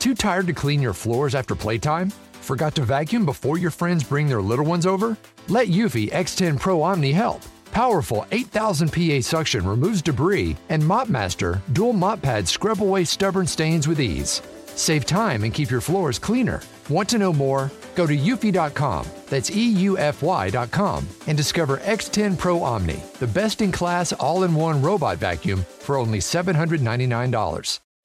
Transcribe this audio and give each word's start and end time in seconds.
Too 0.00 0.14
tired 0.14 0.46
to 0.46 0.54
clean 0.54 0.80
your 0.80 0.94
floors 0.94 1.34
after 1.34 1.54
playtime? 1.54 2.08
Forgot 2.40 2.74
to 2.76 2.82
vacuum 2.84 3.26
before 3.26 3.58
your 3.58 3.70
friends 3.70 4.02
bring 4.02 4.28
their 4.28 4.40
little 4.40 4.64
ones 4.64 4.86
over? 4.86 5.14
Let 5.48 5.68
Eufy 5.68 6.10
X10 6.10 6.58
Pro 6.58 6.80
Omni 6.80 7.12
help. 7.12 7.42
Powerful 7.70 8.24
8000 8.32 8.90
PA 8.90 9.20
suction 9.20 9.68
removes 9.68 10.00
debris, 10.00 10.56
and 10.70 10.82
MopMaster 10.82 11.60
dual 11.74 11.92
mop 11.92 12.22
pads 12.22 12.50
scrub 12.50 12.82
away 12.82 13.04
stubborn 13.04 13.46
stains 13.46 13.86
with 13.86 14.00
ease. 14.00 14.40
Save 14.74 15.04
time 15.04 15.44
and 15.44 15.52
keep 15.52 15.70
your 15.70 15.82
floors 15.82 16.18
cleaner. 16.18 16.62
Want 16.88 17.10
to 17.10 17.18
know 17.18 17.34
more? 17.34 17.70
Go 17.94 18.06
to 18.06 18.16
eufy.com, 18.16 19.06
that's 19.28 19.50
EUFY.com, 19.50 21.08
and 21.26 21.36
discover 21.36 21.76
X10 21.76 22.38
Pro 22.38 22.62
Omni, 22.62 23.02
the 23.18 23.26
best 23.26 23.60
in 23.60 23.70
class 23.70 24.14
all 24.14 24.44
in 24.44 24.54
one 24.54 24.80
robot 24.80 25.18
vacuum 25.18 25.62
for 25.80 25.98
only 25.98 26.20
$799. 26.20 27.80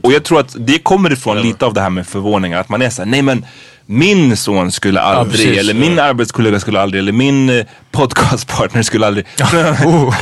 Och 0.00 0.12
jag 0.12 0.24
tror 0.24 0.40
att 0.40 0.56
det 0.58 0.78
kommer 0.78 1.12
ifrån 1.12 1.42
lite 1.42 1.66
av 1.66 1.74
det 1.74 1.80
här 1.80 1.90
med 1.90 2.06
förvåningar. 2.06 2.60
Att 2.60 2.68
man 2.68 2.82
är 2.82 2.90
såhär, 2.90 3.10
nej 3.10 3.22
men 3.22 3.46
min 3.86 4.36
son 4.36 4.72
skulle 4.72 5.00
aldrig, 5.00 5.40
precis. 5.46 5.58
eller 5.58 5.74
min 5.74 5.98
arbetskollega 5.98 6.60
skulle 6.60 6.80
aldrig, 6.80 6.98
eller 6.98 7.12
min 7.12 7.50
eh, 7.50 7.66
podcastpartner 7.90 8.82
skulle 8.82 9.06
aldrig. 9.06 9.26
Oh. 9.84 10.14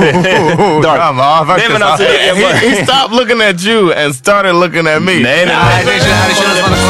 Ja, 0.84 1.46
Nej 1.58 1.68
men 1.72 1.82
alltså, 1.82 2.06
he, 2.06 2.68
he 2.68 2.84
stopped 2.84 3.16
looking 3.16 3.42
at 3.42 3.64
you 3.64 3.94
and 4.04 4.14
started 4.14 4.54
looking 4.54 4.86
at 4.86 5.02
me. 5.02 5.12
nej 5.12 5.46
nej 5.46 5.46
Nej. 5.46 6.80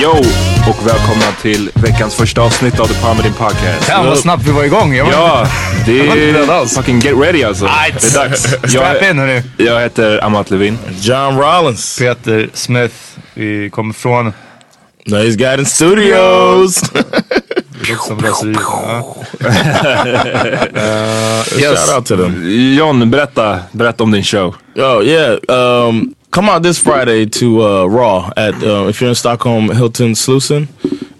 Yo, 0.00 0.49
och 0.70 0.86
välkomna 0.86 1.24
till 1.42 1.70
veckans 1.74 2.14
första 2.14 2.40
avsnitt 2.42 2.80
av 2.80 2.86
The 2.86 2.94
Palmedin 2.94 3.32
Podcast. 3.32 3.84
Fan 3.84 4.06
vad 4.06 4.18
snabbt 4.18 4.42
vi 4.46 4.52
var 4.52 4.64
igång. 4.64 4.94
Jag 4.94 5.04
var 5.04 5.12
Ja, 5.12 5.46
det 5.86 6.00
är 6.00 6.50
alls. 6.50 6.74
fucking 6.76 7.00
get 7.00 7.14
ready 7.18 7.44
alltså. 7.44 7.64
Right. 7.64 8.00
Det 8.00 8.16
är 8.18 8.28
dags. 8.28 8.42
Strap 8.42 8.74
Jag, 9.00 9.10
in 9.10 9.18
hörni. 9.18 9.42
jag 9.56 9.80
heter 9.80 10.24
Amat 10.24 10.50
Levin. 10.50 10.78
John 11.00 11.38
Rollins. 11.38 11.98
Peter 11.98 12.48
Smith. 12.54 12.94
Vi 13.34 13.70
kommer 13.70 13.94
från... 13.94 14.32
Nice 15.06 15.36
in 15.36 15.66
studios. 15.66 16.80
Det 16.80 16.98
låter 17.90 18.04
som 18.06 18.20
raseri. 18.20 18.54
Ja. 18.54 19.16
Shout 21.44 21.96
out 21.96 22.06
to 22.06 22.16
them. 22.16 22.42
John, 22.78 23.10
berätta, 23.10 23.58
berätta 23.72 24.04
om 24.04 24.10
din 24.10 24.24
show. 24.24 24.54
Oh 24.76 25.04
yeah. 25.04 25.38
Um, 25.88 26.14
come 26.30 26.48
out 26.48 26.62
this 26.62 26.78
Friday 26.78 27.26
to 27.26 27.62
uh, 27.62 27.86
Raw 27.86 28.30
at 28.36 28.54
uh, 28.62 28.86
if 28.88 29.00
you're 29.00 29.10
in 29.10 29.14
Stockholm, 29.14 29.68
Hilton 29.70 30.12
Slusen. 30.12 30.68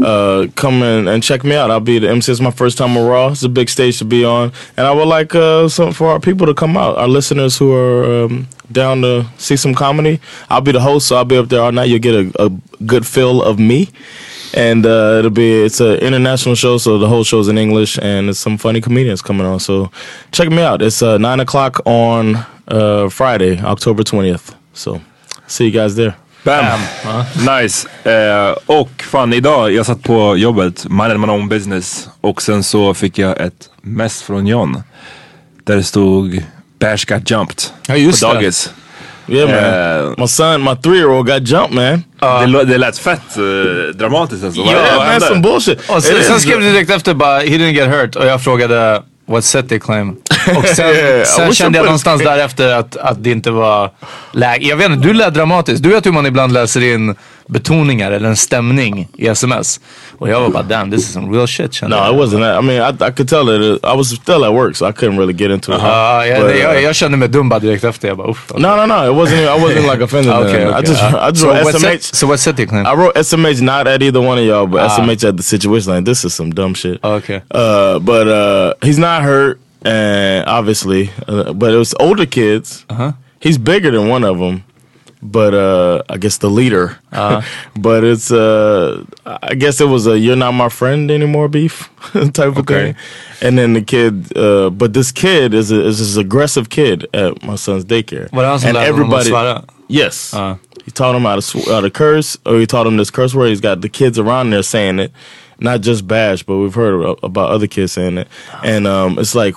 Uh, 0.02 0.50
come 0.54 0.82
in 0.82 1.08
and 1.08 1.22
check 1.22 1.44
me 1.44 1.54
out. 1.54 1.70
I'll 1.70 1.78
be 1.80 1.98
the 1.98 2.08
MC. 2.08 2.32
It's 2.32 2.40
my 2.40 2.50
first 2.50 2.78
time 2.78 2.96
on 2.96 3.06
Raw. 3.06 3.28
It's 3.28 3.42
a 3.42 3.48
big 3.48 3.68
stage 3.68 3.98
to 3.98 4.04
be 4.04 4.24
on, 4.24 4.52
and 4.76 4.86
I 4.86 4.92
would 4.92 5.08
like 5.08 5.34
uh, 5.34 5.68
some 5.68 5.92
for 5.92 6.08
our 6.08 6.20
people 6.20 6.46
to 6.46 6.54
come 6.54 6.76
out, 6.76 6.96
our 6.96 7.08
listeners 7.08 7.58
who 7.58 7.72
are 7.72 8.24
um, 8.24 8.48
down 8.72 9.02
to 9.02 9.26
see 9.36 9.56
some 9.56 9.74
comedy. 9.74 10.20
I'll 10.48 10.62
be 10.62 10.72
the 10.72 10.80
host, 10.80 11.08
so 11.08 11.16
I'll 11.16 11.24
be 11.24 11.36
up 11.36 11.48
there 11.48 11.60
all 11.60 11.72
night. 11.72 11.90
You'll 11.90 11.98
get 11.98 12.14
a, 12.14 12.44
a 12.46 12.50
good 12.86 13.06
feel 13.06 13.42
of 13.42 13.58
me. 13.58 13.90
And 14.52 14.84
uh, 14.84 15.16
it'll 15.18 15.30
be 15.30 15.62
it's 15.62 15.80
an 15.80 15.98
international 15.98 16.56
show, 16.56 16.78
so 16.78 16.98
the 16.98 17.08
whole 17.08 17.22
show's 17.22 17.46
in 17.46 17.56
English, 17.56 17.98
and 17.98 18.26
there's 18.26 18.38
some 18.38 18.58
funny 18.58 18.80
comedians 18.80 19.22
coming 19.22 19.46
on. 19.46 19.60
So 19.60 19.92
check 20.32 20.48
me 20.48 20.60
out. 20.62 20.82
It's 20.82 21.02
uh, 21.02 21.18
nine 21.18 21.38
o'clock 21.38 21.80
on 21.86 22.44
Friday, 23.10 23.60
October 23.60 24.02
twentieth. 24.02 24.59
So 24.74 25.00
see 25.46 25.64
you 25.64 25.72
guys 25.82 25.96
there. 25.96 26.12
Bam! 26.44 26.80
Nice. 27.60 27.88
Eh, 28.10 28.56
och 28.66 28.90
fan 29.02 29.32
idag, 29.32 29.72
jag 29.72 29.86
satt 29.86 30.02
på 30.02 30.36
jobbet, 30.36 30.84
minded 30.90 31.20
my 31.20 31.26
own 31.26 31.48
business. 31.48 32.08
Och 32.20 32.42
sen 32.42 32.62
så 32.64 32.94
fick 32.94 33.18
jag 33.18 33.40
ett 33.40 33.70
mess 33.82 34.22
från 34.22 34.46
John. 34.46 34.82
Där 35.64 35.76
det 35.76 35.82
stod 35.82 36.42
Bash 36.78 37.04
got 37.06 37.30
jumped. 37.30 37.62
Ja, 37.86 37.96
just 37.96 38.22
på 38.22 38.28
det. 38.28 38.34
dagis. 38.34 38.72
Yeah, 39.28 39.48
man. 39.48 40.04
Uh, 40.10 40.14
my 40.18 40.26
son, 40.28 40.64
my 40.64 40.76
three-year-old 40.76 41.26
got 41.26 41.48
jumped, 41.48 41.72
man. 41.74 42.04
det, 42.20 42.46
lå- 42.46 42.64
det 42.64 42.78
lät 42.78 42.98
fett 42.98 43.36
eh, 43.36 43.42
dramatiskt 43.98 44.44
alltså. 44.44 44.60
Vad- 44.62 44.72
yeah, 44.74 44.96
vad 44.96 45.06
man, 45.06 45.20
some 45.20 45.40
bullshit. 45.40 45.90
Och 45.90 46.02
sen, 46.02 46.24
sen 46.24 46.40
skrev 46.40 46.60
du 46.60 46.72
direkt 46.72 46.90
efter 46.90 47.14
bara, 47.14 47.38
he 47.38 47.44
didn't 47.46 47.72
get 47.72 47.88
hurt. 47.88 48.16
Och 48.16 48.26
jag 48.26 48.42
frågade, 48.44 49.02
what 49.30 49.44
set 49.44 49.68
they 49.68 49.78
claim? 49.78 50.08
Och 50.56 50.66
sen, 50.66 50.86
Yeah, 50.86 51.24
sen 51.24 51.54
kände 51.54 51.78
jag 51.78 51.84
någonstans 51.84 52.22
därefter 52.22 52.68
att, 52.68 52.96
att 52.96 53.24
det 53.24 53.30
inte 53.30 53.50
var 53.50 53.90
läge. 54.32 54.66
Jag 54.66 54.76
vet 54.76 54.90
inte, 54.90 55.08
du 55.08 55.14
lät 55.14 55.34
dramatisk. 55.34 55.82
Du 55.82 55.88
vet 55.88 56.06
hur 56.06 56.12
man 56.12 56.26
ibland 56.26 56.52
läser 56.52 56.94
in 56.94 57.16
betoningar 57.46 58.10
eller 58.12 58.28
en 58.28 58.36
stämning 58.36 59.08
i 59.16 59.26
sms. 59.26 59.80
Och 60.18 60.28
jag 60.28 60.40
var 60.40 60.48
bara 60.48 60.62
damn, 60.62 60.90
this 60.90 61.00
is 61.00 61.12
some 61.12 61.36
real 61.36 61.46
shit 61.48 61.82
No, 61.82 61.88
jag. 61.96 62.14
it 62.14 62.20
wasn't 62.20 62.40
that. 62.40 62.62
I 62.62 62.66
mean, 62.66 62.80
I, 62.82 63.08
I 63.08 63.10
could 63.12 63.28
tell 63.28 63.46
that 63.46 63.60
it, 63.60 63.80
I 63.84 63.96
was 63.96 64.08
still 64.16 64.44
at 64.44 64.52
work, 64.52 64.76
so 64.76 64.86
I 64.88 64.92
couldn't 64.92 65.18
really 65.18 65.32
get 65.32 65.50
into 65.50 65.72
it. 65.72 65.80
Ja, 65.82 66.26
jag, 66.26 66.40
But, 66.42 66.50
uh, 66.54 66.60
jag, 66.60 66.82
jag 66.82 66.94
kände 66.94 67.16
mig 67.16 67.28
dum 67.28 67.48
bara 67.48 67.60
direkt 67.60 67.84
efter. 67.84 68.08
Jag 68.08 68.16
bara 68.16 68.30
uff. 68.30 68.52
no, 68.56 68.76
no, 68.76 68.86
no. 68.86 69.04
It 69.10 69.14
wasn't. 69.28 69.40
I 69.42 69.60
wasn't 69.62 69.92
like 69.92 70.04
offended. 70.04 70.32
Okay, 70.40 70.66
okay. 70.66 70.78
I 70.78 70.82
just, 70.82 71.02
uh, 71.02 71.18
I 71.28 71.30
just 71.30 71.40
so, 71.40 71.48
wrote 71.48 71.74
SMH. 71.74 71.80
set, 71.80 72.02
so 72.02 72.26
what 72.26 72.40
set 72.40 72.56
they 72.56 72.66
claim? 72.66 72.86
I 72.86 72.94
wrote 72.94 73.14
SMH 73.16 73.60
not 73.62 73.86
at 73.88 74.02
either 74.02 74.20
one 74.20 74.38
of 74.38 74.44
y'all, 74.44 74.66
but 74.66 74.90
SMH 74.90 75.28
at 75.28 75.36
the 75.36 75.42
situation. 75.42 75.92
Like 75.94 76.04
this 76.04 76.24
is 76.24 76.34
some 76.34 76.50
dumb 76.50 76.74
shit. 76.74 76.98
Okay. 77.04 77.40
Uh, 77.50 77.98
but 77.98 78.28
uh, 78.28 78.74
he's 78.82 78.98
not 78.98 79.22
hurt, 79.22 79.58
and 79.84 80.44
obviously, 80.46 81.10
uh, 81.28 81.52
but 81.52 81.72
it 81.72 81.76
was 81.78 81.94
older 82.00 82.26
kids. 82.26 82.84
Uh-huh. 82.90 83.12
He's 83.40 83.58
bigger 83.58 83.90
than 83.90 84.08
one 84.08 84.24
of 84.24 84.38
them, 84.38 84.62
but 85.22 85.54
uh, 85.54 86.02
I 86.08 86.16
guess 86.18 86.38
the 86.38 86.48
leader. 86.50 86.98
Uh-huh. 87.12 87.42
but 87.80 88.04
it's 88.04 88.30
uh, 88.30 89.04
I 89.26 89.54
guess 89.54 89.80
it 89.80 89.86
was 89.88 90.06
a 90.06 90.18
"you're 90.18 90.36
not 90.36 90.52
my 90.52 90.68
friend 90.68 91.10
anymore" 91.10 91.48
beef 91.48 91.88
type 92.32 92.38
of 92.56 92.58
Okay. 92.58 92.92
thing. 92.92 92.96
And 93.42 93.58
then 93.58 93.72
the 93.74 93.82
kid, 93.82 94.36
uh, 94.36 94.70
but 94.70 94.92
this 94.92 95.12
kid 95.12 95.54
is 95.54 95.70
a, 95.72 95.80
is 95.86 95.98
this 95.98 96.16
aggressive 96.16 96.68
kid 96.68 97.06
at 97.14 97.42
my 97.42 97.56
son's 97.56 97.84
daycare. 97.84 98.28
Det 98.30 98.46
han 98.46 98.60
som 98.60 98.68
and 98.68 98.76
lärde 98.78 98.92
honom 98.92 99.12
att 99.14 99.24
svära? 99.26 99.64
Yes. 99.88 100.34
Uh. 100.34 100.54
He 100.84 100.90
taught 100.90 101.14
him 101.14 101.22
how 101.24 101.36
to 101.36 101.42
sw- 101.42 101.68
how 101.68 101.80
to 101.80 101.90
curse, 101.90 102.38
or 102.46 102.58
he 102.58 102.66
taught 102.66 102.86
him 102.86 102.96
this 102.96 103.10
curse 103.10 103.34
word. 103.34 103.48
He's 103.50 103.60
got 103.60 103.80
the 103.82 103.88
kids 103.88 104.18
around 104.18 104.50
there 104.50 104.62
saying 104.62 104.98
it, 104.98 105.12
not 105.58 105.82
just 105.82 106.06
Bash, 106.06 106.42
but 106.42 106.56
we've 106.58 106.74
heard 106.74 107.18
about 107.22 107.50
other 107.50 107.66
kids 107.66 107.92
saying 107.92 108.18
it. 108.18 108.28
And 108.64 108.86
um, 108.86 109.18
it's 109.18 109.34
like 109.34 109.54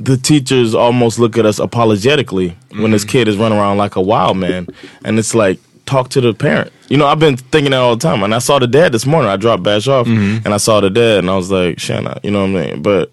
the 0.00 0.16
teachers 0.16 0.74
almost 0.74 1.18
look 1.18 1.38
at 1.38 1.46
us 1.46 1.58
apologetically 1.58 2.56
when 2.70 2.90
this 2.90 3.02
mm-hmm. 3.02 3.10
kid 3.10 3.28
is 3.28 3.36
running 3.36 3.58
around 3.58 3.78
like 3.78 3.96
a 3.96 4.00
wild 4.00 4.36
man, 4.36 4.68
and 5.04 5.18
it's 5.18 5.34
like 5.34 5.58
talk 5.86 6.08
to 6.10 6.20
the 6.20 6.34
parent. 6.34 6.72
You 6.88 6.96
know, 6.96 7.06
I've 7.06 7.18
been 7.18 7.36
thinking 7.36 7.70
that 7.70 7.78
all 7.78 7.96
the 7.96 8.02
time, 8.02 8.22
and 8.22 8.34
I 8.34 8.38
saw 8.38 8.58
the 8.58 8.66
dad 8.66 8.92
this 8.92 9.06
morning. 9.06 9.30
I 9.30 9.36
dropped 9.36 9.62
Bash 9.62 9.88
off, 9.88 10.06
mm-hmm. 10.06 10.44
and 10.44 10.54
I 10.54 10.58
saw 10.58 10.80
the 10.80 10.90
dad, 10.90 11.18
and 11.18 11.30
I 11.30 11.36
was 11.36 11.50
like, 11.50 11.78
Shanna, 11.78 12.18
you 12.22 12.30
know 12.30 12.40
what 12.40 12.60
I 12.60 12.70
mean? 12.70 12.82
But 12.82 13.10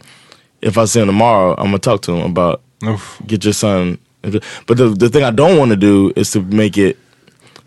if 0.62 0.78
I 0.78 0.86
see 0.86 1.02
him 1.02 1.08
tomorrow, 1.08 1.56
I'm 1.58 1.66
gonna 1.66 1.80
talk 1.80 2.02
to 2.04 2.14
him 2.14 2.32
about 2.32 2.62
Uff. 2.84 3.22
get 3.26 3.44
your 3.44 3.54
son. 3.54 3.98
But 4.22 4.78
the 4.78 4.90
the 4.90 5.10
thing 5.10 5.24
I 5.24 5.32
don't 5.32 5.58
want 5.58 5.72
to 5.72 5.78
do 5.78 6.14
is 6.16 6.32
to 6.32 6.42
make 6.42 6.78
it. 6.78 6.98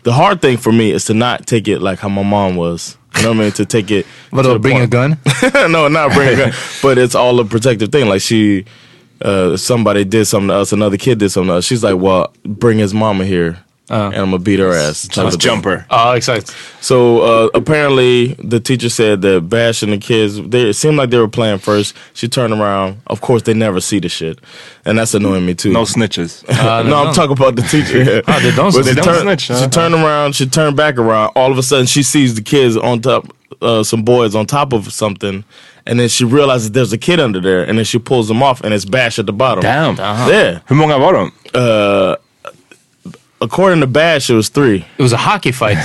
The 0.03 0.13
hard 0.13 0.39
thing 0.39 0.57
for 0.57 0.71
me 0.71 0.91
is 0.91 1.05
to 1.05 1.15
not 1.15 1.47
take 1.47 1.67
it 1.67 1.79
like 1.81 1.99
how 1.99 2.09
my 2.09 2.23
mom 2.23 2.55
was. 2.55 2.95
You 3.17 3.23
know 3.23 3.29
what 3.29 3.37
I 3.37 3.41
mean? 3.41 3.51
To 3.53 3.65
take 3.65 3.91
it. 3.91 4.05
the 4.31 4.59
bring 4.59 4.79
a 4.79 4.87
gun? 4.87 5.17
no, 5.71 5.87
not 5.87 6.13
bring 6.13 6.29
a 6.29 6.35
gun. 6.35 6.53
But 6.81 6.97
it's 6.97 7.15
all 7.15 7.39
a 7.39 7.45
protective 7.45 7.91
thing. 7.91 8.07
Like 8.07 8.21
she, 8.21 8.65
uh, 9.21 9.57
somebody 9.57 10.03
did 10.03 10.25
something 10.25 10.49
to 10.49 10.55
us, 10.55 10.71
another 10.73 10.97
kid 10.97 11.19
did 11.19 11.29
something 11.29 11.49
to 11.49 11.55
us. 11.55 11.65
She's 11.65 11.83
like, 11.83 11.97
well, 11.97 12.33
bring 12.43 12.77
his 12.77 12.93
mama 12.93 13.25
here. 13.25 13.57
and 13.87 14.15
I'm 14.15 14.31
gonna 14.31 14.39
beat 14.39 14.57
her 14.59 14.71
ass. 14.73 15.07
type 15.07 15.25
of 15.27 15.31
thing. 15.33 15.39
Jumper. 15.39 15.85
Ja, 15.91 16.13
exakt. 16.13 16.51
So 16.81 17.21
uh, 17.21 17.49
apparently, 17.53 18.33
the 18.43 18.59
teacher 18.59 18.89
said 18.89 19.21
that 19.21 19.41
Bash 19.47 19.83
and 19.83 19.93
the 19.93 19.99
kids, 19.99 20.41
they, 20.41 20.69
it 20.69 20.73
seemed 20.73 20.97
like 20.97 21.11
they 21.11 21.19
were 21.19 21.27
playing 21.27 21.59
first. 21.59 21.95
She 22.13 22.27
turned 22.27 22.53
around. 22.53 22.99
Of 23.07 23.21
course, 23.21 23.43
they 23.43 23.53
never 23.53 23.79
see 23.81 23.99
the 23.99 24.09
shit, 24.09 24.39
and 24.85 24.97
that's 24.97 25.13
annoying 25.13 25.45
me 25.45 25.53
too. 25.53 25.71
No 25.71 25.83
snitches. 25.83 26.43
no, 26.89 26.95
I'm 27.05 27.13
talking 27.13 27.33
about 27.37 27.55
the 27.55 27.61
teacher. 27.61 28.23
Ah, 28.27 28.39
they 28.41 28.51
don't- 28.55 28.73
they 28.73 28.83
she 28.89 28.95
don't 28.95 29.03
turned- 29.05 29.39
snitch, 29.39 29.59
She 29.61 29.67
turned 29.69 29.93
around. 29.93 30.35
She 30.35 30.47
turned 30.47 30.75
back 30.75 30.97
around. 30.97 31.31
All 31.35 31.51
of 31.51 31.57
a 31.59 31.63
sudden, 31.63 31.85
she 31.85 32.01
sees 32.03 32.33
the 32.33 32.41
kids 32.41 32.75
on 32.77 33.01
top, 33.01 33.27
uh, 33.61 33.83
some 33.83 34.01
boys 34.03 34.33
on 34.35 34.47
top 34.47 34.73
of 34.73 34.91
something, 34.91 35.43
and 35.87 35.99
then 35.99 36.09
she 36.09 36.25
realizes 36.25 36.71
there's 36.71 36.93
a 36.93 36.97
kid 36.97 37.19
under 37.19 37.41
there, 37.41 37.63
and 37.69 37.77
then 37.77 37.85
she 37.85 37.99
pulls 37.99 38.27
them 38.27 38.43
off, 38.43 38.61
and 38.63 38.73
it's 38.73 38.85
Bash 38.89 39.19
at 39.19 39.25
the 39.25 39.33
bottom. 39.33 39.61
Damn. 39.61 39.99
Uh-huh. 39.99 40.31
Yeah. 40.31 40.57
Hur 40.65 40.75
många 40.75 40.97
var 40.97 41.13
de? 41.13 41.31
Uh, 41.59 42.15
according 43.41 43.81
to 43.81 43.87
Bash, 43.87 44.29
it 44.29 44.35
was 44.35 44.49
three. 44.49 44.75
It 44.97 45.01
was 45.03 45.13
a 45.13 45.17
hockey 45.17 45.51
fight. 45.51 45.77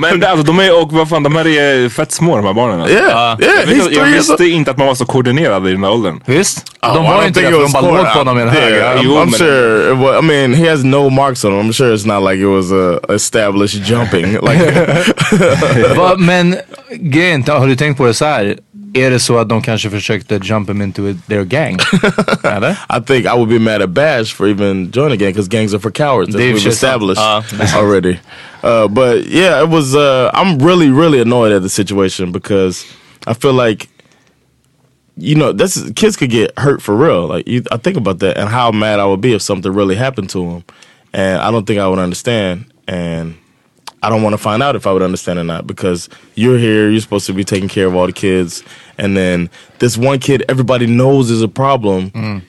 Men 0.00 0.20
det- 0.20 0.28
alltså, 0.28 0.46
de 0.46 0.58
är, 0.58 0.82
och 0.82 0.92
vad 0.92 1.08
fan, 1.08 1.22
de 1.22 1.36
här 1.36 1.46
är 1.46 1.88
fett 1.88 2.12
små 2.12 2.36
de 2.36 2.44
här 2.46 2.52
barnen. 2.52 2.80
Alltså. 2.80 2.96
Yeah, 2.96 3.08
uh, 3.38 3.44
yeah, 3.44 3.54
Jag, 3.54 3.66
he's 3.66 3.66
vet, 3.66 3.76
jag 3.76 3.84
three 3.84 3.94
years 4.12 4.30
old. 4.30 4.38
visste 4.40 4.44
inte 4.48 4.70
att 4.70 4.78
man 4.78 4.86
var 4.86 4.94
så 4.94 5.04
koordinerad 5.06 5.68
i 5.68 5.72
den 5.72 5.84
här 5.84 5.90
åldern. 5.90 6.20
Visst? 6.26 6.64
Oh, 6.82 6.94
de 6.94 7.04
var 7.04 7.12
don't 7.14 7.20
ju 7.22 7.26
inte 7.28 7.40
det 7.40 7.46
think 7.46 7.54
it 7.54 7.72
de 7.72 7.72
was 7.72 7.72
bara 7.72 7.96
låg 8.02 8.12
på 8.12 8.18
honom 8.18 8.38
i 8.38 8.42
en 8.42 8.48
Yeah, 8.48 8.96
hög. 8.96 9.06
I'm, 9.06 9.24
I'm 9.24 9.38
sure. 9.38 9.92
It 9.92 9.96
wa- 9.98 10.18
I 10.18 10.22
mean, 10.22 10.54
he 10.54 10.70
has 10.70 10.84
no 10.84 11.10
marks 11.10 11.44
on 11.44 11.52
him. 11.52 11.60
I'm 11.68 11.72
sure 11.72 11.94
it's 11.94 12.06
not 12.06 12.30
like 12.30 12.42
it 12.42 12.48
was 12.48 12.72
a 12.72 12.98
established 13.14 13.84
jumping. 13.90 14.32
Like, 14.32 15.94
Va, 15.96 16.14
men 16.18 16.56
grejen, 16.90 17.44
har 17.48 17.66
du 17.66 17.76
tänkt 17.76 17.96
på 17.98 18.06
det 18.06 18.14
så 18.14 18.24
här? 18.24 18.56
Är 18.94 19.10
det 19.10 19.20
så 19.20 19.38
att 19.38 19.48
de 19.48 19.62
kanske 19.62 19.90
försökte 19.90 20.40
jump 20.42 20.70
him 20.70 20.82
into 20.82 21.14
their 21.26 21.44
gang? 21.44 21.78
Eller? 22.42 22.70
I 22.88 23.00
think 23.06 23.26
I 23.26 23.34
would 23.34 23.48
be 23.48 23.58
mad 23.58 23.82
at 23.82 23.90
Bash 23.90 24.34
for 24.34 24.48
even 24.48 24.90
joining 24.90 25.12
a 25.12 25.16
gang 25.16 25.32
because 25.32 25.48
gangs 25.48 25.74
are 25.74 25.80
for 25.80 25.90
cowards. 25.90 26.28
As 26.28 26.34
Dave 26.40 26.54
we've 26.54 26.66
established 26.66 27.20
Uh, 27.20 27.42
already. 27.76 28.18
Uh, 28.62 28.88
but 28.88 29.26
yeah, 29.26 29.62
it 29.62 29.68
was. 29.68 29.94
Uh, 29.94 30.30
I'm 30.34 30.58
really, 30.58 30.90
really 30.90 31.20
annoyed 31.20 31.52
at 31.52 31.62
the 31.62 31.68
situation 31.68 32.32
because 32.32 32.84
I 33.26 33.34
feel 33.34 33.52
like, 33.52 33.88
you 35.16 35.34
know, 35.34 35.52
this 35.52 35.90
kids 35.94 36.16
could 36.16 36.30
get 36.30 36.58
hurt 36.58 36.82
for 36.82 36.96
real. 36.96 37.26
Like 37.28 37.46
you, 37.48 37.62
I 37.70 37.76
think 37.76 37.96
about 37.96 38.18
that 38.20 38.36
and 38.38 38.48
how 38.48 38.70
mad 38.72 39.00
I 39.00 39.04
would 39.06 39.20
be 39.20 39.34
if 39.34 39.42
something 39.42 39.72
really 39.72 39.96
happened 39.96 40.30
to 40.30 40.38
them, 40.38 40.64
and 41.12 41.40
I 41.40 41.50
don't 41.50 41.66
think 41.66 41.78
I 41.80 41.88
would 41.88 41.98
understand. 41.98 42.64
And 42.86 43.34
I 44.02 44.08
don't 44.10 44.22
want 44.22 44.34
to 44.34 44.38
find 44.38 44.62
out 44.62 44.76
if 44.76 44.86
I 44.86 44.92
would 44.92 45.02
understand 45.02 45.38
or 45.38 45.44
not 45.44 45.66
because 45.66 46.08
you're 46.34 46.58
here, 46.58 46.88
you're 46.90 47.00
supposed 47.00 47.26
to 47.26 47.32
be 47.32 47.44
taking 47.44 47.68
care 47.68 47.86
of 47.86 47.94
all 47.96 48.06
the 48.06 48.12
kids, 48.12 48.62
and 48.96 49.16
then 49.16 49.50
this 49.80 49.96
one 49.98 50.18
kid 50.20 50.44
everybody 50.48 50.86
knows 50.86 51.30
is 51.30 51.42
a 51.42 51.48
problem. 51.48 52.42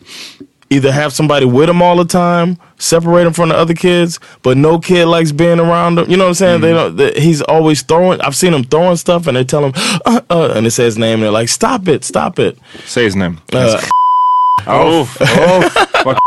Either 0.71 0.91
have 0.91 1.11
somebody 1.11 1.47
with 1.47 1.67
him 1.67 1.81
all 1.81 1.95
the 1.95 2.05
time, 2.05 2.55
separate 2.77 3.25
him 3.25 3.33
from 3.33 3.49
the 3.49 3.55
other 3.55 3.73
kids, 3.73 4.19
but 4.43 4.55
no 4.55 4.77
kid 4.77 5.05
likes 5.07 5.31
being 5.31 5.59
around 5.59 5.97
him. 5.97 6.07
You 6.07 6.15
know 6.15 6.25
what 6.25 6.29
I'm 6.29 6.33
saying? 6.35 6.61
They 6.61 6.73
don't. 6.73 6.95
They, 6.95 7.11
he's 7.19 7.41
always 7.41 7.81
throwing. 7.81 8.21
I've 8.21 8.35
seen 8.35 8.53
him 8.53 8.63
throwing 8.63 8.95
stuff, 8.97 9.25
and 9.25 9.35
they 9.35 9.43
tell 9.43 9.65
him, 9.65 9.73
uh, 10.05 10.21
uh, 10.29 10.53
and 10.55 10.67
it 10.67 10.71
says 10.71 10.93
his 10.93 10.97
name, 10.99 11.15
and 11.15 11.23
they're 11.23 11.31
like, 11.31 11.49
"Stop 11.49 11.87
it, 11.87 12.03
stop 12.03 12.37
it." 12.37 12.59
Say 12.85 13.03
his 13.05 13.15
name. 13.15 13.39
Uh, 13.51 13.81
oh, 14.67 15.15
oh, 15.21 16.03
vad 16.03 16.17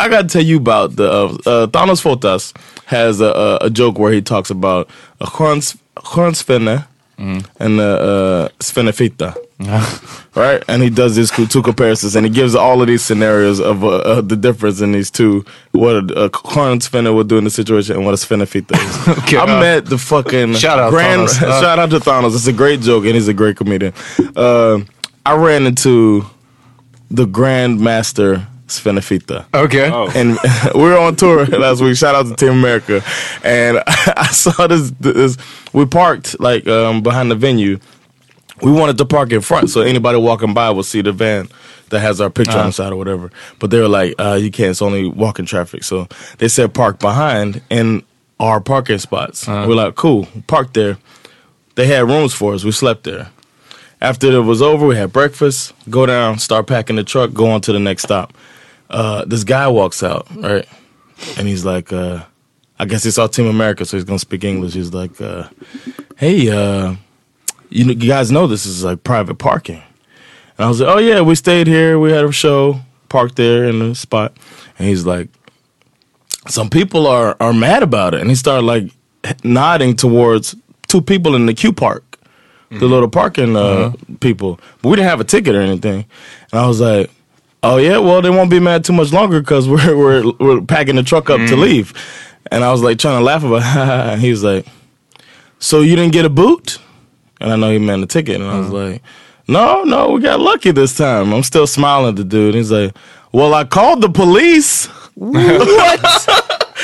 I 0.00 0.08
got 0.08 0.22
to 0.22 0.28
tell 0.28 0.42
you 0.42 0.56
about 0.56 0.96
the 0.96 1.04
uh, 1.04 1.24
uh, 1.44 1.66
Thanos 1.66 2.00
Fotas 2.00 2.56
has 2.86 3.20
a, 3.20 3.26
a, 3.26 3.66
a 3.66 3.70
joke 3.70 3.98
where 3.98 4.12
he 4.12 4.22
talks 4.22 4.48
about 4.48 4.88
a 5.20 5.26
Juan 5.26 5.60
Svenne 5.60 6.86
and 7.18 7.80
a 7.80 7.84
uh, 7.84 8.48
right? 10.34 10.64
And 10.68 10.82
he 10.82 10.88
does 10.88 11.16
these 11.16 11.30
two 11.30 11.62
comparisons 11.62 12.16
and 12.16 12.24
he 12.24 12.32
gives 12.32 12.54
all 12.54 12.80
of 12.80 12.88
these 12.88 13.02
scenarios 13.02 13.60
of 13.60 13.84
uh, 13.84 13.88
uh, 13.88 14.20
the 14.22 14.36
difference 14.36 14.80
in 14.80 14.92
these 14.92 15.10
two. 15.10 15.44
What 15.72 15.96
a, 15.96 16.30
Svenne 16.30 17.14
would 17.14 17.28
do 17.28 17.36
in 17.36 17.44
the 17.44 17.50
situation 17.50 17.96
and 17.96 18.06
what 18.06 18.14
a 18.14 18.16
Svenefita 18.16 18.72
is. 18.72 19.18
Okay, 19.24 19.36
I 19.36 19.42
uh, 19.42 19.60
met 19.60 19.84
the 19.84 19.98
fucking 19.98 20.54
Shout 20.54 20.78
out 20.78 20.90
grand. 20.90 21.28
Thanos. 21.28 21.42
Uh, 21.50 21.60
shout 21.60 21.78
out 21.78 21.90
to 21.90 21.98
Thanos. 21.98 22.34
It's 22.34 22.46
a 22.46 22.54
great 22.54 22.80
joke 22.80 23.04
and 23.04 23.14
he's 23.14 23.28
a 23.28 23.34
great 23.34 23.58
comedian. 23.58 23.92
Uh, 24.34 24.80
I 25.26 25.36
ran 25.36 25.66
into 25.66 26.24
the 27.10 27.26
Grandmaster 27.26 28.46
Svenefita 28.70 29.44
Okay. 29.54 29.90
Oh. 29.90 30.10
and 30.14 30.38
we 30.74 30.80
were 30.88 30.98
on 30.98 31.16
tour 31.16 31.44
last 31.46 31.80
week. 31.80 31.96
Shout 31.96 32.14
out 32.14 32.26
to 32.26 32.34
Team 32.36 32.50
America, 32.52 33.02
and 33.44 33.82
I 33.86 34.28
saw 34.32 34.66
this. 34.66 34.90
this 35.00 35.36
we 35.72 35.84
parked 35.86 36.38
like 36.40 36.66
um, 36.66 37.02
behind 37.02 37.30
the 37.30 37.34
venue. 37.36 37.78
We 38.62 38.70
wanted 38.72 38.98
to 38.98 39.04
park 39.06 39.32
in 39.32 39.40
front 39.40 39.70
so 39.70 39.80
anybody 39.80 40.18
walking 40.18 40.52
by 40.52 40.70
would 40.70 40.84
see 40.84 41.00
the 41.02 41.12
van 41.12 41.48
that 41.88 42.00
has 42.00 42.20
our 42.20 42.28
picture 42.30 42.58
on 42.58 42.66
the 42.66 42.72
side 42.72 42.92
or 42.92 42.96
whatever. 42.96 43.30
But 43.58 43.70
they 43.70 43.80
were 43.80 43.88
like, 43.88 44.14
uh, 44.18 44.34
"You 44.40 44.50
can't. 44.50 44.70
It's 44.70 44.82
only 44.82 45.06
walking 45.08 45.46
traffic." 45.46 45.82
So 45.84 46.06
they 46.38 46.48
said 46.48 46.74
park 46.74 46.98
behind 46.98 47.62
in 47.70 48.02
our 48.38 48.60
parking 48.60 48.98
spots. 48.98 49.46
We're 49.48 49.74
like, 49.74 49.94
"Cool, 49.96 50.28
park 50.46 50.72
there." 50.74 50.98
They 51.76 51.86
had 51.86 52.06
rooms 52.08 52.34
for 52.34 52.52
us. 52.54 52.62
We 52.64 52.72
slept 52.72 53.04
there. 53.04 53.30
After 54.02 54.30
it 54.32 54.40
was 54.44 54.60
over, 54.62 54.86
we 54.86 54.96
had 54.96 55.12
breakfast, 55.12 55.72
go 55.88 56.04
down, 56.06 56.38
start 56.38 56.66
packing 56.66 56.96
the 56.96 57.04
truck, 57.04 57.32
go 57.32 57.50
on 57.50 57.60
to 57.62 57.72
the 57.72 57.78
next 57.78 58.02
stop. 58.04 58.32
Uh, 58.90 59.24
this 59.24 59.44
guy 59.44 59.68
walks 59.68 60.02
out, 60.02 60.26
right? 60.36 60.66
And 61.38 61.46
he's 61.46 61.64
like, 61.64 61.92
uh, 61.92 62.24
I 62.78 62.84
guess 62.86 63.04
he 63.04 63.10
saw 63.10 63.26
Team 63.26 63.46
America, 63.46 63.84
so 63.84 63.96
he's 63.96 64.04
gonna 64.04 64.18
speak 64.18 64.44
English. 64.44 64.74
He's 64.74 64.92
like, 64.92 65.20
uh, 65.20 65.48
hey, 66.16 66.50
uh, 66.50 66.96
you, 67.68 67.84
you 67.86 68.08
guys 68.08 68.32
know 68.32 68.46
this 68.46 68.66
is 68.66 68.84
like 68.84 69.04
private 69.04 69.36
parking. 69.36 69.82
And 70.58 70.66
I 70.66 70.68
was 70.68 70.80
like, 70.80 70.94
oh 70.94 70.98
yeah, 70.98 71.20
we 71.20 71.34
stayed 71.34 71.66
here, 71.66 71.98
we 71.98 72.10
had 72.10 72.24
a 72.24 72.32
show, 72.32 72.80
parked 73.08 73.36
there 73.36 73.64
in 73.64 73.78
the 73.78 73.94
spot. 73.94 74.36
And 74.78 74.88
he's 74.88 75.06
like, 75.06 75.28
some 76.48 76.68
people 76.68 77.06
are, 77.06 77.36
are 77.38 77.52
mad 77.52 77.82
about 77.82 78.14
it. 78.14 78.20
And 78.20 78.30
he 78.30 78.34
started 78.34 78.66
like 78.66 78.90
nodding 79.44 79.94
towards 79.94 80.56
two 80.88 81.00
people 81.00 81.34
in 81.34 81.46
the 81.46 81.54
Q 81.54 81.72
park 81.72 82.10
the 82.70 82.86
little 82.86 83.08
parking 83.08 83.56
uh, 83.56 83.92
people. 84.20 84.60
But 84.80 84.90
we 84.90 84.96
didn't 84.96 85.08
have 85.08 85.20
a 85.20 85.24
ticket 85.24 85.54
or 85.54 85.60
anything. 85.60 86.04
And 86.52 86.60
I 86.60 86.66
was 86.66 86.80
like, 86.80 87.10
oh 87.62 87.76
yeah, 87.76 87.98
well 87.98 88.22
they 88.22 88.30
won't 88.30 88.50
be 88.50 88.60
mad 88.60 88.84
too 88.84 88.92
much 88.92 89.12
longer 89.12 89.40
because 89.40 89.68
we're, 89.68 89.96
we're 89.96 90.32
we're 90.38 90.60
packing 90.62 90.96
the 90.96 91.02
truck 91.02 91.30
up 91.30 91.38
to 91.38 91.54
mm. 91.54 91.60
leave. 91.60 91.92
And 92.50 92.64
I 92.64 92.72
was 92.72 92.82
like 92.82 92.98
trying 92.98 93.18
to 93.18 93.24
laugh 93.24 93.44
about. 93.44 93.58
it. 93.58 93.64
and 94.12 94.20
he 94.20 94.30
was 94.30 94.42
like, 94.42 94.66
so 95.58 95.80
you 95.82 95.94
didn't 95.94 96.12
get 96.12 96.24
a 96.24 96.30
boot? 96.30 96.78
And 97.40 97.52
I 97.52 97.56
know 97.56 97.70
he 97.70 97.78
meant 97.78 98.02
a 98.02 98.06
ticket. 98.06 98.40
And 98.40 98.50
I 98.50 98.58
was 98.58 98.68
mm. 98.68 98.92
like, 98.92 99.02
no, 99.46 99.82
no, 99.84 100.10
we 100.10 100.20
got 100.20 100.40
lucky 100.40 100.70
this 100.70 100.96
time. 100.96 101.32
I'm 101.32 101.42
still 101.42 101.66
smiling 101.66 102.10
at 102.10 102.16
the 102.16 102.24
dude. 102.24 102.54
He's 102.54 102.70
like, 102.70 102.94
well, 103.32 103.54
I 103.54 103.64
called 103.64 104.00
the 104.00 104.08
police. 104.08 104.86
what? 105.14 105.40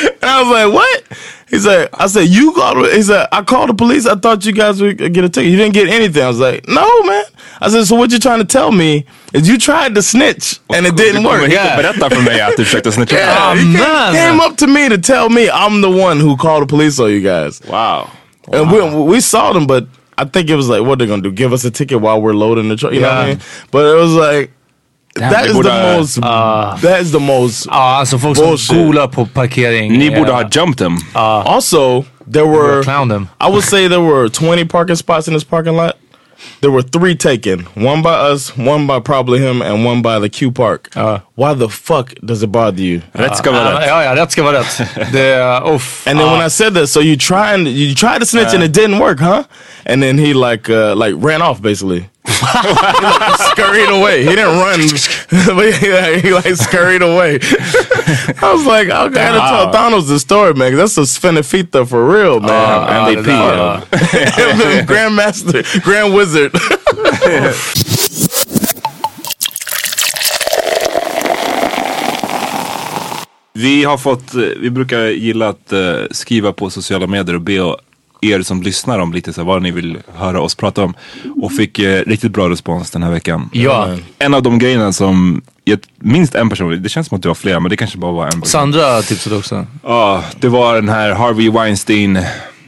and 0.03 0.25
I 0.25 0.43
was 0.43 0.51
like, 0.51 0.73
what? 0.73 1.05
He 1.49 1.59
said, 1.61 1.89
I 1.95 2.09
said, 2.09 2.27
you 2.27 2.53
called, 2.53 2.87
he 2.91 3.03
said, 3.03 3.29
I 3.31 3.41
called 3.43 3.69
the 3.71 3.75
police. 3.75 4.05
I 4.07 4.17
thought 4.17 4.45
you 4.45 4.53
guys 4.53 4.83
would 4.83 4.99
get 4.99 5.25
a 5.25 5.29
ticket. 5.29 5.51
You 5.51 5.57
didn't 5.57 5.75
get 5.75 5.89
anything. 5.89 6.23
I 6.23 6.27
was 6.29 6.41
like, 6.41 6.67
no, 6.67 7.03
man. 7.05 7.23
I 7.61 7.69
said, 7.71 7.85
so 7.87 7.95
what 7.95 8.11
you 8.11 8.19
trying 8.19 8.41
to 8.41 8.45
tell 8.45 8.73
me 8.73 9.07
is 9.33 9.49
you 9.49 9.57
tried 9.57 9.95
to 9.95 10.03
snitch 10.03 10.59
and 10.75 10.85
it 10.87 10.97
didn't 10.97 11.23
Du 11.23 11.29
kommer 11.29 11.41
work. 11.43 11.51
hit 11.51 11.61
och 11.61 11.77
berättar 11.83 12.11
för 12.11 12.23
mig 12.23 12.41
att 12.41 12.57
du 12.57 12.65
försökte 12.65 12.93
snitcha. 12.93 13.17
Yeah, 13.17 13.53
Oh, 13.53 13.55
he 13.55 13.63
came, 13.79 14.15
came 14.15 14.41
up 14.41 14.57
to 14.57 14.67
me 14.67 14.89
to 14.89 14.99
tell 14.99 15.29
me 15.31 15.49
I'm 15.49 15.81
the 15.83 16.03
one 16.05 16.19
who 16.21 16.37
called 16.37 16.63
the 16.63 16.67
police 16.77 16.99
on 17.03 17.11
you 17.11 17.21
guys. 17.21 17.63
Wow. 17.69 18.09
And 18.53 18.71
we, 18.73 18.81
we 19.15 19.21
saw 19.21 19.53
them, 19.53 19.67
but 19.67 19.85
I 20.19 20.25
think 20.25 20.51
it 20.51 20.57
was 20.57 20.69
like, 20.69 20.83
what 20.83 20.99
they're 20.99 21.07
gonna 21.09 21.23
do? 21.23 21.31
Give 21.33 21.53
us 21.53 21.65
a 21.65 21.71
ticket 21.71 22.01
while 22.01 22.21
we're 22.21 22.35
loading 22.35 22.69
the 22.69 22.77
truck? 22.77 22.93
You 22.93 23.01
know 23.03 23.09
what 23.09 23.19
I 23.19 23.21
Yeah. 23.29 23.35
mean? 23.35 23.41
But 23.71 23.87
it 23.87 23.95
was 24.01 24.15
like, 24.15 24.51
that 25.21 25.45
they 25.45 25.51
is 25.51 25.63
the 25.63 25.73
uh, 25.73 25.97
most. 25.97 26.83
that 26.83 27.01
is 27.03 27.13
the 27.13 27.19
most. 27.21 27.67
Ja, 27.67 27.97
alltså 27.99 28.19
folk 28.19 28.37
som 28.37 28.47
Bullshit. 28.47 28.77
golar 28.77 29.07
på 29.07 29.27
parkering. 29.27 29.99
Ni 29.99 30.07
eh, 30.07 30.19
borde 30.19 30.33
ha 30.33 30.43
jumped 30.53 30.79
them. 30.79 30.97
Also, 31.15 32.05
there 32.33 32.47
were. 32.47 32.83
Clown 32.83 33.09
them. 33.09 33.29
I 33.41 33.49
would 33.51 33.65
say 33.65 33.89
there 33.89 34.01
were 34.01 34.29
20 34.29 34.65
parking 34.65 34.97
spots 34.97 35.29
in 35.29 35.35
this 35.35 35.45
parking 35.45 35.77
lot. 35.77 35.93
There 36.61 36.71
were 36.71 36.83
three 36.83 37.15
taken. 37.17 37.67
One 37.75 38.03
by 38.03 38.33
us, 38.33 38.57
one 38.57 38.87
by 38.87 39.01
probably 39.01 39.39
him, 39.39 39.63
and 39.63 39.85
one 39.87 40.03
by 40.03 40.19
the 40.19 40.29
Q 40.29 40.53
Park. 40.53 40.91
Why 41.35 41.55
the 41.55 41.69
fuck 41.69 42.15
does 42.25 42.43
it 42.43 42.53
bother 42.53 42.83
you? 42.83 43.01
Rätt 43.15 43.37
ska 43.37 43.51
vara 43.53 43.73
Ja, 43.73 43.79
rätt. 43.81 43.87
ja, 43.89 44.03
ja, 44.05 44.15
rätt 44.17 44.31
ska 44.33 44.43
vara 44.43 44.59
rätt. 44.59 44.81
Det, 45.13 45.61
uff. 45.75 46.07
And 46.07 46.19
then 46.19 46.31
when 46.33 46.47
I 46.47 46.51
said 46.51 46.75
that, 46.75 46.89
so 46.89 47.01
you 47.01 47.17
trying 47.17 47.67
you 47.67 47.95
tried 47.95 48.19
to 48.21 48.27
snitch 48.27 48.55
and 48.55 48.63
it 48.63 48.73
didn't 48.73 48.99
work, 48.99 49.21
huh? 49.21 49.45
And 49.87 50.03
then 50.03 50.19
he 50.19 50.35
like 50.35 50.69
uh, 50.73 50.95
like 50.95 51.15
ran 51.19 51.43
off 51.43 51.61
basically. 51.63 52.05
Like 52.27 53.39
scurried 53.53 53.89
away. 53.89 54.25
He 54.25 54.31
didn't 54.31 54.59
run, 54.59 54.81
but 55.57 55.75
he, 55.75 56.21
he 56.21 56.33
like 56.35 56.57
scurried 56.57 57.03
away. 57.03 57.39
I 58.43 58.53
was 58.53 58.67
like, 58.67 58.89
okay, 58.89 59.21
I 59.21 59.33
gotta 59.33 59.39
tell 59.39 59.73
Thanos 59.73 60.09
the 60.09 60.19
story, 60.19 60.55
man. 60.55 60.75
That's 60.77 60.97
a 60.99 61.03
Svenefita 61.03 61.87
for 61.89 62.05
real, 62.07 62.41
man. 62.41 63.07
They 63.07 63.33
ja, 63.33 63.81
pee. 63.81 64.87
Grandmaster, 64.87 65.63
Grand 65.83 66.15
Wizard. 66.15 66.53
Vi 73.57 73.85
har 73.85 73.99
fått, 73.99 74.35
eh, 74.35 74.41
vi 74.41 74.71
brukar 74.71 75.01
gilla 75.01 75.49
att 75.49 75.73
eh, 75.73 76.03
skriva 76.11 76.53
på 76.53 76.71
sociala 76.71 77.07
medier 77.07 77.35
och 77.35 77.41
be 77.41 77.77
er 78.21 78.43
som 78.43 78.63
lyssnar 78.63 78.99
om 78.99 79.13
lite 79.13 79.33
så 79.33 79.41
här, 79.41 79.47
vad 79.47 79.63
ni 79.63 79.71
vill 79.71 79.99
höra 80.17 80.41
oss 80.41 80.55
prata 80.55 80.85
om. 80.85 80.95
Och 81.43 81.53
fick 81.53 81.79
eh, 81.79 82.03
riktigt 82.07 82.33
bra 82.33 82.49
respons 82.51 82.91
den 82.91 83.03
här 83.03 83.11
veckan. 83.11 83.51
Ja. 83.53 83.89
En 84.19 84.35
av 84.35 84.43
de 84.43 84.59
grejerna 84.59 84.93
som, 84.93 85.43
minst 85.99 86.35
en 86.35 86.49
person, 86.49 86.83
det 86.83 86.89
känns 86.89 87.07
som 87.09 87.17
att 87.17 87.23
det 87.23 87.29
var 87.29 87.35
flera 87.35 87.61
men 87.61 87.71
det 87.71 87.77
kanske 87.77 87.99
bara 87.99 88.13
var 88.13 88.25
en 88.25 88.31
person. 88.31 88.47
Sandra 88.47 89.03
tipsade 89.03 89.37
också. 89.37 89.67
Ja, 89.83 90.25
det 90.41 90.49
var 90.49 90.75
den 90.75 90.89
här 90.89 91.11
Harvey 91.15 91.51
Weinstein 91.51 92.19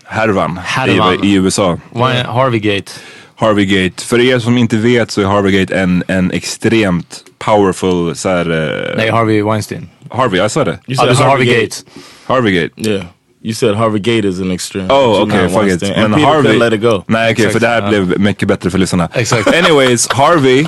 härvan, 0.05 0.61
Härvan. 0.65 1.25
I, 1.25 1.29
i 1.29 1.35
USA. 1.35 1.79
Wine- 1.93 2.25
Harveygate. 2.27 2.93
Harveygate. 3.37 4.03
För 4.05 4.21
er 4.21 4.39
som 4.39 4.59
inte 4.59 4.77
vet 4.77 5.11
så 5.11 5.21
är 5.21 5.25
Harveygate 5.27 5.79
en, 5.81 6.05
en 6.09 6.31
extremt 6.31 7.25
powerful 7.39 8.17
så 8.17 8.29
här, 8.29 8.51
eh, 8.51 8.97
Nej, 8.97 9.11
Harvey 9.11 9.43
Weinstein. 9.43 9.89
Harvey, 10.11 10.41
jag 10.41 10.51
sa 10.51 10.65
det. 10.65 10.79
Ja, 10.87 11.07
du 11.07 11.17
sa 11.17 11.25
Harveygate. 11.25 11.77
Harveygate. 12.27 12.81
yeah. 12.91 13.05
You 13.43 13.55
said 13.55 13.75
Harvey 13.77 14.01
Gate 14.01 14.29
is 14.29 14.41
an 14.41 14.51
extreme. 14.51 14.91
Oh 14.91 15.23
okej, 15.23 15.43
not 15.43 15.53
fuck 15.53 15.67
it. 15.67 15.83
Men 15.83 16.05
And 16.05 16.15
Peter 16.15 16.27
Harvey... 16.27 16.59
let 16.59 16.73
it 16.73 16.81
go. 16.81 17.05
Nej 17.07 17.33
okej, 17.33 17.51
för 17.51 17.61
det 17.61 17.69
här 17.69 17.89
blev 17.89 18.21
mycket 18.21 18.49
bättre 18.49 18.71
för 18.71 18.79
lyssnarna. 18.79 19.09
Exakt. 19.15 19.55
Anyways, 19.55 20.09
Harvey 20.09 20.67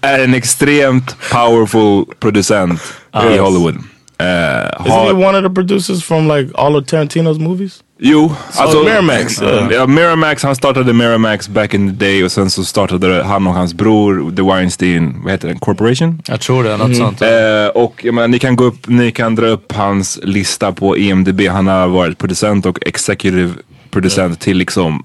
är 0.00 0.24
en 0.24 0.34
extremt 0.34 1.16
powerful 1.32 2.04
producent 2.20 2.80
i 3.14 3.38
Hollywood. 3.38 3.74
Eh, 4.18 4.26
Isn't 4.26 5.06
he 5.06 5.12
one 5.12 5.38
of 5.38 5.42
the 5.42 5.50
producers 5.50 6.04
from 6.04 6.28
like 6.28 6.50
all 6.54 6.76
of 6.76 6.84
Tarantino's 6.86 7.38
movies? 7.38 7.83
Jo, 7.98 8.32
alltså 8.52 8.82
Miramax, 8.82 9.42
ja. 9.42 9.72
Ja, 9.72 9.86
Miramax, 9.86 10.42
han 10.42 10.56
startade 10.56 10.92
Miramax 10.92 11.48
back 11.48 11.74
in 11.74 11.90
the 11.98 12.04
day 12.04 12.24
och 12.24 12.32
sen 12.32 12.50
så 12.50 12.64
startade 12.64 13.22
han 13.24 13.46
och 13.46 13.54
hans 13.54 13.74
bror 13.74 14.36
The 14.36 14.42
Weinstein, 14.42 15.22
vad 15.22 15.32
heter 15.32 15.48
den, 15.48 15.58
Corporation? 15.58 16.22
Jag 16.26 16.40
tror 16.40 16.64
det, 16.64 16.76
något 16.76 16.96
sånt. 16.96 17.22
Eh, 17.22 17.66
och 17.74 18.04
jag 18.04 18.14
menar, 18.14 18.28
ni 18.28 18.38
kan 18.38 18.56
gå 18.56 18.64
upp, 18.64 18.88
ni 18.88 19.12
kan 19.12 19.34
dra 19.34 19.46
upp 19.46 19.72
hans 19.72 20.18
lista 20.22 20.72
på 20.72 20.96
EMDB. 20.96 21.40
Han 21.48 21.66
har 21.66 21.88
varit 21.88 22.18
producent 22.18 22.66
och 22.66 22.78
executive 22.86 23.52
producent 23.90 24.40
till 24.40 24.56
liksom 24.56 25.04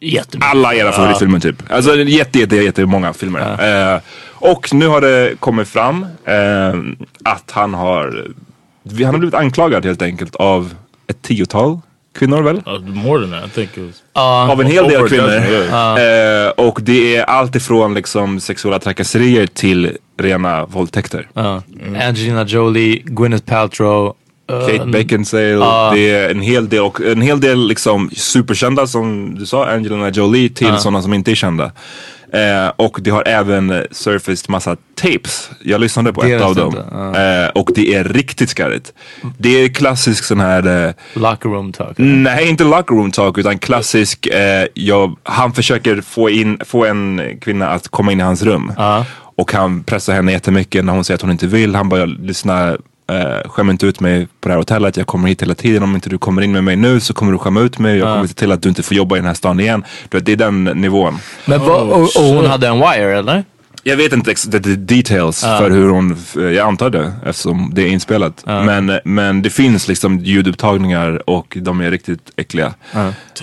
Jättebra. 0.00 0.46
alla 0.48 0.74
era 0.74 0.92
favoritfilmer 0.92 1.40
typ. 1.40 1.62
Alltså 1.70 1.96
jätte, 1.96 2.38
jätte, 2.38 2.56
jättemånga 2.56 3.12
filmer. 3.12 3.94
Eh, 3.94 4.00
och 4.32 4.74
nu 4.74 4.86
har 4.86 5.00
det 5.00 5.40
kommit 5.40 5.68
fram 5.68 6.06
att 7.24 7.50
han 7.50 7.74
har, 7.74 8.26
han 8.96 9.04
har 9.04 9.18
blivit 9.18 9.34
anklagad 9.34 9.84
helt 9.84 10.02
enkelt 10.02 10.34
av 10.34 10.74
ett 11.06 11.22
tiotal 11.22 11.80
kvinnor 12.18 12.42
väl? 12.42 12.56
Uh, 12.56 12.80
more 12.80 13.20
than 13.20 13.30
that, 13.30 13.50
I 13.50 13.50
think 13.54 13.70
it 13.78 13.86
was. 13.86 14.02
Av 14.50 14.60
en 14.60 14.66
hel 14.66 14.88
del 14.88 15.08
kvinnor. 15.08 15.32
Eh, 15.98 16.50
och 16.68 16.78
det 16.82 17.16
är 17.16 17.24
allt 17.24 17.56
ifrån 17.56 17.94
liksom 17.94 18.40
sexuella 18.40 18.78
trakasserier 18.78 19.46
till 19.46 19.96
rena 20.18 20.66
våldtäkter. 20.66 21.28
Ja. 21.34 21.62
Angelina 22.02 22.44
Jolie, 22.44 23.02
Gwyneth 23.04 23.44
Paltrow. 23.44 24.14
eh, 24.50 24.66
Kate 24.66 24.86
Beckinsale, 24.86 25.94
det 25.94 26.10
är 26.10 26.30
en 26.30 26.40
hel 26.40 26.68
del 26.68 26.80
och 26.80 27.00
en 27.00 27.22
hel 27.22 27.40
del 27.40 27.68
liksom 27.68 28.10
superkända 28.16 28.86
som 28.86 29.34
du 29.38 29.46
sa, 29.46 29.66
Angelina 29.66 30.10
Jolie 30.10 30.48
till 30.48 30.76
sådana 30.78 31.02
som 31.02 31.14
inte 31.14 31.30
är 31.30 31.34
kända. 31.34 31.72
Eh, 32.32 32.72
och 32.76 32.98
det 33.02 33.10
har 33.10 33.28
även 33.28 33.86
surfaced 33.90 34.50
massa 34.50 34.76
tapes. 34.94 35.50
Jag 35.60 35.80
lyssnade 35.80 36.12
på 36.12 36.22
Det 36.22 36.32
ett 36.32 36.42
av 36.42 36.54
dem. 36.54 36.72
sant, 36.72 37.16
Eh, 37.16 37.48
och 37.54 37.70
det 37.74 37.94
är 37.94 38.04
riktigt 38.04 38.50
skarrigt. 38.50 38.92
Det 39.38 39.48
är 39.48 39.68
klassisk 39.68 40.24
sån 40.24 40.40
här 40.40 40.86
eh, 40.86 40.92
Locker 41.14 41.48
room 41.48 41.72
talk. 41.72 41.94
Nej, 41.98 42.48
inte 42.48 42.64
locker 42.64 42.94
room 42.94 43.10
talk 43.10 43.38
utan 43.38 43.58
klassisk, 43.58 44.26
eh, 44.26 44.66
jag, 44.74 45.16
han 45.22 45.52
försöker 45.52 46.00
få, 46.00 46.30
in, 46.30 46.60
få 46.64 46.84
en 46.84 47.20
kvinna 47.40 47.68
att 47.68 47.88
komma 47.88 48.12
in 48.12 48.20
i 48.20 48.22
hans 48.22 48.42
rum. 48.42 48.72
Och 49.36 49.52
han 49.52 49.82
pressar 49.82 50.12
henne 50.14 50.32
jättemycket 50.32 50.84
när 50.84 50.92
hon 50.92 51.04
säger 51.04 51.14
att 51.16 51.22
hon 51.22 51.30
inte 51.30 51.46
vill. 51.46 51.74
Han 51.74 51.88
bara, 51.88 52.04
lyssna, 52.04 52.76
eh, 53.12 53.50
skäm 53.50 53.70
inte 53.70 53.86
ut 53.86 54.00
mig 54.00 54.26
på 54.40 54.48
det 54.48 54.52
här 54.52 54.58
hotellet. 54.58 54.96
Jag 54.96 55.06
kommer 55.06 55.28
hit 55.28 55.42
hela 55.42 55.54
tiden. 55.54 55.82
Om 55.82 55.94
inte 55.94 56.10
du 56.10 56.18
kommer 56.18 56.42
in 56.42 56.52
med 56.52 56.64
mig 56.64 56.76
nu 56.76 57.00
så 57.00 57.14
kommer 57.14 57.32
du 57.32 57.38
skämma 57.38 57.60
ut 57.60 57.78
mig. 57.78 57.98
Jag 57.98 58.14
kommer 58.14 58.26
se 58.26 58.34
till 58.34 58.52
att 58.52 58.62
du 58.62 58.68
inte 58.68 58.82
får 58.82 58.96
jobba 58.96 59.16
i 59.16 59.18
den 59.18 59.26
här 59.26 59.34
stan 59.34 59.60
igen. 59.60 59.84
Du 60.08 60.16
vet, 60.18 60.26
det 60.26 60.32
är 60.32 60.36
den 60.36 60.64
nivån. 60.64 61.18
Men 61.44 61.60
vad- 61.60 61.82
och, 61.90 62.02
och 62.02 62.22
hon 62.22 62.46
hade 62.46 62.68
en 62.68 62.78
wire 62.78 63.18
eller? 63.18 63.44
Jag 63.82 63.96
vet 63.96 64.12
inte 64.12 64.30
ex- 64.30 64.42
the, 64.42 64.58
details 64.58 65.40
för 65.40 65.70
hur 65.70 65.88
hon, 65.88 66.16
jag 66.34 66.58
antar 66.58 66.90
det 66.90 67.12
eftersom 67.26 67.70
det 67.74 67.82
är 67.82 67.86
inspelat. 67.88 68.42
Men, 68.46 69.00
men 69.04 69.42
det 69.42 69.50
finns 69.50 69.88
liksom 69.88 70.18
ljudupptagningar 70.18 71.30
och 71.30 71.58
de 71.60 71.80
är 71.80 71.90
riktigt 71.90 72.30
äckliga. 72.36 72.74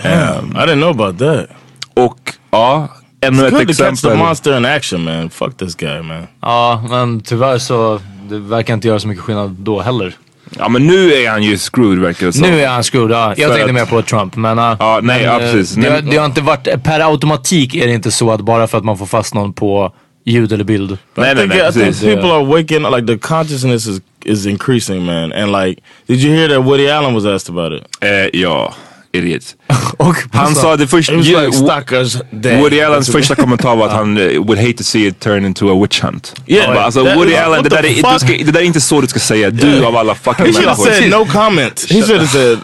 Damn, 0.03 0.51
I 0.51 0.59
didn't 0.59 0.75
know 0.81 0.89
about 1.01 1.19
that. 1.19 1.45
Och 1.93 2.33
ja, 2.51 2.87
ännu 3.21 3.45
ett 3.47 3.51
Good 3.53 3.61
to 3.61 3.67
catch 3.67 3.77
the 3.77 3.87
exempel. 3.87 4.17
monster 4.19 4.57
in 4.57 4.65
action, 4.65 5.03
man. 5.03 5.29
Fuck 5.29 5.57
this 5.57 5.75
guy, 5.75 6.01
man. 6.01 6.27
Ja, 6.41 6.83
men 6.89 7.21
tyvärr 7.21 7.57
så 7.57 7.99
det 8.29 8.39
verkar 8.39 8.73
inte 8.73 8.87
göra 8.87 8.99
så 8.99 9.07
mycket 9.07 9.23
skillnad 9.23 9.49
då 9.59 9.81
heller. 9.81 10.13
Ja 10.57 10.69
men 10.69 10.87
nu 10.87 11.13
är 11.13 11.29
han 11.29 11.43
ju 11.43 11.57
screwed 11.57 11.99
verkar 11.99 12.25
det 12.25 12.33
som. 12.33 12.41
Nu 12.49 12.61
är 12.61 12.67
han 12.67 12.83
screwed, 12.83 13.11
ja. 13.11 13.27
Jag 13.27 13.35
För 13.37 13.43
tänkte 13.57 13.65
att- 13.65 13.73
mer 13.73 13.85
på 13.85 14.01
Trump. 14.01 14.35
Men, 14.35 14.57
ja, 14.57 14.75
Ja, 14.79 14.99
nej, 15.03 15.17
men, 15.17 15.25
ja, 15.25 15.39
eh, 15.41 15.51
precis. 15.53 15.75
Det, 15.75 16.01
det 16.01 16.17
har 16.17 16.25
inte 16.25 16.41
varit, 16.41 16.83
per 16.83 16.99
automatik 17.11 17.75
är 17.75 17.87
det 17.87 17.93
inte 17.93 18.11
så 18.11 18.31
att 18.31 18.41
bara 18.41 18.67
för 18.67 18.77
att 18.77 18.83
man 18.85 18.97
får 18.97 19.05
fast 19.05 19.33
någon 19.33 19.53
på 19.53 19.93
ljud 20.25 20.51
eller 20.53 20.63
bild. 20.63 20.97
Nej, 21.15 21.35
nej, 21.35 21.47
nej, 21.47 21.69
I 21.69 21.71
think 21.73 22.01
people 22.01 22.31
are 22.33 22.45
waking 22.45 22.83
like 22.95 23.07
the 23.07 23.17
consciousness 23.17 23.87
is 23.87 24.01
is 24.25 24.45
increasing, 24.45 25.05
man. 25.05 25.33
And 25.33 25.51
like, 25.51 25.81
did 26.07 26.19
you 26.19 26.35
hear 26.35 26.49
that 26.49 26.65
Woody 26.65 26.89
Allen 26.89 27.13
was 27.13 27.25
asked 27.25 27.57
about 27.57 27.81
it? 27.81 27.87
Eh, 28.01 28.39
ja, 28.41 28.73
idiot. 29.15 29.43
Han 30.31 30.55
sa 30.55 30.75
det 30.75 30.87
först, 30.87 31.09
It 31.11 31.17
was 31.17 31.25
ju- 31.25 31.41
like. 31.45 32.57
Woody 32.59 32.81
Allens 32.81 33.09
That's- 33.09 33.11
första 33.11 33.35
kommentar 33.35 33.75
var 33.75 33.85
att 33.87 33.91
han 34.01 34.17
eh, 34.17 34.23
would 34.43 34.57
hate 34.59 34.73
to 34.73 34.83
see 34.83 35.07
it 35.07 35.19
turn 35.19 35.45
into 35.45 35.77
a 35.77 35.81
witch 35.81 36.01
hunt. 36.01 36.33
Yeah, 36.47 36.73
Bara, 36.73 36.83
alltså 36.85 36.99
that- 37.03 37.15
Woody 37.15 37.31
what 37.33 37.43
Allen, 37.45 37.63
det 37.63 37.69
där, 37.69 37.77
är, 37.85 38.13
du 38.13 38.19
ska, 38.19 38.27
det 38.45 38.51
där 38.51 38.59
är 38.59 38.63
inte 38.63 38.81
så 38.81 39.01
du 39.01 39.07
ska 39.07 39.19
säga. 39.19 39.49
Du 39.49 39.85
av 39.85 39.97
alla 39.97 40.15
fucking 40.15 40.45
He 40.45 40.53
should 40.53 40.67
have 40.67 40.83
människor. 40.83 41.01
said 41.01 41.11
no 41.11 41.25
comment. 41.25 41.85
He 41.89 42.01
should 42.01 42.17
have 42.21 42.27
said, 42.27 42.59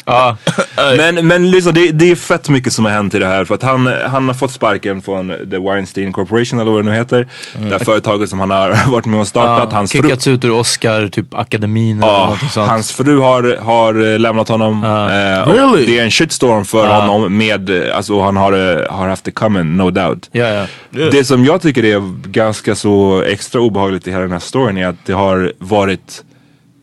Men, 0.97 1.27
men 1.27 1.51
liksom, 1.51 1.73
det, 1.73 1.91
det 1.91 2.11
är 2.11 2.15
fett 2.15 2.49
mycket 2.49 2.73
som 2.73 2.85
har 2.85 2.91
hänt 2.91 3.13
i 3.13 3.19
det 3.19 3.25
här. 3.27 3.45
För 3.45 3.55
att 3.55 3.63
han, 3.63 3.93
han 4.11 4.27
har 4.27 4.33
fått 4.33 4.51
sparken 4.51 5.01
från 5.01 5.27
The 5.51 5.57
Weinstein 5.57 6.13
Corporation 6.13 6.59
eller 6.59 6.71
vad 6.71 6.85
det 6.85 6.89
nu 6.89 6.95
heter. 6.97 7.27
Det 7.53 7.69
här 7.71 7.79
företaget 7.85 8.29
som 8.29 8.39
han 8.39 8.49
har 8.51 8.91
varit 8.91 9.05
med 9.05 9.19
och 9.19 9.27
startat. 9.27 9.67
ja, 9.71 9.77
hans 9.77 9.91
fru, 9.91 10.01
kickats 10.01 10.27
ut 10.27 10.45
ur 10.45 10.51
Oscar, 10.51 11.07
typ 11.07 11.33
akademin 11.33 11.97
eller 12.03 12.13
Ja, 12.13 12.37
något 12.41 12.51
sånt. 12.51 12.69
hans 12.69 12.91
fru 12.91 13.19
har, 13.19 13.57
har 13.61 14.13
eh, 14.13 14.19
lämnat 14.19 14.49
honom. 14.49 14.83
Och 14.83 15.53
Really? 15.53 15.85
Det 15.85 15.99
är 15.99 16.03
en 16.03 16.11
shitstorm 16.11 16.40
för 16.65 16.87
honom 16.87 17.37
med, 17.37 17.69
eh, 17.69 17.97
alltså 17.97 18.21
han 18.21 18.37
har, 18.37 18.53
eh, 18.53 18.91
har 18.93 19.07
haft 19.07 19.25
det 19.25 19.31
coming, 19.31 19.77
no 19.77 19.91
doubt. 19.91 20.29
Ja, 20.31 20.47
ja. 20.47 20.65
Det 20.89 21.25
som 21.25 21.45
jag 21.45 21.61
tycker 21.61 21.85
är 21.85 22.27
ganska 22.27 22.75
så 22.75 23.21
extra 23.21 23.61
obehagligt 23.61 24.07
i 24.07 24.11
hela 24.11 24.21
den 24.21 24.31
här 24.31 24.39
storyn 24.39 24.77
är 24.77 24.87
att 24.87 25.05
det 25.05 25.13
har 25.13 25.53
varit 25.57 26.23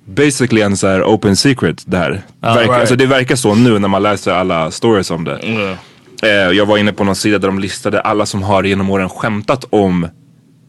basically 0.04 0.62
en 0.62 0.76
så 0.76 0.86
här 0.86 1.02
open 1.02 1.36
secret 1.36 1.82
där. 1.86 2.22
Verkar, 2.40 2.60
right. 2.60 2.70
alltså 2.70 2.96
det 2.96 3.06
verkar 3.06 3.36
så 3.36 3.54
nu 3.54 3.78
när 3.78 3.88
man 3.88 4.02
läser 4.02 4.32
alla 4.32 4.70
stories 4.70 5.10
om 5.10 5.24
det. 5.24 5.38
Eh, 6.22 6.28
jag 6.30 6.66
var 6.66 6.78
inne 6.78 6.92
på 6.92 7.04
någon 7.04 7.16
sida 7.16 7.38
där 7.38 7.48
de 7.48 7.58
listade 7.58 8.00
alla 8.00 8.26
som 8.26 8.42
har 8.42 8.64
genom 8.64 8.90
åren 8.90 9.08
skämtat 9.08 9.64
om 9.70 10.08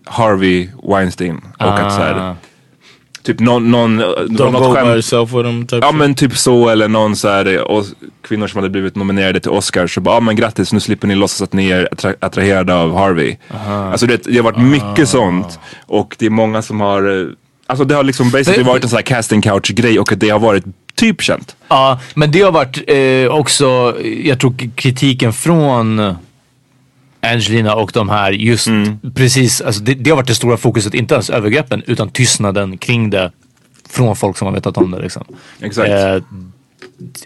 Harvey 0.05 0.69
Weinstein. 0.84 1.41
Och 1.60 1.79
att 1.79 1.93
så 1.93 2.01
här, 2.01 2.36
typ 3.29 3.39
någon, 3.39 3.71
någon, 3.71 4.01
don't 4.01 4.59
go 4.59 4.74
by 4.74 4.79
yourself 4.79 5.33
with 5.33 5.50
him. 5.50 5.67
Type 5.67 5.86
Ja 5.86 5.91
men 5.91 6.15
typ 6.15 6.38
så 6.38 6.69
eller 6.69 6.88
någon 6.88 7.15
så 7.15 7.27
här, 7.27 7.55
eh, 7.55 7.62
och 7.62 7.86
kvinnor 8.27 8.48
som 8.48 8.57
hade 8.57 8.69
blivit 8.69 8.95
nominerade 8.95 9.39
till 9.39 9.51
Oscar 9.51 9.88
så 9.88 10.01
bara, 10.01 10.15
ja 10.15 10.19
men 10.19 10.36
grattis 10.36 10.74
nu 10.74 10.79
slipper 10.79 11.07
ni 11.07 11.15
låtsas 11.15 11.41
att 11.41 11.53
ni 11.53 11.69
är 11.69 11.88
attra- 11.91 12.15
attraherade 12.19 12.74
av 12.74 12.98
Harvey. 12.98 13.36
Alltså 13.67 14.05
det, 14.05 14.24
det 14.24 14.36
har 14.36 14.43
varit 14.43 14.62
mycket 14.62 15.09
sånt 15.09 15.59
och 15.86 16.15
det 16.19 16.25
är 16.25 16.29
många 16.29 16.62
som 16.62 16.81
har, 16.81 17.21
eh, 17.21 17.27
alltså 17.67 17.86
det 17.86 17.95
har 17.95 18.03
liksom 18.03 18.31
basically 18.31 18.63
varit 18.63 18.83
en 18.83 18.89
sån 18.89 18.98
här 18.98 19.03
casting 19.03 19.41
couch 19.41 19.71
grej 19.71 20.00
och 20.00 20.13
det 20.17 20.29
har 20.29 20.39
varit 20.39 20.63
typ 20.95 21.21
känt. 21.21 21.55
Ja, 21.67 22.00
men 22.13 22.31
det 22.31 22.41
har 22.41 22.51
varit 22.51 22.83
eh, 22.88 23.38
också, 23.39 23.95
jag 24.24 24.39
tror 24.39 24.75
kritiken 24.75 25.33
från 25.33 26.15
Angelina 27.21 27.75
och 27.75 27.91
de 27.93 28.09
här 28.09 28.31
just 28.31 28.67
Mm. 28.67 28.99
precis, 29.15 29.61
alltså 29.61 29.81
det, 29.81 29.93
det 29.93 30.09
har 30.09 30.17
varit 30.17 30.27
det 30.27 30.35
stora 30.35 30.57
fokuset, 30.57 30.93
inte 30.93 31.13
ens 31.13 31.29
övergreppen 31.29 31.83
utan 31.88 32.09
tystnaden 32.09 32.77
kring 32.77 33.09
det 33.09 33.31
från 33.89 34.15
folk 34.15 34.38
som 34.38 34.45
har 34.45 34.53
vetat 34.53 34.77
om 34.77 34.91
det 34.91 35.01
liksom. 35.01 35.23
Exakt. 35.61 35.89
Eh, 35.89 36.17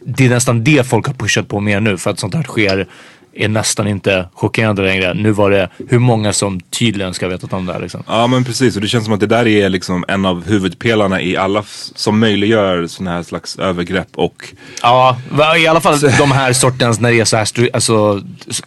det 0.06 0.26
är 0.26 0.30
nästan 0.30 0.64
det 0.64 0.88
folk 0.88 1.08
har 1.08 1.14
pushat 1.14 1.48
på 1.48 1.60
mer 1.60 1.80
nu 1.80 1.98
för 1.98 2.12
att 2.12 2.20
sånt 2.20 2.34
här 2.34 2.44
sker 2.44 2.88
är 3.36 3.48
nästan 3.48 3.88
inte 3.88 4.28
chockerande 4.34 4.82
längre. 4.82 5.14
Nu 5.14 5.32
var 5.32 5.52
det 5.52 5.70
hur 5.90 6.00
många 6.00 6.34
som 6.34 6.60
tydligen 6.60 7.14
ska 7.14 7.26
ha 7.26 7.32
vetat 7.32 7.54
om 7.54 7.66
det 7.66 7.74
här 7.74 7.80
liksom. 7.80 8.04
Ja 8.08 8.28
men 8.28 8.44
precis 8.44 8.76
och 8.76 8.82
det 8.82 8.88
känns 8.88 9.04
som 9.06 9.14
att 9.14 9.20
det 9.20 9.28
där 9.28 9.48
är 9.48 9.70
liksom 9.70 10.06
en 10.08 10.26
av 10.26 10.46
huvudpelarna 10.48 11.22
i 11.22 11.38
alla 11.38 11.64
som 11.96 12.20
möjliggör 12.20 12.88
såna 12.88 13.12
här 13.12 13.24
slags 13.24 13.60
övergrepp 13.60 14.08
och 14.16 14.54
Ja, 14.82 15.18
i 15.58 15.68
alla 15.68 15.82
fall 15.82 16.00
de 16.00 16.32
här 16.32 16.54
sortens 16.54 17.00
när 17.00 17.12
det 17.12 17.20
är 17.20 17.26
så 17.26 17.38
här 17.38 17.46
stru- 17.46 17.70
alltså, 17.74 18.22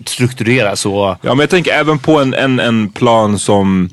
strukturerat 0.04 0.78
så. 0.78 1.16
Ja 1.22 1.28
men 1.34 1.38
jag 1.40 1.50
tänker 1.50 1.72
även 1.72 1.98
på 1.98 2.20
en, 2.20 2.34
en, 2.34 2.60
en 2.60 2.88
plan 2.88 3.38
som 3.38 3.90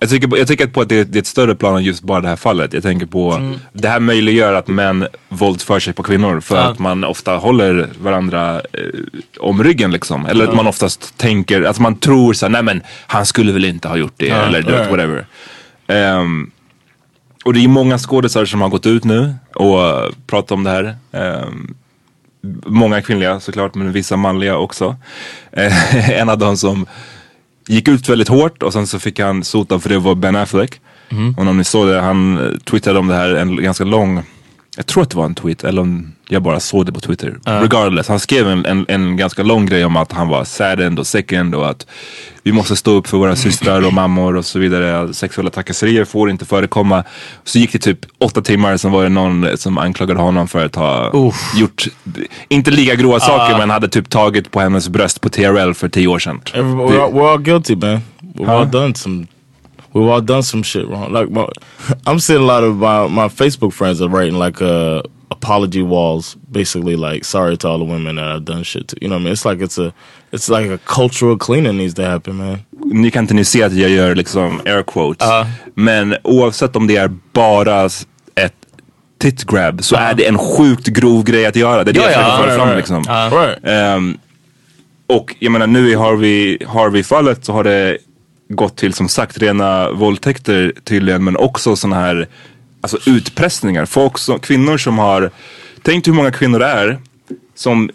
jag 0.00 0.10
tycker, 0.10 0.36
jag 0.36 0.48
tycker 0.48 0.66
på 0.66 0.80
att 0.80 0.88
det 0.88 0.98
är, 0.98 1.04
det 1.04 1.18
är 1.18 1.20
ett 1.20 1.26
större 1.26 1.54
plan 1.54 1.76
än 1.76 1.84
just 1.84 2.02
bara 2.02 2.20
det 2.20 2.28
här 2.28 2.36
fallet. 2.36 2.72
Jag 2.72 2.82
tänker 2.82 3.06
på 3.06 3.32
Mm. 3.32 3.58
det 3.72 3.88
här 3.88 4.00
möjliggör 4.00 4.52
att 4.54 4.68
män 4.68 5.06
våldför 5.28 5.80
sig 5.80 5.92
på 5.92 6.02
kvinnor 6.02 6.40
för 6.40 6.56
att 6.56 6.78
man 6.78 7.04
ofta 7.04 7.36
håller 7.36 7.88
varandra 8.00 8.54
eh, 8.54 8.60
om 9.40 9.64
ryggen 9.64 9.90
liksom. 9.92 10.26
Eller 10.26 10.48
att 10.48 10.54
man 10.54 10.66
oftast 10.66 11.16
tänker, 11.18 11.62
att 11.62 11.78
man 11.78 11.96
tror 11.98 12.32
såhär, 12.32 12.50
nej 12.50 12.62
men 12.62 12.82
han 13.06 13.26
skulle 13.26 13.52
väl 13.52 13.64
inte 13.64 13.88
ha 13.88 13.96
gjort 13.96 14.14
det 14.16 14.28
eller 14.30 14.62
du 14.62 14.72
vet, 14.72 14.90
whatever. 14.90 15.26
Ehm, 15.86 16.50
och 17.44 17.54
det 17.54 17.64
är 17.64 17.68
många 17.68 17.98
skådespelare 17.98 18.46
som 18.46 18.60
har 18.60 18.68
gått 18.68 18.86
ut 18.86 19.04
nu 19.04 19.34
och 19.54 19.80
pratat 20.26 20.50
om 20.52 20.64
det 20.64 20.70
här. 20.70 20.96
Ehm, 21.12 21.74
många 22.66 23.02
kvinnliga 23.02 23.40
såklart, 23.40 23.74
men 23.74 23.92
vissa 23.92 24.16
manliga 24.16 24.56
också. 24.56 24.96
En 26.12 26.28
av 26.28 26.38
dem 26.38 26.56
som 26.56 26.86
gick 27.68 27.88
ut 27.88 28.08
väldigt 28.08 28.28
hårt 28.28 28.62
och 28.62 28.72
sen 28.72 28.86
så 28.86 28.98
fick 28.98 29.20
han 29.20 29.44
sota 29.44 29.78
för 29.78 29.88
det 29.88 29.98
var 29.98 30.14
Ben 30.14 30.36
Affleck. 30.36 30.80
Och 31.36 31.46
om 31.46 31.58
ni 31.58 31.64
såg 31.64 31.88
det, 31.88 32.00
han 32.00 32.38
eh, 32.38 32.58
twittrade 32.58 32.98
om 32.98 33.08
det 33.08 33.14
här 33.14 33.34
en 33.34 33.56
ganska 33.62 33.84
lång 33.84 34.22
jag 34.78 34.86
tror 34.86 35.02
att 35.02 35.10
det 35.10 35.16
var 35.16 35.24
en 35.24 35.34
tweet 35.34 35.64
eller 35.64 35.82
om 35.82 36.12
jag 36.28 36.42
bara 36.42 36.60
såg 36.60 36.86
det 36.86 36.92
på 36.92 37.00
Twitter. 37.00 37.38
Regardless, 37.44 38.08
han 38.08 38.20
skrev 38.20 38.48
en, 38.48 38.66
en, 38.66 38.84
en 38.88 39.16
ganska 39.16 39.42
lång 39.42 39.66
grej 39.66 39.84
om 39.84 39.96
att 39.96 40.12
han 40.12 40.28
var 40.28 40.44
saddened 40.44 40.98
och 40.98 41.06
second 41.06 41.54
och 41.54 41.68
att 41.70 41.86
vi 42.42 42.52
måste 42.52 42.76
stå 42.76 42.90
upp 42.90 43.06
för 43.06 43.16
våra 43.18 43.36
systrar 43.46 43.86
och 43.86 43.92
mammor 43.92 44.36
och 44.36 44.44
så 44.44 44.58
vidare. 44.58 45.14
Sexuella 45.14 45.50
trakasserier 45.50 46.04
får 46.04 46.30
inte 46.30 46.44
förekomma. 46.44 47.04
Så 47.44 47.58
gick 47.58 47.72
det 47.72 47.78
typ 47.78 47.98
åtta 48.18 48.42
timmar, 48.42 48.76
sen 48.76 48.92
var 48.92 49.02
det 49.02 49.08
någon 49.08 49.58
som 49.58 49.78
anklagade 49.78 50.20
honom 50.20 50.48
för 50.48 50.64
att 50.64 50.74
ha 50.74 51.10
Uff. 51.14 51.54
gjort, 51.56 51.84
inte 52.48 52.70
lika 52.70 52.94
grova 52.94 53.20
saker 53.20 53.58
men 53.58 53.70
hade 53.70 53.88
typ 53.88 54.10
tagit 54.10 54.50
på 54.50 54.60
hennes 54.60 54.88
bröst 54.88 55.20
på 55.20 55.28
TRL 55.28 55.72
för 55.72 55.88
tio 55.88 56.08
år 56.08 56.18
sedan. 56.18 56.40
We're, 56.54 57.02
all, 57.02 57.12
we're 57.12 57.32
all 57.32 57.38
guilty, 57.38 57.76
man. 57.76 58.00
We've 58.20 58.50
all 58.50 58.70
done 58.70 58.94
some. 58.94 59.26
We've 59.94 60.06
all 60.06 60.20
done 60.20 60.42
some 60.42 60.62
shit 60.62 60.86
wrong. 60.88 61.12
Like 61.12 61.30
my, 61.30 61.46
I'm 62.06 62.18
seeing 62.18 62.40
a 62.42 62.44
lot 62.44 62.62
of 62.64 62.76
my, 62.76 63.06
my 63.08 63.28
Facebook 63.28 63.72
friends 63.72 64.00
are 64.02 64.08
writing 64.08 64.38
like 64.38 64.60
uh, 64.62 65.02
apology 65.30 65.82
walls, 65.82 66.36
basically 66.50 66.96
like 66.96 67.24
sorry 67.24 67.56
to 67.56 67.68
all 67.68 67.78
the 67.78 67.84
women 67.84 68.16
that 68.16 68.24
I've 68.28 68.44
done 68.44 68.62
shit 68.64 68.88
to. 68.88 68.96
You 69.00 69.08
know 69.08 69.16
what 69.16 69.20
I 69.20 69.24
mean? 69.24 69.32
It's 69.32 69.44
like 69.44 69.60
it's 69.64 69.78
a 69.78 69.92
it's 70.32 70.48
like 70.50 70.70
a 70.70 70.78
cultural 70.78 71.36
cleaning 71.38 71.76
needs 71.78 71.94
to 71.94 72.02
happen, 72.04 72.36
man. 72.36 72.58
Ni 72.84 73.10
kan 73.10 73.24
inte 73.24 73.34
ni 73.34 73.44
se 73.44 73.62
att 73.62 73.72
jag 73.72 73.90
gör 73.90 74.14
liksom 74.14 74.60
air 74.66 74.82
quotes. 74.82 75.28
Men 75.74 76.16
oavsett 76.24 76.76
om 76.76 76.86
det 76.86 76.96
är 76.96 77.10
bara 77.32 77.84
ett 78.34 78.54
tit 79.18 79.44
grab 79.44 79.84
så 79.84 79.96
är 79.96 80.14
det 80.14 80.26
en 80.26 80.38
sjukt 80.38 80.86
grov 80.86 81.24
grej 81.24 81.46
att 81.46 81.56
göra. 81.56 81.84
Det 81.84 81.90
är 81.90 81.92
det 81.92 82.00
Ja, 82.00 82.10
jag 82.10 82.14
försöker 82.14 82.30
ja. 82.30 82.44
föra 82.44 82.56
fram 82.56 82.68
right. 82.68 82.76
liksom. 82.76 83.02
Right. 83.38 83.58
Ehm, 83.62 84.18
och 85.06 85.34
jag 85.38 85.52
menar 85.52 85.66
nu 85.66 85.90
i 85.90 85.94
Harvey, 85.94 86.58
Harvey-fallet 86.66 87.44
så 87.44 87.52
har 87.52 87.64
det 87.64 87.98
gått 88.48 88.76
till 88.76 88.94
som 88.94 89.08
sagt 89.08 89.38
rena 89.38 89.90
våldtäkter 89.90 90.72
tydligen 90.84 91.24
men 91.24 91.36
också 91.36 91.76
såna 91.76 91.96
här 91.96 92.28
alltså 92.80 93.10
utpressningar. 93.10 93.84
Folk 93.84 94.18
som, 94.18 94.38
kvinnor 94.38 94.76
som 94.78 94.98
har, 94.98 95.30
tänk 95.82 96.06
hur 96.06 96.12
många 96.12 96.30
kvinnor 96.30 96.58
det 96.58 96.66
är 96.66 96.98
som 97.54 97.90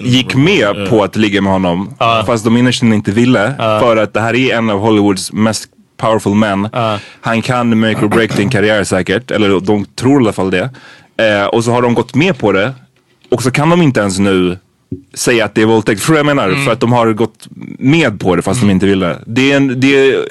gick 0.00 0.34
med 0.34 0.88
på 0.88 1.04
att 1.04 1.16
ligga 1.16 1.40
med 1.40 1.52
honom 1.52 1.94
fast 2.26 2.44
de 2.44 2.56
innerst 2.56 2.82
inne 2.82 2.94
inte 2.94 3.10
ville 3.10 3.54
för 3.58 3.96
att 3.96 4.14
det 4.14 4.20
här 4.20 4.34
är 4.34 4.54
en 4.56 4.70
av 4.70 4.78
Hollywoods 4.80 5.32
mest 5.32 5.68
powerful 5.96 6.34
män. 6.34 6.68
Han 7.20 7.42
kan 7.42 7.78
make 7.80 8.04
or 8.04 8.08
break 8.08 8.36
din 8.36 8.50
karriär 8.50 8.84
säkert, 8.84 9.30
eller 9.30 9.60
de 9.60 9.84
tror 9.84 10.22
i 10.22 10.24
alla 10.24 10.32
fall 10.32 10.50
det. 10.50 10.70
Eh, 11.16 11.44
och 11.46 11.64
så 11.64 11.72
har 11.72 11.82
de 11.82 11.94
gått 11.94 12.14
med 12.14 12.38
på 12.38 12.52
det 12.52 12.74
och 13.30 13.42
så 13.42 13.50
kan 13.50 13.70
de 13.70 13.82
inte 13.82 14.00
ens 14.00 14.18
nu 14.18 14.58
säga 15.14 15.44
att 15.44 15.54
det 15.54 15.62
är 15.62 15.66
våldtäkt. 15.66 16.00
Förstår 16.00 16.14
du 16.14 16.22
vad 16.22 16.30
jag 16.30 16.36
menar? 16.36 16.64
För 16.64 16.72
att 16.72 16.80
de 16.80 16.92
har 16.92 17.12
gått 17.12 17.48
med 17.78 18.20
på 18.20 18.36
det 18.36 18.42
fast 18.42 18.60
de 18.60 18.70
inte 18.70 18.86
ville. 18.86 19.16
Det 19.26 19.52
är, 19.52 19.56
en, 19.56 19.80
det, 19.80 19.96
är, 20.08 20.28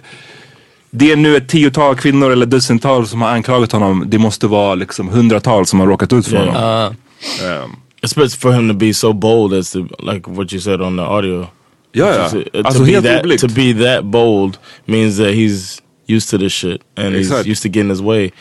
det 0.92 1.12
är 1.12 1.16
nu 1.16 1.38
ett 1.38 1.48
tiotal 1.50 1.96
kvinnor 1.96 2.32
eller 2.32 2.46
dussintal 2.46 3.08
som 3.08 3.22
har 3.22 3.30
anklagat 3.30 3.72
honom. 3.72 4.04
Det 4.08 4.18
måste 4.18 4.48
vara 4.48 4.76
liksom 4.76 5.08
hundratals 5.10 5.70
som 5.70 5.80
har 5.80 5.88
råkat 5.88 6.14
ut 6.14 6.28
för 6.28 6.36
Yeah. 6.36 6.46
honom. 6.54 6.96
Ehm, 7.44 7.72
Especially 8.02 8.30
for 8.40 8.52
him 8.52 8.70
to 8.70 8.74
be 8.76 8.94
so 8.94 9.14
bold 9.14 9.54
as 9.54 9.72
to 9.72 9.80
like 10.00 10.22
what 10.32 10.54
you 10.54 10.62
said 10.62 10.82
on 10.82 10.98
the 10.98 11.04
audio. 11.04 11.48
ja, 11.92 12.14
ja. 12.16 12.30
To, 12.30 12.38
uh, 12.38 12.44
Alltså 12.66 12.86
to, 12.86 12.92
be 12.92 13.02
that, 13.02 13.40
to 13.40 13.48
be 13.48 13.74
that 13.74 14.04
bold 14.06 14.58
means 14.86 15.18
that 15.18 15.28
he's 15.28 15.82
used 16.08 16.30
to 16.30 16.38
this 16.38 16.54
shit 16.54 16.82
and 16.98 17.16
Exact. 17.16 17.40
he's 17.46 17.52
used 17.52 17.64
to 17.64 17.70
getting 17.70 17.90
his 17.90 18.02
way. 18.02 18.32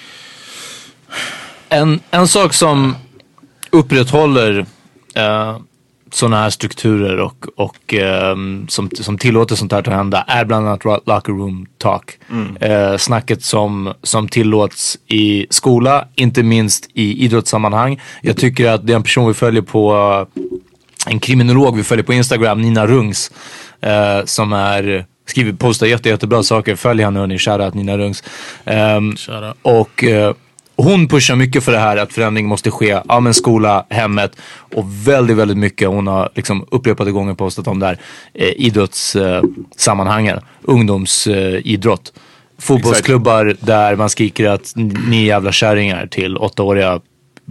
En, 1.69 2.01
en 2.11 2.29
sak 2.29 2.53
som 2.55 2.95
upprätthåller 3.71 4.59
uh, 4.59 5.59
sådana 6.13 6.37
här 6.37 6.51
strukturer 6.51 7.21
och, 7.21 7.47
och 7.57 7.95
ehm, 7.95 8.69
som, 8.69 8.91
som 9.01 9.19
tillåter 9.19 9.57
sånt 9.57 9.73
här 9.73 9.79
att 9.79 9.87
hända 9.87 10.25
är 10.29 10.45
bland 10.45 10.69
annat 10.69 10.85
locker 10.85 11.33
room 11.33 11.67
talk. 11.79 12.19
Eh, 12.61 12.97
snacket 12.97 13.43
som, 13.43 13.95
som 14.03 14.29
tillåts 14.29 14.99
i 15.07 15.47
skola, 15.51 16.09
inte 16.15 16.43
minst 16.43 16.89
i 16.95 17.25
idrottssammanhang. 17.25 18.01
Jag 18.23 18.37
tycker 18.37 18.71
att 18.71 18.87
det 18.87 18.93
är 18.93 18.97
en 18.97 19.03
person 19.03 19.29
vi 19.29 19.35
följer 19.35 19.63
på 19.63 20.27
en 21.07 21.21
kriminolog 21.21 21.77
vi 21.77 21.83
följer 21.83 22.05
på 22.05 22.13
Instagram, 22.13 22.63
Nina 22.63 22.87
Rungs, 22.87 23.31
eh, 23.81 24.25
som 24.25 24.53
är 24.53 25.07
skriver, 25.27 25.53
postar 25.53 25.87
jätte, 25.87 26.09
jättebra 26.09 26.43
saker. 26.43 26.77
Följ 26.77 27.03
henne 27.03 27.21
hörni, 27.21 27.39
shoutout 27.39 27.75
Nina 27.75 27.99
Rungs. 27.99 28.23
Shoutout. 29.17 29.57
och 29.63 30.05
eh, 30.05 30.35
hon 30.77 31.09
pushar 31.09 31.37
mycket 31.37 31.65
för 31.65 31.73
det 31.73 31.79
här 31.79 31.97
att 31.97 32.13
förändring 32.13 32.47
måste 32.47 32.71
ske, 32.71 33.01
ja 33.09 33.21
men 33.21 33.35
skola, 33.35 33.87
hemmet 33.91 34.37
och 34.75 34.85
väldigt, 35.09 35.37
väldigt 35.37 35.57
mycket. 35.57 35.89
Hon 35.89 36.07
har 36.07 36.31
liksom 36.35 36.67
upprepade 36.71 37.13
gånger 37.13 37.35
postat 37.35 37.67
om 37.67 37.79
det 37.79 37.87
här 37.87 37.99
eh, 38.35 38.49
idrottssammanhangen, 38.57 40.41
ungdomsidrott. 40.63 42.13
Fotbollsklubbar 42.59 43.57
där 43.61 43.97
man 43.97 44.11
skriker 44.11 44.49
att 44.49 44.73
ni 45.09 45.25
jävla 45.25 45.53
kärringar 45.53 46.07
till 46.07 46.37
åttaåriga 46.37 47.01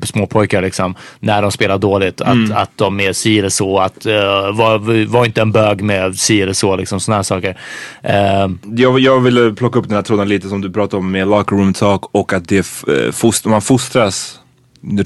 småpojkar 0.03 0.61
liksom, 0.61 0.95
när 1.19 1.41
de 1.41 1.51
spelar 1.51 1.77
dåligt. 1.77 2.21
Att, 2.21 2.51
att 2.51 2.71
de 2.75 2.99
är 2.99 3.13
si 3.13 3.39
eller 3.39 3.49
så, 3.49 3.79
att 3.79 4.05
uh, 4.05 4.13
var, 4.51 5.05
var 5.05 5.25
inte 5.25 5.41
en 5.41 5.51
bög 5.51 5.81
med 5.81 6.15
si 6.15 6.41
eller 6.41 6.53
så, 6.53 6.75
liksom 6.75 6.99
sådana 6.99 7.23
saker. 7.23 7.57
Eh, 8.01 8.47
Jag, 8.75 8.99
jag 8.99 9.19
ville 9.19 9.53
plocka 9.53 9.79
upp 9.79 9.87
den 9.87 9.95
här 9.95 10.03
tråden 10.03 10.29
lite 10.29 10.49
som 10.49 10.61
du 10.61 10.71
pratade 10.71 10.97
om 10.97 11.11
med 11.11 11.27
locker 11.27 11.55
room 11.55 11.73
talk 11.73 12.01
och 12.11 12.33
att 12.33 12.47
det 12.47 12.57
eh, 12.87 13.11
fost, 13.11 13.45
man 13.45 13.61
fostras, 13.61 14.39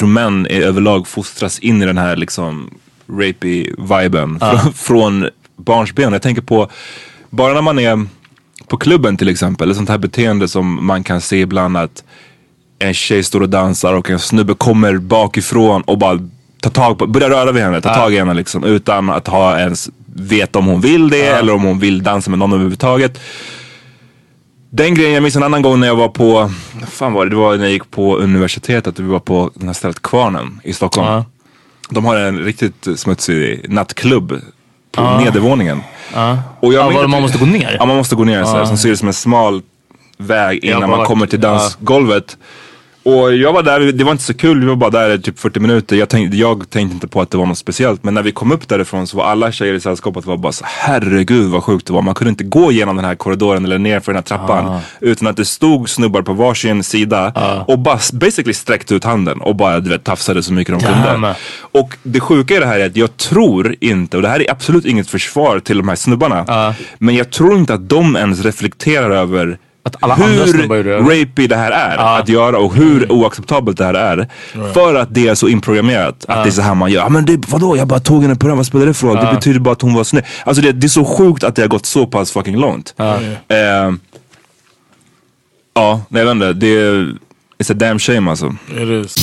män 0.01 0.47
är 0.49 0.61
överlag 0.61 1.07
fostras 1.07 1.59
in 1.59 1.81
i 1.81 1.85
den 1.85 1.97
här 1.97 2.15
liksom 2.15 2.69
rapey 3.07 3.73
viben 3.77 4.39
från, 4.39 4.73
från 4.73 5.29
barnsben. 5.57 6.13
Jag 6.13 6.21
tänker 6.21 6.41
på, 6.41 6.69
bara 7.29 7.53
när 7.53 7.61
man 7.61 7.79
är 7.79 8.05
på 8.67 8.77
klubben 8.77 9.17
till 9.17 9.29
exempel, 9.29 9.71
ett 9.71 9.77
sånt 9.77 9.89
här 9.89 9.97
beteende 9.97 10.47
som 10.47 10.85
man 10.85 11.03
kan 11.03 11.21
se 11.21 11.41
ibland 11.41 11.77
att 11.77 12.03
en 12.79 12.93
tjej 12.93 13.23
står 13.23 13.41
och 13.41 13.49
dansar 13.49 13.93
och 13.93 14.09
en 14.09 14.19
snubbe 14.19 14.53
kommer 14.53 14.97
bakifrån 14.97 15.81
och 15.81 15.97
bara 15.97 16.19
tar 16.61 16.69
tag 16.69 16.97
på, 16.97 17.07
börjar 17.07 17.29
röra 17.29 17.51
vid 17.51 17.63
henne, 17.63 17.81
tar 17.81 17.95
tag 17.95 18.13
i 18.13 18.17
henne 18.17 18.33
liksom 18.33 18.63
utan 18.63 19.09
att 19.09 19.27
ha 19.27 19.59
ens 19.59 19.89
veta 20.15 20.59
om 20.59 20.65
hon 20.65 20.81
vill 20.81 21.09
det 21.09 21.27
eller 21.27 21.53
om 21.53 21.63
hon 21.63 21.79
vill 21.79 22.03
dansa 22.03 22.29
med 22.29 22.39
någon 22.39 22.53
överhuvudtaget. 22.53 23.19
Den 24.69 24.95
grejen, 24.95 25.13
jag 25.13 25.23
minns 25.23 25.35
en 25.35 25.43
annan 25.43 25.61
gång 25.61 25.79
när 25.79 25.87
jag 25.87 25.95
var 25.95 26.09
på, 26.09 26.51
fan 26.87 27.13
var 27.13 27.25
det, 27.25 27.29
det 27.29 27.35
var 27.35 27.57
när 27.57 27.63
jag 27.63 27.71
gick 27.71 27.91
på 27.91 28.17
universitetet 28.17 28.99
och 28.99 29.05
vi 29.05 29.09
var 29.09 29.19
på 29.19 29.51
den 29.53 29.67
här 29.67 29.73
stället 29.73 30.01
Kvarnen 30.01 30.59
i 30.63 30.73
Stockholm. 30.73 31.07
Ja. 31.07 31.25
De 31.89 32.05
har 32.05 32.15
en 32.15 32.39
riktigt 32.39 32.87
smutsig 32.95 33.65
nattklubb 33.69 34.41
på 34.91 35.01
nedervåningen. 35.01 35.81
Och 36.59 36.73
jag 36.73 36.93
Ja, 36.93 37.07
man 37.07 37.21
måste 37.21 37.37
gå 37.37 37.45
ner? 37.45 37.75
Ja 37.79 37.85
man 37.85 37.97
måste 37.97 38.15
gå 38.15 38.23
ner 38.23 38.43
så 38.43 38.57
här, 38.57 38.65
som 38.65 38.77
ser 38.77 38.89
ut 38.89 38.99
som 38.99 39.07
en 39.07 39.13
smal 39.13 39.61
väg 40.17 40.63
innan 40.63 40.89
man 40.89 41.05
kommer 41.05 41.27
till 41.27 41.39
dansgolvet. 41.39 42.37
Och 43.09 43.35
jag 43.35 43.53
var 43.53 43.63
där, 43.63 43.79
det 43.79 44.03
var 44.03 44.11
inte 44.11 44.23
så 44.23 44.33
kul, 44.33 44.59
vi 44.59 44.65
var 44.65 44.75
bara 44.75 44.89
där 44.89 45.15
i 45.15 45.21
typ 45.21 45.39
40 45.39 45.59
minuter. 45.59 45.95
Jag 45.95 46.09
tänkte, 46.09 46.37
jag 46.37 46.69
tänkte 46.69 46.93
inte 46.93 47.07
på 47.07 47.21
att 47.21 47.31
det 47.31 47.37
var 47.37 47.45
något 47.45 47.57
speciellt. 47.57 48.03
Men 48.03 48.13
när 48.13 48.23
vi 48.23 48.31
kom 48.31 48.51
upp 48.51 48.67
därifrån 48.67 49.07
så 49.07 49.17
var 49.17 49.25
alla 49.25 49.51
tjejer 49.51 49.73
i 49.73 49.79
sällskapet 49.79 50.25
var 50.25 50.37
bara 50.37 50.51
så 50.51 50.65
herregud 50.67 51.49
vad 51.49 51.63
sjukt 51.63 51.87
det 51.87 51.93
var. 51.93 52.01
Man 52.01 52.15
kunde 52.15 52.29
inte 52.29 52.43
gå 52.43 52.71
igenom 52.71 52.95
den 52.95 53.05
här 53.05 53.15
korridoren 53.15 53.65
eller 53.65 53.79
ner 53.79 53.99
för 53.99 54.11
den 54.11 54.17
här 54.17 54.37
trappan. 54.37 54.79
Utan 54.99 55.27
att 55.27 55.37
det 55.37 55.45
stod 55.45 55.89
snubbar 55.89 56.21
på 56.21 56.33
varsin 56.33 56.83
sida 56.83 57.33
och 57.67 57.79
bara 57.79 57.99
basically 58.13 58.53
sträckte 58.53 58.95
ut 58.95 59.03
handen 59.03 59.41
och 59.41 59.55
bara 59.55 59.79
du 59.79 59.89
vet, 59.89 60.03
tafsade 60.03 60.43
så 60.43 60.53
mycket 60.53 60.79
de 60.79 60.85
kunde. 60.85 61.07
Damn. 61.07 61.33
Och 61.59 61.97
det 62.03 62.19
sjuka 62.19 62.55
i 62.55 62.59
det 62.59 62.65
här 62.65 62.79
är 62.79 62.85
att 62.85 62.97
jag 62.97 63.17
tror 63.17 63.75
inte, 63.81 64.17
och 64.17 64.23
det 64.23 64.29
här 64.29 64.41
är 64.41 64.51
absolut 64.51 64.85
inget 64.85 65.09
försvar 65.09 65.59
till 65.59 65.77
de 65.77 65.87
här 65.87 65.95
snubbarna. 65.95 66.75
Men 66.97 67.15
jag 67.15 67.31
tror 67.31 67.57
inte 67.57 67.73
att 67.73 67.89
de 67.89 68.15
ens 68.15 68.43
reflekterar 68.45 69.11
över 69.11 69.57
Att 69.83 69.95
alla 69.99 70.15
hur 70.15 70.99
rapey 70.99 71.47
det 71.47 71.55
här 71.55 71.71
är 71.71 72.19
att 72.19 72.29
göra 72.29 72.57
och 72.59 72.75
hur 72.75 73.11
oacceptabelt 73.11 73.77
det 73.77 73.85
här 73.85 73.93
är. 73.93 74.27
För 74.73 74.95
att 74.95 75.13
det 75.13 75.27
är 75.27 75.35
så 75.35 75.47
inprogrammerat 75.47 76.25
att 76.27 76.43
det 76.43 76.49
är 76.49 76.51
så 76.51 76.61
här 76.61 76.75
man 76.75 76.91
gör. 76.91 77.09
Men 77.09 77.25
det, 77.25 77.47
vadå, 77.47 77.77
jag 77.77 77.87
bara 77.87 77.99
tog 77.99 78.21
henne 78.21 78.35
på 78.35 78.47
den, 78.47 78.57
vad 78.57 78.65
spelar 78.65 78.85
det 78.85 78.93
för 78.93 79.07
roll? 79.07 79.15
Det 79.17 79.31
betyder 79.33 79.59
bara 79.59 79.71
att 79.71 79.81
hon 79.81 79.93
var 79.93 80.03
snygg. 80.03 80.23
Alltså 80.45 80.61
det, 80.61 80.71
det 80.71 80.87
är 80.87 80.89
så 80.89 81.05
sjukt 81.05 81.43
att 81.43 81.55
det 81.55 81.61
har 81.61 81.69
gått 81.69 81.85
så 81.85 82.07
pass 82.07 82.31
fucking 82.31 82.57
långt. 82.57 82.93
Eh, 82.97 83.91
ja, 85.73 86.01
nej 86.09 86.23
jag 86.23 86.25
vet 86.25 86.31
inte. 86.31 86.53
Det 86.53 86.67
är, 86.67 87.13
it's 87.63 87.71
a 87.71 87.75
damn 87.75 87.99
shame 87.99 88.29
alltså. 88.29 88.55
It 88.71 89.05
is. 89.05 89.15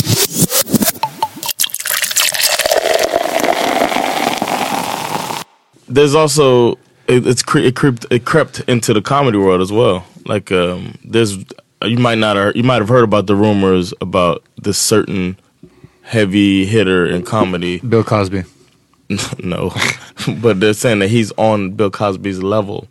There's 5.89 6.17
also 6.23 6.77
it, 7.09 7.27
it's 7.27 7.43
cre- 7.43 7.59
it 7.61 7.77
creeped 7.77 8.07
it 8.11 8.25
crept 8.25 8.61
into 8.69 8.93
the 8.93 9.03
comedy 9.03 9.39
world 9.39 9.61
as 9.61 9.73
well. 9.73 10.05
Like 10.27 10.51
um, 10.53 10.99
there's 11.05 11.39
you 11.83 11.99
might 11.99 12.19
not 12.19 12.37
have, 12.37 12.57
you 12.57 12.63
might 12.63 12.81
have 12.81 12.89
heard 12.89 13.05
about 13.05 13.27
the 13.27 13.37
rumors 13.37 13.93
about 14.01 14.43
this 14.61 14.79
certain 14.79 15.37
heavy 16.03 16.67
hitter 16.67 17.07
in 17.07 17.23
comedy. 17.23 17.79
Bill 17.81 18.05
Cosby. 18.05 18.45
no, 19.43 19.73
but 20.41 20.61
they're 20.61 20.75
saying 20.75 21.01
that 21.01 21.09
he's 21.09 21.33
on 21.33 21.73
Bill 21.73 21.91
Cosby's 21.91 22.43
level. 22.43 22.89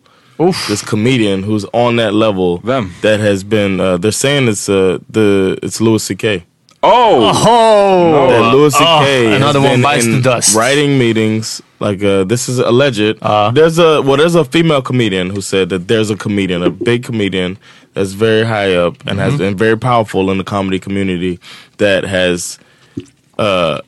This 0.68 0.82
comedian 0.82 1.44
who's 1.44 1.64
on 1.72 1.96
that 1.96 2.14
level 2.14 2.58
Vem? 2.58 2.94
that 3.02 3.22
has 3.22 3.42
been 3.46 3.80
uh, 3.80 3.96
they're 3.98 4.12
saying 4.12 4.50
it's 4.50 4.68
uh, 4.68 5.00
the 5.10 5.58
it's 5.64 5.80
Louis 5.80 6.04
C.K. 6.04 6.44
Oh! 6.88 7.32
Oh! 7.34 8.28
that 8.30 8.54
Louis 8.54 8.74
C.K. 8.74 9.26
has 9.26 9.36
another 9.38 9.60
one 9.60 9.72
been 9.72 9.82
bites 9.82 10.06
in 10.06 10.12
the 10.14 10.22
dust. 10.22 10.56
Writing 10.56 10.98
meetings, 10.98 11.62
like 11.80 12.04
uh, 12.04 12.24
this 12.24 12.48
is 12.48 12.60
alleged. 12.60 13.20
there's 13.54 13.80
a 13.80 14.02
well, 14.02 14.18
there's 14.18 14.36
a 14.36 14.46
female 14.46 14.82
comedian 14.82 15.30
who 15.30 15.42
said 15.42 15.70
that 15.70 15.88
there's 15.88 16.10
a 16.10 16.16
comedian, 16.16 16.62
a 16.64 16.70
big 16.70 17.04
comedian 17.04 17.58
that's 17.94 18.12
very 18.12 18.46
high 18.46 18.76
up 18.76 18.96
and 19.08 19.20
has 19.20 19.38
been 19.38 19.56
very 19.56 19.78
powerful 19.78 20.30
in 20.30 20.38
the 20.38 20.44
comedy 20.44 20.80
community 20.80 21.40
that 21.78 22.04
has 22.04 22.60
uh, 23.40 23.82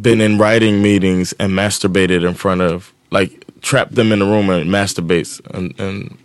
been 0.00 0.20
in 0.20 0.38
writing 0.38 0.82
meetings 0.82 1.32
and 1.34 1.52
masturbated 1.52 2.26
in 2.26 2.34
front 2.34 2.60
of 2.60 2.94
like 3.10 3.44
trapped 3.60 3.94
them 3.94 4.12
in 4.12 4.20
the 4.20 4.24
room 4.24 4.48
and 4.50 4.70
masturbates 4.70 5.40
and, 5.54 5.78
and 5.80 6.16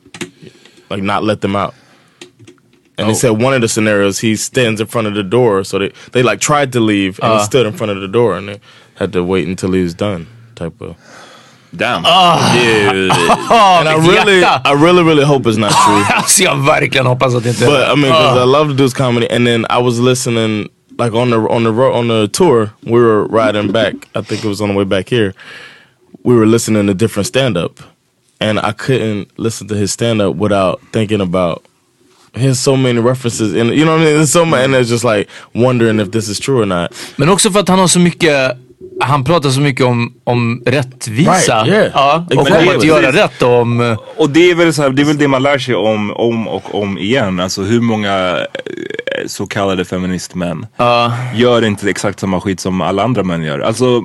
like 0.90 1.02
not 1.02 1.24
let 1.24 1.42
them 1.42 1.56
out. 1.56 1.74
And 2.98 3.08
they 3.08 3.14
Oh. 3.14 3.18
said 3.18 3.32
one 3.42 3.54
of 3.56 3.62
the 3.62 3.68
scenarios 3.68 4.20
he 4.20 4.36
stands 4.38 4.80
in 4.82 4.88
front 4.88 5.08
of 5.08 5.14
the 5.16 5.24
door, 5.24 5.64
so 5.64 5.80
they 5.80 5.92
they 6.12 6.24
like 6.24 6.40
tried 6.40 6.72
to 6.74 6.80
leave 6.80 7.20
and 7.22 7.32
Uh. 7.34 7.38
he 7.40 7.44
stood 7.46 7.66
in 7.66 7.74
front 7.74 7.92
of 7.92 8.00
the 8.02 8.08
door 8.08 8.38
and 8.38 8.48
they 8.48 8.60
had 8.96 9.12
to 9.14 9.22
wait 9.24 9.48
until 9.48 9.72
he 9.74 9.84
was 9.84 9.94
done. 9.96 10.26
Type 10.56 10.80
of. 10.82 10.96
Damn. 11.76 12.04
Yeah. 12.06 13.10
Ah, 13.50 13.80
and 13.82 13.90
I 13.90 13.96
really, 13.98 14.40
hjärta! 14.42 14.62
I 14.66 14.74
really, 14.74 15.04
really 15.04 15.26
hope 15.26 15.46
it's 15.50 15.58
not 15.58 15.72
true. 15.86 16.04
Alltså 16.16 16.44
jag 16.44 16.56
verkligen 16.66 17.06
hoppas 17.06 17.36
att 17.36 17.44
det 17.44 17.50
inte 17.50 17.66
But 17.66 17.90
I 17.92 17.96
mean, 18.02 18.14
'cause 18.14 18.40
Ah. 18.40 18.44
I 18.44 18.46
love 18.46 18.74
the 18.78 18.84
dude's 18.84 18.94
comedy, 18.98 19.28
and 19.30 19.46
then 19.46 19.66
I 19.70 19.82
was 19.84 20.00
listening 20.00 20.70
like 20.98 21.14
on 21.18 21.30
the 21.32 21.38
on 21.38 21.64
the 21.64 21.72
ro- 21.72 21.94
on 22.00 22.08
the 22.08 22.28
tour. 22.28 22.70
We 22.84 23.00
were 23.02 23.24
riding 23.28 23.72
back. 23.72 23.94
I 24.16 24.22
think 24.22 24.44
it 24.46 24.48
was 24.48 24.62
on 24.62 24.70
the 24.70 24.76
way 24.76 24.86
back 24.86 25.10
here. 25.10 25.34
We 26.24 26.34
were 26.36 26.46
listening 26.48 26.88
to 26.88 26.94
different 26.94 27.28
stand 27.28 27.58
up, 27.58 27.80
and 28.40 28.58
I 28.60 28.72
couldn't 28.72 29.28
listen 29.38 29.68
to 29.68 29.76
his 29.76 29.92
stand 29.92 30.22
up 30.22 30.36
without 30.38 30.80
thinking 30.94 31.22
about. 31.22 31.62
He 32.36 32.48
has 32.48 32.64
so 32.64 32.76
many 32.76 33.00
references, 33.02 33.54
and 33.54 33.72
you 33.72 33.84
know 33.86 33.98
what 33.98 34.02
I 34.02 34.06
mean. 34.06 34.16
There's 34.16 34.32
so 34.32 34.46
many, 34.46 34.64
and 34.66 34.76
it's 34.76 34.90
just 34.90 35.04
like 35.04 35.30
wondering 35.54 36.00
if 36.00 36.12
this 36.12 36.30
is 36.30 36.40
true 36.40 36.62
or 36.62 36.66
not. 36.66 36.90
Men 37.16 37.30
också 37.30 37.52
för 37.52 37.60
att 37.60 37.70
han 37.70 37.80
har 37.80 37.88
så 37.88 38.00
mycket 38.00 38.58
han 39.00 39.24
pratar 39.24 39.50
så 39.50 39.62
mycket 39.62 39.86
om, 39.86 40.14
om 40.24 40.64
rättvisa. 40.66 41.64
Right, 41.64 41.68
yeah. 41.68 41.92
ja, 41.94 42.26
och 42.36 42.52
om 42.52 42.70
att 42.78 42.84
göra 42.84 43.12
rätt 43.12 43.42
om... 43.42 43.82
eh, 43.82 43.98
Och 44.18 44.30
det 44.30 44.52
är, 44.52 44.56
väl 44.56 44.74
så 44.74 44.82
här, 44.82 44.90
det 44.90 45.02
är 45.02 45.06
väl 45.06 45.18
det 45.18 45.28
man 45.28 45.44
lär 45.44 45.58
sig 45.58 45.76
om, 45.76 46.12
om 46.12 46.48
och 46.48 46.76
om 46.82 46.98
igen. 46.98 47.40
Alltså 47.40 47.62
hur 47.62 47.82
många 47.82 48.38
så 49.28 49.46
kallade 49.48 49.86
feministmän 49.86 50.66
gör 51.36 51.66
inte 51.66 51.90
exakt 51.90 52.20
samma 52.20 52.42
skit 52.42 52.60
som 52.60 52.82
alla 52.82 53.04
andra 53.04 53.24
män 53.24 53.44
gör. 53.44 53.60
Alltså 53.60 54.04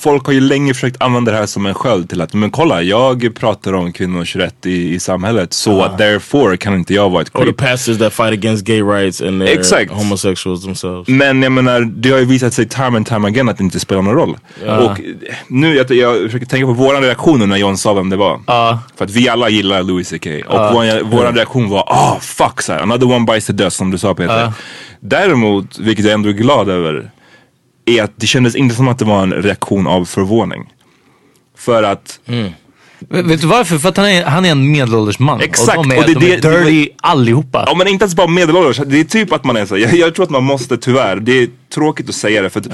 folk 0.00 0.26
har 0.26 0.32
ju 0.32 0.40
länge 0.40 0.74
försökt 0.74 1.02
använda 1.02 1.32
det 1.32 1.38
här 1.38 1.46
som 1.46 1.66
en 1.66 1.74
sköld 1.74 2.08
till 2.08 2.20
att, 2.20 2.34
men 2.34 2.50
kolla 2.50 2.82
jag 2.82 3.34
pratar 3.34 3.72
om 3.72 3.92
kvinnors 3.92 4.36
rätt 4.36 4.66
i, 4.66 4.94
i 4.94 5.00
samhället 5.00 5.52
så 5.52 5.82
att 5.82 5.98
therefore 5.98 6.56
kan 6.56 6.74
inte 6.74 6.94
jag 6.94 7.10
vara 7.10 7.22
ett 7.22 7.30
Or 7.34 7.38
the 7.38 7.44
creep. 7.44 7.56
pastors 7.56 7.98
that 7.98 8.12
fight 8.12 8.32
against 8.32 8.64
gay 8.64 8.82
rights 8.82 9.20
and 9.20 9.42
they're 9.42 9.58
Exakt. 9.58 9.92
homosexuals 9.92 10.64
themselves. 10.64 11.08
Men 11.08 11.42
jag 11.42 11.52
menar, 11.52 11.80
det 11.80 12.10
har 12.10 12.18
ju 12.18 12.24
visat 12.24 12.54
sig 12.54 12.68
time 12.68 12.96
and 12.96 13.06
time 13.06 13.28
again 13.28 13.48
att 13.48 13.58
det 13.58 13.64
inte 13.64 13.80
spelar 13.80 14.02
någon 14.02 14.14
roll. 14.14 14.36
Och 14.66 15.00
nu, 15.48 15.74
jag, 15.76 15.90
jag 15.90 16.22
försöker 16.22 16.46
tänka 16.46 16.66
på 16.66 16.72
våran 16.72 17.02
reaktion 17.02 17.48
när 17.48 17.56
John 17.56 17.76
sa 17.76 17.94
vem 17.94 18.10
det 18.10 18.16
var. 18.16 18.40
För 18.96 19.04
att 19.04 19.10
vi 19.10 19.28
alla 19.28 19.48
gillar 19.48 19.82
Louis 19.82 20.08
CK. 20.08 20.26
Och 20.48 20.58
vår, 20.74 21.02
våran 21.04 21.34
reaktion 21.34 21.68
var, 21.68 21.84
ah 21.86 22.16
fuck 22.20 22.62
så 22.62 22.72
här, 22.72 22.80
another 22.80 23.06
one 23.12 23.24
bites 23.26 23.46
the 23.46 23.52
dust 23.52 23.76
som 23.76 23.90
du 23.90 23.98
sa 23.98 24.14
Peter. 24.14 24.39
Däremot, 25.00 25.78
vilket 25.78 26.04
jag 26.04 26.14
ändå 26.14 26.28
är 26.28 26.32
glad 26.32 26.68
över, 26.68 27.10
är 27.86 28.02
att 28.02 28.12
det 28.16 28.26
kändes 28.26 28.54
inte 28.56 28.74
som 28.74 28.88
att 28.88 28.98
det 28.98 29.04
var 29.04 29.22
en 29.22 29.32
reaktion 29.32 29.86
av 29.86 30.04
förvåning. 30.04 30.72
För 31.58 31.82
att 31.82 32.20
Vet 33.08 33.24
vet 33.26 33.40
du 33.40 33.46
varför? 33.46 33.78
För 33.78 33.88
att 33.88 33.96
han 33.96 34.06
är, 34.08 34.24
han 34.24 34.44
är 34.44 34.50
en 34.50 34.70
medelålders 34.72 35.18
man. 35.18 35.40
Exakt, 35.40 35.78
Och 35.78 35.88
de 35.88 35.94
är, 35.94 35.98
och 36.00 36.06
det- 36.06 36.14
de 36.14 36.26
är 36.26 36.36
det- 36.40 36.48
det- 36.50 36.64
dirty 36.64 36.88
allihopa. 37.02 37.64
Ja 37.66 37.74
men 37.74 37.88
inte 37.88 38.02
ens 38.02 38.14
bara 38.16 38.26
medelålders, 38.26 38.80
det 38.86 39.00
är 39.00 39.04
typ 39.04 39.32
att 39.32 39.44
man 39.44 39.56
är 39.56 39.66
så. 39.66 39.78
Jag, 39.78 39.94
jag 39.94 40.14
tror 40.14 40.24
att 40.24 40.30
man 40.30 40.44
måste 40.44 40.76
tyvärr, 40.76 41.16
det 41.16 41.32
är 41.42 41.48
tråkigt 41.74 42.08
att 42.08 42.14
säga 42.14 42.42
det 42.42 42.50
för 42.50 42.60
att 42.60 42.66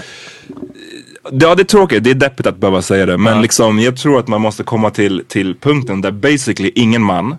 Ja 1.33 1.55
det 1.55 1.62
är 1.62 1.64
tråkigt, 1.64 2.05
det 2.05 2.11
är 2.11 2.14
deppigt 2.14 2.46
att 2.46 2.57
behöva 2.57 2.83
säga 2.83 3.07
det 3.07 3.18
men 3.18 3.42
liksom 3.42 3.79
jag 3.79 3.96
tror 3.96 4.18
att 4.18 4.29
man 4.29 4.40
måste 4.40 4.62
komma 4.62 4.90
till, 4.90 5.22
till 5.29 5.55
punkten 5.55 6.00
där 6.00 6.11
basically 6.11 6.70
ingen 6.74 7.02
man, 7.02 7.37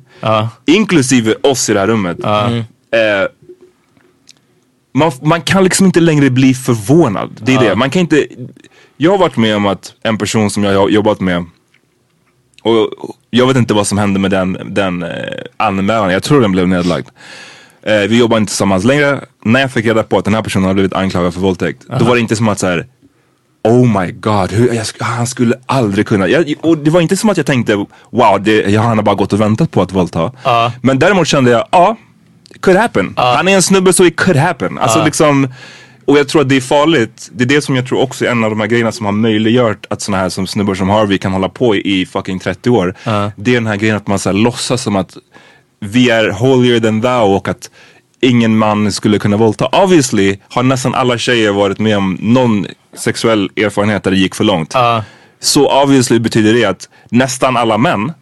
inklusive 0.66 1.34
oss 1.44 1.70
i 1.70 1.74
det 1.74 1.80
här 1.80 1.88
rummet, 1.88 2.18
eh, 2.24 3.28
man, 4.98 5.12
man 5.22 5.42
kan 5.42 5.64
liksom 5.64 5.86
inte 5.86 6.00
längre 6.00 6.30
bli 6.30 6.54
förvånad. 6.54 7.42
Det 7.44 7.54
är 7.54 7.60
det, 7.60 7.76
man 7.76 7.90
kan 7.90 8.00
inte, 8.00 8.28
jag 8.98 9.12
har 9.12 9.18
varit 9.18 9.38
med 9.38 9.56
om 9.56 9.66
att 9.66 9.94
en 10.04 10.18
person 10.18 10.50
som 10.50 10.64
jag 10.64 10.80
har 10.80 10.90
jobbat 10.90 11.20
med 11.20 11.46
och 12.64 12.90
jag 13.30 13.48
vet 13.48 13.58
inte 13.58 13.74
vad 13.74 13.88
som 13.88 13.98
hände 13.98 14.20
med 14.20 14.32
den, 14.32 14.58
den 14.66 15.04
eh, 15.04 15.10
anmälan. 15.58 16.12
Jag 16.12 16.24
tror 16.24 16.42
den 16.42 16.52
blev 16.52 16.68
nedlagd. 16.68 17.08
Eh, 17.82 18.00
vi 18.00 18.20
jobbar 18.20 18.38
inte 18.38 18.50
tillsammans 18.50 18.84
längre. 18.84 19.26
När 19.44 19.60
jag 19.60 19.72
fick 19.72 19.86
reda 19.86 20.04
på 20.04 20.18
att 20.18 20.26
den 20.26 20.34
här 20.34 20.42
personen 20.42 20.68
har 20.68 20.74
blivit 20.74 20.94
anklagad 20.94 21.34
för 21.34 21.42
våldtäkt. 21.42 21.86
Då 22.00 22.06
var 22.06 22.16
det 22.16 22.22
inte 22.22 22.36
som 22.36 22.48
att 22.48 22.60
så 22.60 22.68
här. 22.68 22.86
Oh 23.64 24.02
my 24.02 24.12
god, 24.12 24.52
hur, 24.52 24.74
jag, 24.74 24.86
han 25.00 25.28
skulle 25.28 25.56
aldrig 25.66 26.08
kunna. 26.08 26.28
Jag, 26.28 26.54
och 26.62 26.78
det 26.78 26.90
var 26.90 27.02
inte 27.02 27.18
som 27.18 27.30
att 27.30 27.38
jag 27.38 27.46
tänkte 27.46 27.76
wow, 28.10 28.44
det, 28.44 28.76
han 28.76 28.98
har 28.98 29.04
bara 29.04 29.16
gått 29.16 29.34
och 29.34 29.42
väntat 29.42 29.72
på 29.72 29.82
att 29.82 29.92
våldta. 29.92 30.32
Men 30.82 31.00
däremot 31.00 31.28
kände 31.28 31.52
jag, 31.52 31.68
ja, 31.72 31.98
could 32.60 32.78
happen. 32.80 33.14
Han 33.16 33.48
är 33.48 33.56
en 33.56 33.62
snubbe 33.62 33.94
så 33.94 34.06
it 34.06 34.16
could 34.16 34.38
happen. 34.38 34.78
Alltså 34.78 35.06
liksom, 35.06 35.48
och 36.06 36.18
jag 36.18 36.28
tror 36.28 36.42
att 36.42 36.50
det 36.50 36.56
är 36.56 36.62
farligt. 36.62 37.30
Det 37.32 37.44
är 37.44 37.48
det 37.48 37.62
som 37.62 37.76
jag 37.76 37.88
tror 37.88 38.00
också 38.02 38.26
är 38.26 38.30
en 38.30 38.44
av 38.44 38.50
de 38.50 38.60
här 38.60 38.68
grejerna 38.68 38.92
som 38.92 39.06
har 39.06 39.14
möjliggjort 39.14 39.86
att 39.90 40.02
såna 40.02 40.18
här 40.18 40.30
som 40.30 40.48
snubbar 40.48 40.76
som 40.76 40.90
Harvey 40.90 41.18
kan 41.18 41.34
hålla 41.34 41.50
på 41.50 41.76
i, 41.76 42.06
fucking 42.06 42.40
30 42.40 42.70
år. 42.70 42.96
Det 43.36 43.52
är 43.52 43.56
den 43.56 43.68
här 43.68 43.76
grejen 43.76 43.96
att 43.96 44.08
man 44.08 44.20
så 44.20 44.30
här, 44.30 44.34
låtsas 44.34 44.82
som 44.82 44.96
att 44.96 45.18
vi 45.80 46.10
är 46.10 46.30
holier 46.30 46.80
than 46.80 47.02
thou 47.02 47.36
och 47.36 47.48
att 47.48 47.70
ingen 48.22 48.58
man 48.58 48.92
skulle 48.92 49.20
kunna 49.20 49.38
våldta. 49.38 49.68
Obviously 49.84 50.40
har 50.50 50.64
nästan 50.64 50.96
alla 50.96 51.18
tjejer 51.18 51.52
varit 51.52 51.80
med 51.80 51.98
om 51.98 52.18
någon 52.22 52.66
sexuell 52.98 53.50
erfarenhet 53.56 54.04
där 54.04 54.12
det 54.12 54.18
gick 54.18 54.36
för 54.36 54.44
långt. 54.44 54.74
Så 55.40 55.84
obviously 55.84 56.20
betyder 56.20 56.54
det 56.54 56.66
att 56.66 56.90
nästan 57.10 57.58
alla 57.58 57.78
män 57.78 58.14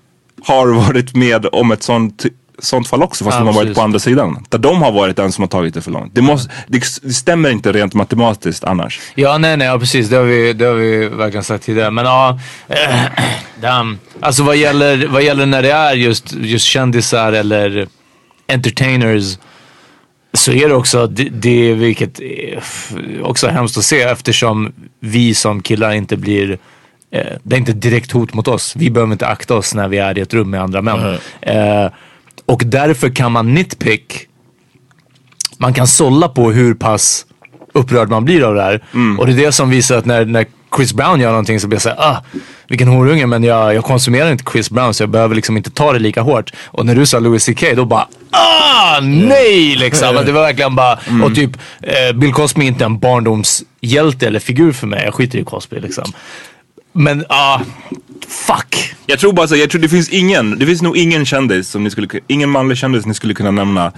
har 0.44 0.68
varit 0.88 1.16
med 1.16 1.46
om 1.52 1.72
ett 1.72 1.84
sånt, 1.84 2.26
sånt 2.60 2.88
fall 2.88 3.04
också 3.04 3.24
fast 3.24 3.36
Ja, 3.36 3.40
de 3.40 3.48
har 3.48 3.54
varit 3.54 3.76
på 3.76 3.82
andra 3.82 4.00
sidan. 4.00 4.46
Där 4.50 4.58
de 4.58 4.82
har 4.82 4.92
varit 4.92 5.16
den 5.16 5.32
som 5.32 5.42
har 5.42 5.48
tagit 5.48 5.74
det 5.74 5.82
för 5.82 5.92
långt. 5.92 6.16
Det, 6.16 6.22
måste, 6.22 6.54
det, 6.68 6.84
det 7.02 7.14
stämmer 7.14 7.50
inte 7.50 7.72
rent 7.72 7.94
matematiskt 7.94 8.64
annars. 8.64 9.00
Ja, 9.16 9.38
nej, 9.38 9.58
nej, 9.58 9.68
ja, 9.68 9.80
precis. 9.80 10.10
Det 10.10 10.16
har, 10.16 10.24
vi, 10.24 10.54
det 10.54 10.66
har 10.66 10.74
vi 10.74 11.08
verkligen 11.08 11.44
sagt 11.44 11.64
tidigare. 11.64 11.92
Men 11.92 12.06
ja, 12.06 12.40
äh, 12.68 12.78
damn. 13.62 14.00
Alltså 14.20 14.44
vad 14.44 14.58
gäller, 14.58 15.08
vad 15.08 15.24
gäller 15.24 15.46
när 15.46 15.62
det 15.62 15.72
är 15.72 15.94
just, 15.94 16.34
just 16.34 16.66
kändisar 16.66 17.34
eller 17.34 17.88
entertainers 18.48 19.38
så 20.34 20.52
är 20.52 20.68
det 20.70 20.76
också, 20.76 21.08
det, 21.08 21.24
det 21.24 21.74
vilket 21.74 22.20
är 22.20 22.62
också 23.24 23.48
hemskt 23.48 23.78
att 23.78 23.84
se 23.84 24.02
eftersom 24.02 24.74
vi 25.00 25.36
som 25.36 25.62
killar 25.62 25.92
inte 25.92 26.18
blir 26.18 26.58
eh, 27.12 27.34
det 27.44 27.56
är 27.56 27.60
inte 27.60 27.74
direkt 27.74 28.12
hot 28.12 28.34
mot 28.34 28.48
oss. 28.48 28.76
Vi 28.76 28.90
behöver 28.90 29.14
inte 29.14 29.28
akta 29.28 29.56
oss 29.56 29.76
när 29.76 29.88
vi 29.88 29.98
är 29.98 30.18
i 30.18 30.22
ett 30.22 30.34
rum 30.34 30.50
med 30.50 30.62
andra 30.62 30.82
män. 30.82 31.18
Eh, 31.42 31.88
och 32.46 32.62
därför 32.66 33.10
kan 33.10 33.32
man 33.32 33.54
nitpick 33.54 34.28
man 35.58 35.74
kan 35.74 35.88
sålla 35.88 36.30
på 36.30 36.52
hur 36.52 36.74
pass 36.74 37.26
upprörd 37.74 38.10
man 38.10 38.26
blir 38.26 38.44
av 38.44 38.56
det 38.56 38.62
här. 38.62 38.84
Och 39.20 39.26
det 39.28 39.32
är 39.34 39.46
det 39.46 39.52
som 39.52 39.70
visar 39.70 39.98
att 39.98 40.06
när, 40.06 40.26
när 40.26 40.46
Chris 40.76 40.94
Brown 40.94 41.20
gör 41.20 41.30
någonting 41.30 41.60
så 41.60 41.68
blir 41.68 41.76
jag 41.76 41.82
såhär, 41.82 41.98
ah, 42.00 42.24
vilken 42.68 42.88
horunge 42.88 43.26
men 43.26 43.44
jag, 43.44 43.76
jag 43.76 43.84
konsumerar 43.84 44.32
inte 44.32 44.44
Chris 44.52 44.70
Brown 44.70 44.94
så 44.94 45.04
jag 45.04 45.10
behöver 45.10 45.36
liksom 45.36 45.58
inte 45.58 45.70
ta 45.70 45.94
det 45.94 46.00
lika 46.00 46.22
hårt. 46.22 46.52
Och 46.66 46.86
när 46.86 46.96
du 46.96 47.06
sa 47.06 47.20
Louis 47.20 47.46
CK 47.46 47.64
då 47.76 47.86
bara, 47.86 48.08
ah, 48.32 49.00
nej 49.02 49.76
liksom. 49.76 50.16
Det 50.26 50.32
var 50.32 50.42
verkligen 50.42 50.76
bara, 50.76 51.00
och 51.24 51.36
typ 51.36 51.52
eh, 51.82 52.16
Bill 52.16 52.34
Cosby 52.34 52.62
är 52.62 52.68
inte 52.68 52.86
en 52.86 53.00
barndomshjälte 53.00 54.28
eller 54.28 54.40
figur 54.40 54.72
för 54.72 54.88
mig. 54.88 55.04
Jag 55.06 55.14
skiter 55.14 55.40
i 55.40 55.44
Cosby 55.44 55.80
liksom. 55.80 56.14
Men 56.94 57.26
ah, 57.30 57.60
fuck. 58.28 58.96
Jag 59.06 59.20
tror 59.20 59.34
bara 59.34 59.48
så, 59.48 59.56
jag 59.56 59.70
tror 59.70 59.82
det 59.82 59.90
finns 59.90 60.10
ingen, 60.10 60.60
det 60.60 60.66
finns 60.66 60.82
nog 60.82 60.98
ingen 60.98 61.26
kändis 61.26 61.70
som 61.70 61.84
ni 61.84 61.90
skulle, 61.92 62.08
ku- 62.08 62.22
ingen 62.28 62.50
manlig 62.50 62.78
kändis 62.78 63.06
ni 63.06 63.14
skulle 63.14 63.34
kunna 63.34 63.52
nämna 63.52 63.92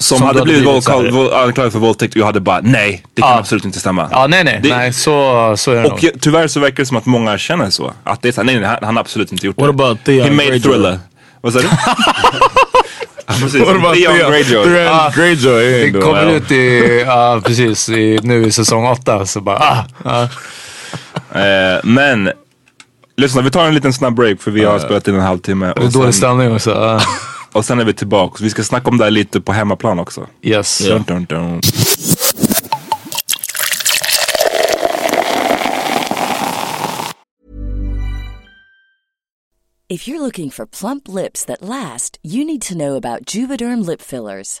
som, 0.00 0.18
Som 0.18 0.26
hade 0.26 0.38
hade 0.38 0.50
blivit 0.52 0.84
blivit 1.10 1.32
anklagad 1.32 1.72
för 1.72 1.78
våldtäkt 1.78 2.14
och 2.14 2.20
jag 2.20 2.26
hade 2.26 2.40
bara 2.40 2.60
nej, 2.62 3.04
det 3.14 3.22
kan 3.22 3.30
Ja. 3.30 3.38
absolut 3.38 3.64
inte 3.64 3.80
stämma. 3.80 4.08
Ja, 4.12 4.26
nej 4.26 4.44
nej, 4.44 4.60
Det- 4.62 4.76
nej 4.76 4.92
så, 4.92 5.54
så 5.56 5.72
är 5.72 5.82
det 5.82 5.88
Och 5.88 6.02
jag, 6.02 6.12
tyvärr 6.20 6.48
så 6.48 6.60
verkar 6.60 6.76
det 6.76 6.86
som 6.86 6.96
att 6.96 7.06
många 7.06 7.38
känner 7.38 7.70
så. 7.70 7.92
Att 8.04 8.22
det 8.22 8.28
är 8.28 8.32
så 8.32 8.42
nej, 8.42 8.54
nej 8.60 8.64
han, 8.68 8.78
han 8.82 8.96
har 8.96 9.00
absolut 9.00 9.32
inte 9.32 9.46
gjort 9.46 9.56
What 9.60 9.66
det. 9.78 9.84
about 9.84 10.04
Theon 10.04 10.24
He 10.24 10.30
made 10.30 10.60
thriller. 10.60 10.98
Vad 11.40 11.52
sa 11.52 11.58
du? 11.58 11.68
precis. 13.40 13.60
What 13.60 13.76
about 13.76 13.94
Theon? 13.94 14.16
Greyjoy. 14.30 14.64
Theon 14.64 15.12
Greyjoy? 15.14 15.64
he 15.64 15.70
Det 15.70 15.86
ain't 15.86 15.92
doing 15.92 16.04
kommer 16.04 16.26
ut 16.32 16.50
i, 16.50 17.02
ja 17.06 17.40
precis, 17.44 17.88
i, 17.88 18.18
nu 18.22 18.46
i 18.46 18.52
säsong 18.52 18.86
åtta 18.86 19.26
så 19.26 19.40
bara, 19.40 19.58
ah, 19.58 19.84
ah. 20.04 20.22
Eh, 21.40 21.80
men, 21.84 22.30
lyssna 23.16 23.42
vi 23.42 23.50
tar 23.50 23.66
en 23.66 23.74
liten 23.74 23.92
snabb 23.92 24.14
break 24.14 24.40
för 24.40 24.50
vi 24.50 24.64
har 24.64 24.78
spelat 24.78 25.08
in 25.08 25.14
en 25.14 25.20
halvtimme. 25.20 25.72
Och 25.72 25.80
dålig 25.92 25.92
sen, 25.92 26.12
stämning 26.12 26.54
också. 26.54 27.00
och 27.52 27.64
sen 27.64 27.80
är 27.80 27.84
vi 27.84 27.94
tillbaka. 27.94 28.44
Vi 28.44 28.50
ska 28.50 28.64
snacka 28.64 28.90
om 28.90 28.98
det 28.98 29.04
här 29.04 29.10
lite 29.10 29.40
på 29.40 29.52
hemmaplan 29.52 29.98
också. 29.98 30.26
yes. 30.42 30.78
Dun, 30.78 31.02
dun, 31.06 31.24
dun. 31.24 31.60
If 39.88 40.08
you're 40.08 40.20
looking 40.20 40.50
for 40.50 40.66
plump 40.66 41.08
lips 41.08 41.44
that 41.44 41.62
last, 41.62 42.18
you 42.22 42.44
need 42.44 42.62
to 42.62 42.74
know 42.74 42.96
about 42.96 43.34
Juvederm 43.34 43.86
lip 43.86 44.02
fillers. 44.02 44.60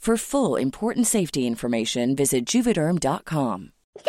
For 0.00 0.16
full 0.16 0.56
important 0.56 1.06
safety 1.06 1.46
information, 1.46 2.16
visit 2.16 2.46
juvederm.com. 2.46 3.72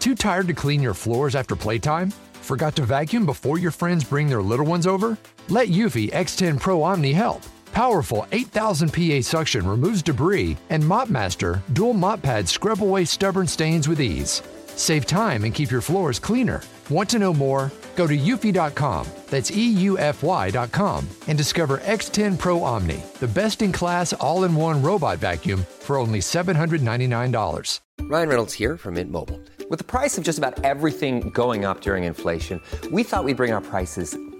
Too 0.00 0.16
tired 0.16 0.48
to 0.48 0.52
clean 0.52 0.82
your 0.82 0.94
floors 0.94 1.36
after 1.36 1.54
playtime? 1.54 2.12
Forgot 2.42 2.74
to 2.74 2.82
vacuum 2.82 3.24
before 3.24 3.56
your 3.56 3.70
friends 3.70 4.02
bring 4.02 4.28
their 4.28 4.42
little 4.42 4.66
ones 4.66 4.88
over? 4.88 5.16
Let 5.48 5.68
Eufy 5.68 6.10
X10 6.10 6.58
Pro 6.58 6.82
Omni 6.82 7.12
help. 7.12 7.42
Powerful 7.72 8.26
8000 8.32 8.92
PA 8.92 9.20
suction 9.20 9.64
removes 9.64 10.02
debris, 10.02 10.56
and 10.70 10.82
MopMaster 10.82 11.60
dual 11.72 11.94
mop 11.94 12.20
pads 12.20 12.50
scrub 12.50 12.82
away 12.82 13.04
stubborn 13.04 13.46
stains 13.46 13.86
with 13.86 14.00
ease. 14.00 14.42
Save 14.74 15.06
time 15.06 15.44
and 15.44 15.54
keep 15.54 15.70
your 15.70 15.80
floors 15.80 16.18
cleaner. 16.18 16.62
Want 16.90 17.08
to 17.10 17.20
know 17.20 17.32
more? 17.32 17.70
Go 17.94 18.06
to 18.06 18.16
eufy.com, 18.16 19.06
that's 19.30 19.50
EUFY.com, 19.50 21.08
and 21.26 21.38
discover 21.38 21.78
X10 21.78 22.38
Pro 22.38 22.60
Omni, 22.60 23.00
the 23.20 23.28
best 23.28 23.62
in 23.62 23.72
class 23.72 24.12
all 24.14 24.44
in 24.44 24.54
one 24.54 24.82
robot 24.82 25.18
vacuum 25.18 25.64
for 25.80 25.96
only 25.96 26.20
$799. 26.20 27.80
Ryan 28.02 28.28
Reynolds 28.28 28.52
here 28.52 28.76
from 28.76 28.94
Mint 28.94 29.10
Mobile. 29.10 29.40
With 29.70 29.78
the 29.78 29.84
price 29.84 30.18
of 30.18 30.24
just 30.24 30.38
about 30.38 30.62
everything 30.62 31.30
going 31.30 31.64
up 31.64 31.80
during 31.80 32.04
inflation, 32.04 32.60
we 32.92 33.02
thought 33.02 33.24
we'd 33.24 33.38
bring 33.38 33.52
our 33.52 33.62
prices 33.62 34.16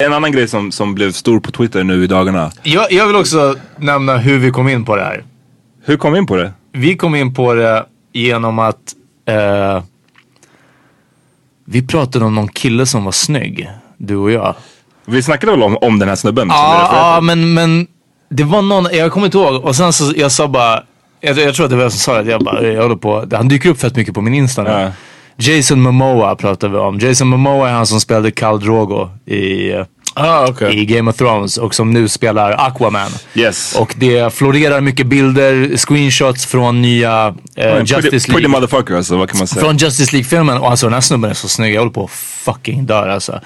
En 0.00 0.12
annan 0.12 0.32
grej 0.32 0.48
som, 0.48 0.72
som 0.72 0.94
blev 0.94 1.12
stor 1.12 1.40
på 1.40 1.50
Twitter 1.50 1.84
nu 1.84 2.04
i 2.04 2.06
dagarna. 2.06 2.52
Jag, 2.62 2.92
jag 2.92 3.06
vill 3.06 3.16
också 3.16 3.56
nämna 3.76 4.16
hur 4.16 4.38
vi 4.38 4.50
kom 4.50 4.68
in 4.68 4.84
på 4.84 4.96
det 4.96 5.02
här. 5.02 5.24
Hur 5.84 5.96
kom 5.96 6.12
vi 6.12 6.18
in 6.18 6.26
på 6.26 6.36
det? 6.36 6.52
Vi 6.72 6.96
kom 6.96 7.14
in 7.14 7.34
på 7.34 7.54
det 7.54 7.86
genom 8.12 8.58
att 8.58 8.94
eh, 9.28 9.82
vi 11.64 11.86
pratade 11.86 12.24
om 12.24 12.34
någon 12.34 12.48
kille 12.48 12.86
som 12.86 13.04
var 13.04 13.12
snygg. 13.12 13.70
Du 13.96 14.16
och 14.16 14.30
jag. 14.30 14.54
Vi 15.04 15.22
snackade 15.22 15.52
väl 15.52 15.62
om, 15.62 15.76
om 15.76 15.98
den 15.98 16.08
här 16.08 16.16
snubben? 16.16 16.48
Ja, 16.48 16.90
ja 16.92 17.16
till? 17.16 17.26
men, 17.26 17.54
men 17.54 17.86
det 18.28 18.44
var 18.44 18.62
någon, 18.62 18.86
jag 18.92 19.12
kommer 19.12 19.26
inte 19.26 19.38
ihåg. 19.38 19.64
Och 19.64 19.76
sen 19.76 19.92
så 19.92 20.12
jag 20.16 20.32
sa 20.32 20.48
bara, 20.48 20.82
jag, 21.20 21.38
jag 21.38 21.54
tror 21.54 21.64
att 21.64 21.70
det 21.70 21.76
var 21.76 21.82
jag 21.82 21.92
som 21.92 21.98
sa 22.00 22.22
det. 22.22 22.30
Jag 22.30 22.40
bara, 22.40 22.62
jag 22.66 22.82
håller 22.82 22.96
på, 22.96 23.26
han 23.32 23.48
dyker 23.48 23.70
upp 23.70 23.80
fett 23.80 23.96
mycket 23.96 24.14
på 24.14 24.20
min 24.20 24.34
Insta 24.34 24.62
nu. 24.62 24.70
Ja. 24.70 24.92
Jason 25.40 25.80
Momoa 25.80 26.36
pratar 26.36 26.68
vi 26.68 26.76
om. 26.76 26.98
Jason 26.98 27.28
Momoa 27.28 27.68
är 27.68 27.72
han 27.72 27.86
som 27.86 28.00
spelade 28.00 28.30
Khal 28.30 28.60
Drogo 28.60 29.08
i, 29.26 29.72
Ah, 30.14 30.48
okay. 30.48 30.72
i 30.72 30.84
Game 30.84 31.10
of 31.10 31.16
Thrones 31.16 31.56
och 31.58 31.74
som 31.74 31.90
nu 31.92 32.08
spelar 32.08 32.52
Aquaman. 32.52 33.10
Yes. 33.34 33.76
Och 33.78 33.94
det 33.98 34.34
florerar 34.34 34.80
mycket 34.80 35.06
bilder, 35.06 35.76
screenshots 35.76 36.46
från 36.46 36.82
nya 36.82 37.34
eh, 37.56 37.74
Pretty, 37.74 37.94
Justice 37.94 38.10
pretty 38.10 38.30
League. 38.32 38.48
motherfucker 38.48 38.94
alltså, 38.94 39.16
vad 39.16 39.28
kan 39.30 39.38
man 39.38 39.46
säga? 39.46 39.60
Från 39.64 39.76
Justice 39.76 40.12
League-filmen. 40.12 40.58
Och 40.58 40.70
alltså 40.70 40.86
den 40.86 40.92
här 40.94 41.00
snubben 41.00 41.30
är 41.30 41.34
så 41.34 41.48
snygg. 41.48 41.74
Jag 41.74 41.80
håller 41.80 41.92
på 41.92 42.04
att 42.04 42.10
fucking 42.10 42.86
dör 42.86 43.08
alltså. 43.08 43.40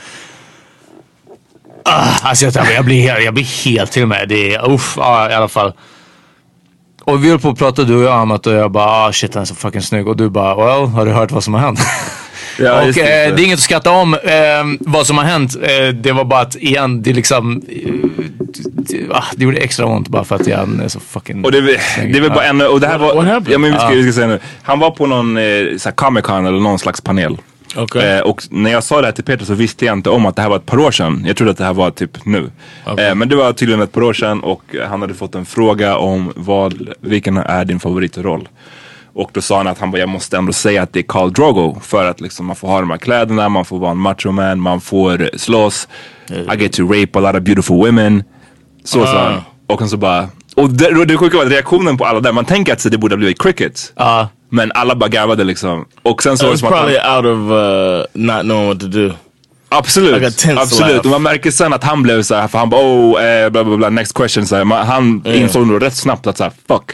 Ah, 1.85 2.09
alltså 2.23 2.45
jag, 2.45 2.55
jag, 2.77 2.85
blir 2.85 3.21
jag 3.25 3.35
blir 3.35 3.65
helt 3.65 3.93
till 3.93 4.07
mig. 4.07 4.27
Det 4.27 4.55
är, 4.55 4.71
uff, 4.73 4.99
ah, 4.99 5.31
i 5.31 5.35
alla 5.35 5.49
fall. 5.49 5.73
Och 7.05 7.25
vi 7.25 7.31
höll 7.31 7.39
på 7.39 7.49
att 7.49 7.59
prata 7.59 7.85
du 7.85 7.97
och 7.97 8.03
jag 8.03 8.23
om 8.23 8.31
att 8.31 8.47
och 8.47 8.53
jag 8.53 8.71
bara 8.71 8.87
ah, 8.87 9.13
shit 9.13 9.35
han 9.35 9.43
är 9.43 9.45
så 9.45 9.55
fucking 9.55 9.83
snygg. 9.83 10.09
Och 10.09 10.17
du 10.17 10.29
bara 10.29 10.55
well 10.55 10.87
har 10.87 11.07
du 11.07 11.13
hört 11.13 11.33
vad 11.33 11.45
som 11.45 11.55
har 11.55 11.61
hänt? 11.61 11.81
Ja, 12.59 12.81
och 12.81 12.87
just 12.87 12.99
eh, 12.99 13.05
det. 13.05 13.11
det 13.11 13.43
är 13.43 13.45
inget 13.45 13.59
att 13.59 13.63
skratta 13.63 13.91
om 13.91 14.15
eh, 14.15 14.21
vad 14.81 15.07
som 15.07 15.19
har 15.19 15.25
hänt. 15.25 15.57
Eh, 15.63 15.89
det 15.89 16.13
var 16.13 16.25
bara 16.25 16.41
att 16.41 16.57
igen, 16.57 17.03
det 17.03 17.13
liksom... 17.13 17.63
Eh, 17.69 17.93
det, 18.65 19.07
ah, 19.11 19.25
det 19.37 19.45
gjorde 19.45 19.57
extra 19.57 19.87
ont 19.87 20.09
bara 20.09 20.25
för 20.25 20.35
att 20.37 20.47
jag 20.47 20.81
är 20.83 20.89
så 20.89 21.01
fucking 21.01 21.45
Och 21.45 21.53
det, 21.53 21.61
det 21.61 22.19
är 22.19 22.21
väl 22.21 22.31
bara 22.31 22.45
en, 22.45 22.61
och 22.61 22.81
det 22.81 22.87
här 22.87 22.99
var, 22.99 23.43
ja 23.49 23.59
men 23.59 23.73
vi 23.73 23.79
ska, 23.79 23.89
vi 23.89 24.03
ska 24.03 24.13
säga 24.13 24.27
nu. 24.27 24.39
Han 24.63 24.79
var 24.79 24.91
på 24.91 25.07
någon 25.07 25.37
eh, 25.37 25.93
Comic 25.95 26.25
Con 26.25 26.47
eller 26.47 26.61
någon 26.61 26.79
slags 26.79 27.01
panel. 27.01 27.39
Okay. 27.77 28.17
Eh, 28.17 28.21
och 28.21 28.43
när 28.51 28.71
jag 28.71 28.85
sa 28.85 29.01
det 29.01 29.07
här 29.07 29.13
till 29.13 29.25
Peter 29.25 29.45
så 29.45 29.55
visste 29.55 29.85
jag 29.85 29.93
inte 29.93 30.11
om 30.11 30.27
att 30.27 30.37
det 30.37 30.43
här 30.43 30.49
var 30.49 30.57
ett 30.57 30.67
par 30.67 30.79
år 30.79 30.91
sedan. 30.91 31.25
Jag 31.27 31.37
trodde 31.37 31.51
att 31.51 31.59
det 31.59 31.65
här 31.65 31.75
var 31.75 31.91
typ 31.91 32.25
nu. 32.25 32.51
Eh, 32.99 33.15
men 33.15 33.29
det 33.29 33.37
var 33.37 33.53
tydligen 33.53 33.83
ett 33.83 33.93
par 33.93 34.03
år 34.03 34.13
sedan 34.13 34.41
och 34.41 34.63
han 34.89 35.01
hade 35.01 35.15
fått 35.15 35.35
en 35.35 35.47
fråga 35.47 35.97
om 35.97 36.33
vad, 36.37 36.89
vilken 37.01 37.37
är 37.37 37.65
din 37.65 37.81
favoritroll? 37.81 38.49
Och 39.15 39.31
då 39.33 39.41
sa 39.41 39.57
han 39.57 39.67
att 39.67 39.79
han 39.79 39.91
bara, 39.91 39.99
jag 39.99 40.09
måste 40.09 40.37
ändå 40.37 40.53
säga 40.53 40.83
att 40.83 40.93
det 40.93 40.99
är 40.99 41.03
Khal 41.03 41.33
Drogo 41.33 41.81
för 41.83 42.05
att 42.05 42.21
liksom, 42.21 42.47
man 42.47 42.57
får 42.57 42.69
ha 42.69 42.81
de 42.81 42.91
här 42.91 42.97
kläderna, 42.97 43.49
man 43.49 43.65
får 43.65 43.79
vara 43.79 43.91
en 43.91 43.99
macho 43.99 44.31
man, 44.31 44.61
man 44.61 44.81
får 44.81 45.31
slåss. 45.37 45.89
I 46.29 46.63
get 46.63 46.73
to 46.73 46.83
rape 46.83 47.19
a 47.19 47.21
lot 47.21 47.35
of 47.35 47.43
beautiful 47.43 47.77
women. 47.77 48.25
Så 48.85 49.07
sa 49.07 49.25
han. 49.25 49.41
Och 49.67 49.81
han 49.81 49.89
så 49.89 49.97
bara, 49.97 50.29
och 50.57 50.71
det, 50.71 51.05
det 51.05 51.17
sjuka 51.17 51.37
var 51.37 51.45
att 51.45 51.51
reaktionen 51.51 51.97
på 51.97 52.05
alla 52.05 52.21
där, 52.21 52.33
man 52.33 52.45
tänker 52.45 52.73
att 52.73 52.91
det 52.91 52.99
borde 52.99 53.15
ha 53.15 53.19
blivit 53.19 53.43
cricket. 53.43 53.93
Ja. 53.97 54.29
Men 54.49 54.73
alla 54.75 54.95
bara 54.95 55.09
garvade 55.09 55.45
liksom. 55.45 55.85
Och 56.03 56.23
sen 56.23 56.39
så 56.39 56.45
var 56.47 56.53
det 56.53 56.57
it's 56.57 56.61
som 56.61 56.69
att 56.69 56.75
han, 56.75 56.87
probably 56.87 56.99
out 57.17 57.37
of 57.37 57.53
uh, 57.53 58.23
not 58.25 58.43
knowing 58.43 58.69
what 58.69 58.81
to 58.81 58.87
do. 58.87 59.11
Absolut, 59.69 60.15
Like 60.15 60.27
a 60.27 60.31
tense 60.37 60.61
absolut. 60.63 60.93
laugh. 60.93 61.07
Och 61.07 61.11
man 61.11 61.23
märker 61.23 61.51
sen 61.51 61.73
att 61.73 61.85
han 61.85 62.03
blev 62.03 62.23
såhär, 62.23 62.49
för 62.49 62.59
han 62.59 62.71
bara 62.71 62.81
oh, 62.83 63.25
eh, 63.25 63.51
bla 63.51 63.65
bla 63.65 63.77
bla, 63.77 63.91
next 63.91 64.15
question. 64.15 64.47
Så 64.47 64.57
här, 64.57 64.65
man, 64.65 64.87
han 64.87 65.23
insåg 65.27 65.67
nog 65.67 65.83
rätt 65.83 65.95
snabbt 65.97 66.27
att 66.27 66.37
såhär, 66.37 66.53
fuck. 66.69 66.91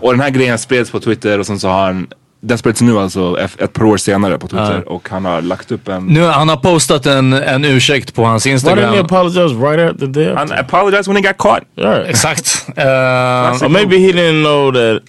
Och 0.00 0.12
den 0.12 0.20
här 0.20 0.30
grejen 0.30 0.58
spreds 0.58 0.90
på 0.90 1.00
Twitter 1.00 1.38
och 1.38 1.46
sen 1.46 1.60
så 1.60 1.68
har 1.68 1.82
han, 1.84 2.06
den 2.40 2.58
spreds 2.58 2.80
nu 2.80 2.98
alltså 2.98 3.38
ett, 3.40 3.60
ett 3.60 3.72
par 3.72 3.84
år 3.84 3.96
senare 3.96 4.38
på 4.38 4.48
Twitter. 4.48 4.88
Och 4.88 5.08
han 5.08 5.24
har 5.24 5.42
lagt 5.42 5.72
upp 5.72 5.88
en, 5.88 6.06
Nu, 6.06 6.22
han 6.24 6.48
har 6.48 6.56
postat 6.56 7.06
en, 7.06 7.32
en 7.32 7.64
ursäkt 7.64 8.14
på 8.14 8.24
hans 8.24 8.46
Why 8.46 8.50
didn't 8.50 8.52
he 8.52 8.74
Instagram. 8.74 9.04
apologize 9.04 9.54
right 9.54 9.90
after 9.90 10.06
the 10.06 10.12
day? 10.12 10.34
han 10.34 10.52
apologized 10.52 11.06
when 11.14 11.16
he 11.24 11.28
got 11.30 11.38
caught. 11.38 11.62
Right. 11.76 12.08
Exakt. 12.08 12.66
Eh, 12.76 12.84
Or 12.84 13.68
maybe 13.68 13.98
he 13.98 14.12
didn't 14.12 14.42
know 14.42 14.72
that 14.72 15.02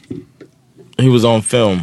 he 0.98 1.10
was 1.10 1.24
on 1.24 1.42
film. 1.42 1.80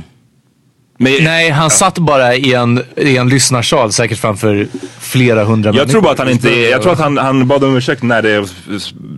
Men, 0.99 1.13
nej, 1.21 1.51
han 1.51 1.71
satt 1.71 1.99
bara 1.99 2.35
i 2.37 2.55
en, 2.55 2.83
i 2.97 3.17
en 3.17 3.29
lyssnarsal 3.29 3.93
säkert 3.93 4.19
framför 4.19 4.69
flera 5.01 5.45
hundra 5.45 5.73
jag 5.75 5.89
tror 5.89 6.03
bara 6.03 6.13
att 6.13 6.19
han 6.19 6.29
inte, 6.31 6.51
jag 6.51 6.83
tror 6.83 6.93
att 6.93 6.99
han, 6.99 7.19
han 7.19 7.49
bad 7.49 7.65
om 7.65 7.77
ursäkt 7.77 8.03
när 8.03 8.23
det 8.23 8.49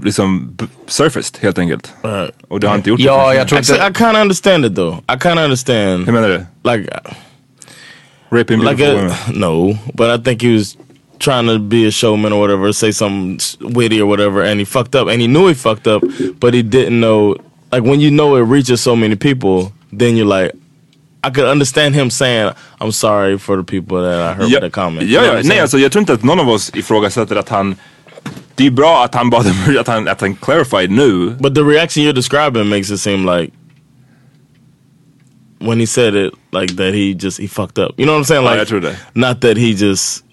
liksom 0.04 0.57
surfaced 0.87 1.42
helt 1.42 1.59
enkelt. 1.59 1.92
Right. 2.02 2.30
Och 2.48 2.61
det 2.61 2.66
har 2.66 2.70
han 2.70 2.78
inte 2.80 2.90
gjort. 2.90 3.00
Ja, 3.00 3.28
det. 3.30 3.37
jag 3.37 3.48
tror 3.48 3.59
Actually, 3.59 3.83
I 3.83 3.87
inte... 3.87 3.98
kind 3.98 4.16
of 4.16 4.22
understand 4.22 4.64
it 4.64 4.74
though. 4.74 4.98
I 4.98 5.16
of 5.38 5.44
understand. 5.44 6.07
Hur 6.07 6.12
menar 6.12 6.28
du? 6.28 6.70
Like, 6.72 6.90
Raping 8.30 8.61
like 8.61 8.76
beautiful 8.76 9.11
a, 9.11 9.16
women. 9.26 9.40
no, 9.40 9.78
but 9.94 10.20
I 10.20 10.22
think 10.22 10.42
he 10.42 10.57
was 10.57 10.76
trying 11.18 11.46
to 11.46 11.59
be 11.59 11.87
a 11.87 11.90
showman 11.90 12.33
or 12.33 12.40
whatever, 12.40 12.72
say 12.72 12.92
something 12.92 13.37
s- 13.37 13.57
witty 13.61 14.00
or 14.00 14.07
whatever, 14.07 14.42
and 14.42 14.61
he 14.61 14.64
fucked 14.66 14.94
up, 14.94 15.09
and 15.09 15.20
he 15.20 15.26
knew 15.28 15.48
he 15.48 15.54
fucked 15.54 15.87
up, 15.87 16.02
but 16.40 16.54
he 16.54 16.62
didn't 16.62 16.98
know. 17.00 17.37
Like 17.72 17.83
when 17.85 18.00
you 18.00 18.11
know 18.11 18.37
it 18.37 18.42
reaches 18.42 18.80
so 18.80 18.96
many 18.96 19.16
people, 19.16 19.72
then 19.98 20.16
you're 20.16 20.42
like, 20.42 20.52
I 21.26 21.30
could 21.30 21.46
understand 21.48 21.94
him 21.94 22.11
saying, 22.11 22.50
"I'm 22.80 22.92
sorry 22.92 23.38
for 23.38 23.57
the 23.57 23.64
people 23.64 23.96
that 24.02 24.20
I 24.20 24.35
heard 24.38 24.50
Ja, 24.50 24.61
the 24.61 24.70
comment." 24.70 25.02
ja, 25.02 25.09
You 25.09 25.20
know 25.20 25.26
ja, 25.26 25.33
what 25.33 25.38
I'm 25.38 25.42
nej 25.42 25.48
saying? 25.48 25.61
alltså 25.62 25.78
jag 25.78 25.92
tror 25.92 26.00
inte 26.00 26.12
att 26.12 26.22
någon 26.24 26.40
av 26.40 26.48
oss 26.48 26.70
ifrågasätter 26.74 27.37
att 27.37 27.48
han 27.48 27.76
Det 28.57 28.66
är 28.66 28.70
bra 28.70 29.04
att 29.04 29.14
han 29.14 29.30
bad 29.30 29.46
om 29.46 29.76
att 29.80 29.87
han, 29.88 30.09
att 30.09 30.20
han 30.20 30.35
clarified 30.35 30.90
nu 30.90 31.30
But 31.40 31.54
the 31.54 31.61
reaction 31.61 32.04
you're 32.04 32.12
describing 32.14 32.68
makes 32.68 32.90
it 32.90 33.00
seem 33.00 33.26
like 33.26 33.52
when 35.61 35.80
he 35.80 35.87
said 35.87 36.14
it 36.14 36.35
like 36.52 36.76
that 36.76 36.94
he 36.94 37.14
just 37.14 37.38
he 37.40 37.46
fucked 37.46 37.78
up. 37.78 37.94
You 37.98 38.07
know 38.07 38.12
what 38.14 38.20
I'm 38.20 38.24
saying? 38.24 38.44
Ja, 38.44 38.50
Like 38.50 38.59
jag 38.59 38.68
tror 38.68 38.80
det. 38.80 38.96
not 39.14 39.40
that 39.40 39.57
he 39.57 39.72
just 39.72 40.24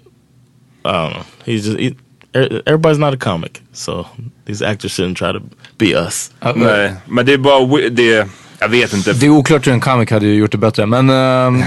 I 0.85 0.91
don't 0.91 1.13
know. 1.13 1.23
He's 1.45 1.65
just 1.65 1.79
he, 1.79 1.95
er- 2.35 2.61
everybody's 2.65 2.97
not 2.99 3.13
a 3.13 3.17
comic, 3.17 3.61
so 3.73 4.05
these 4.45 4.61
actors 4.65 4.91
shouldn't 4.91 5.15
try 5.17 5.31
to 5.31 5.39
be 5.77 5.95
us. 5.95 6.31
Nej, 6.55 6.93
men 7.07 7.25
det 7.25 7.33
är 7.33 7.37
bara, 7.37 7.59
wi- 7.59 7.89
det, 7.89 8.27
jag 8.61 8.69
vet 8.69 8.93
inte. 8.93 9.13
Det 9.13 9.25
är 9.25 9.29
oklart 9.29 9.67
hur 9.67 9.73
en 9.73 9.79
comic 9.79 10.09
hade 10.11 10.27
gjort 10.27 10.51
det 10.51 10.57
bättre. 10.57 10.85
Men 10.85 11.09
Um, 11.09 11.63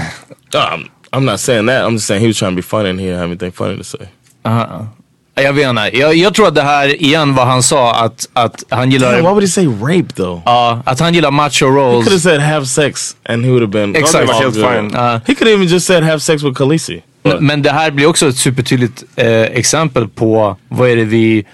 I'm 1.11 1.21
not 1.31 1.39
saying 1.39 1.67
that. 1.67 1.83
I'm 1.85 1.91
just 1.93 2.07
saying 2.07 2.21
he 2.21 2.27
was 2.27 2.37
trying 2.39 2.51
to 2.51 2.55
be 2.55 2.61
funny 2.61 2.89
and 2.89 2.99
he 2.99 3.05
didn't 3.05 3.15
have 3.19 3.25
anything 3.31 3.51
funny 3.51 3.77
to 3.77 3.83
say. 3.83 3.99
aha. 4.43 4.87
jag 5.35 5.53
vet 5.53 5.69
inte. 5.69 5.89
Jag, 5.97 6.15
jag 6.15 6.33
tror 6.33 6.47
att 6.47 6.55
det 6.55 6.61
här 6.61 7.01
igen 7.03 7.35
vad 7.35 7.47
han 7.47 7.63
sa 7.63 7.95
att, 7.95 8.29
att 8.33 8.63
han 8.69 8.91
gillar... 8.91 9.11
Damn, 9.11 9.21
why 9.23 9.29
would 9.29 9.43
he 9.43 9.47
say 9.47 9.65
rape 9.67 10.13
though? 10.15 10.41
Ja, 10.45 10.81
att 10.85 10.99
han 10.99 11.13
gillar 11.13 11.31
macho 11.31 11.65
he 11.65 11.71
roles. 11.71 12.05
could 12.07 12.11
have 12.11 12.19
said 12.19 12.39
have 12.41 12.65
sex 12.65 13.15
and 13.29 13.43
he 13.45 13.51
would 13.51 13.61
have 13.61 13.71
been 13.71 13.95
Exakt. 13.95 14.27
good. 14.43 14.53
fine. 14.53 14.91
Ja. 14.93 15.21
He 15.27 15.35
could 15.35 15.47
have 15.47 15.51
even 15.53 15.67
just 15.67 15.85
said 15.87 16.03
have 16.03 16.19
sex 16.19 16.43
with 16.43 16.57
Khaleesi. 16.57 17.01
Men- 17.23 17.45
Men 17.45 17.61
det 17.61 17.71
här 17.71 17.91
blir 17.91 18.05
också 18.05 18.27
ett 18.29 18.37
supertydligt 18.37 19.03
eh, 19.15 19.27
exempel 19.41 20.07
på 20.07 20.57
vad 20.67 20.89
är 20.89 20.95
det 20.95 21.05
vi, 21.05 21.45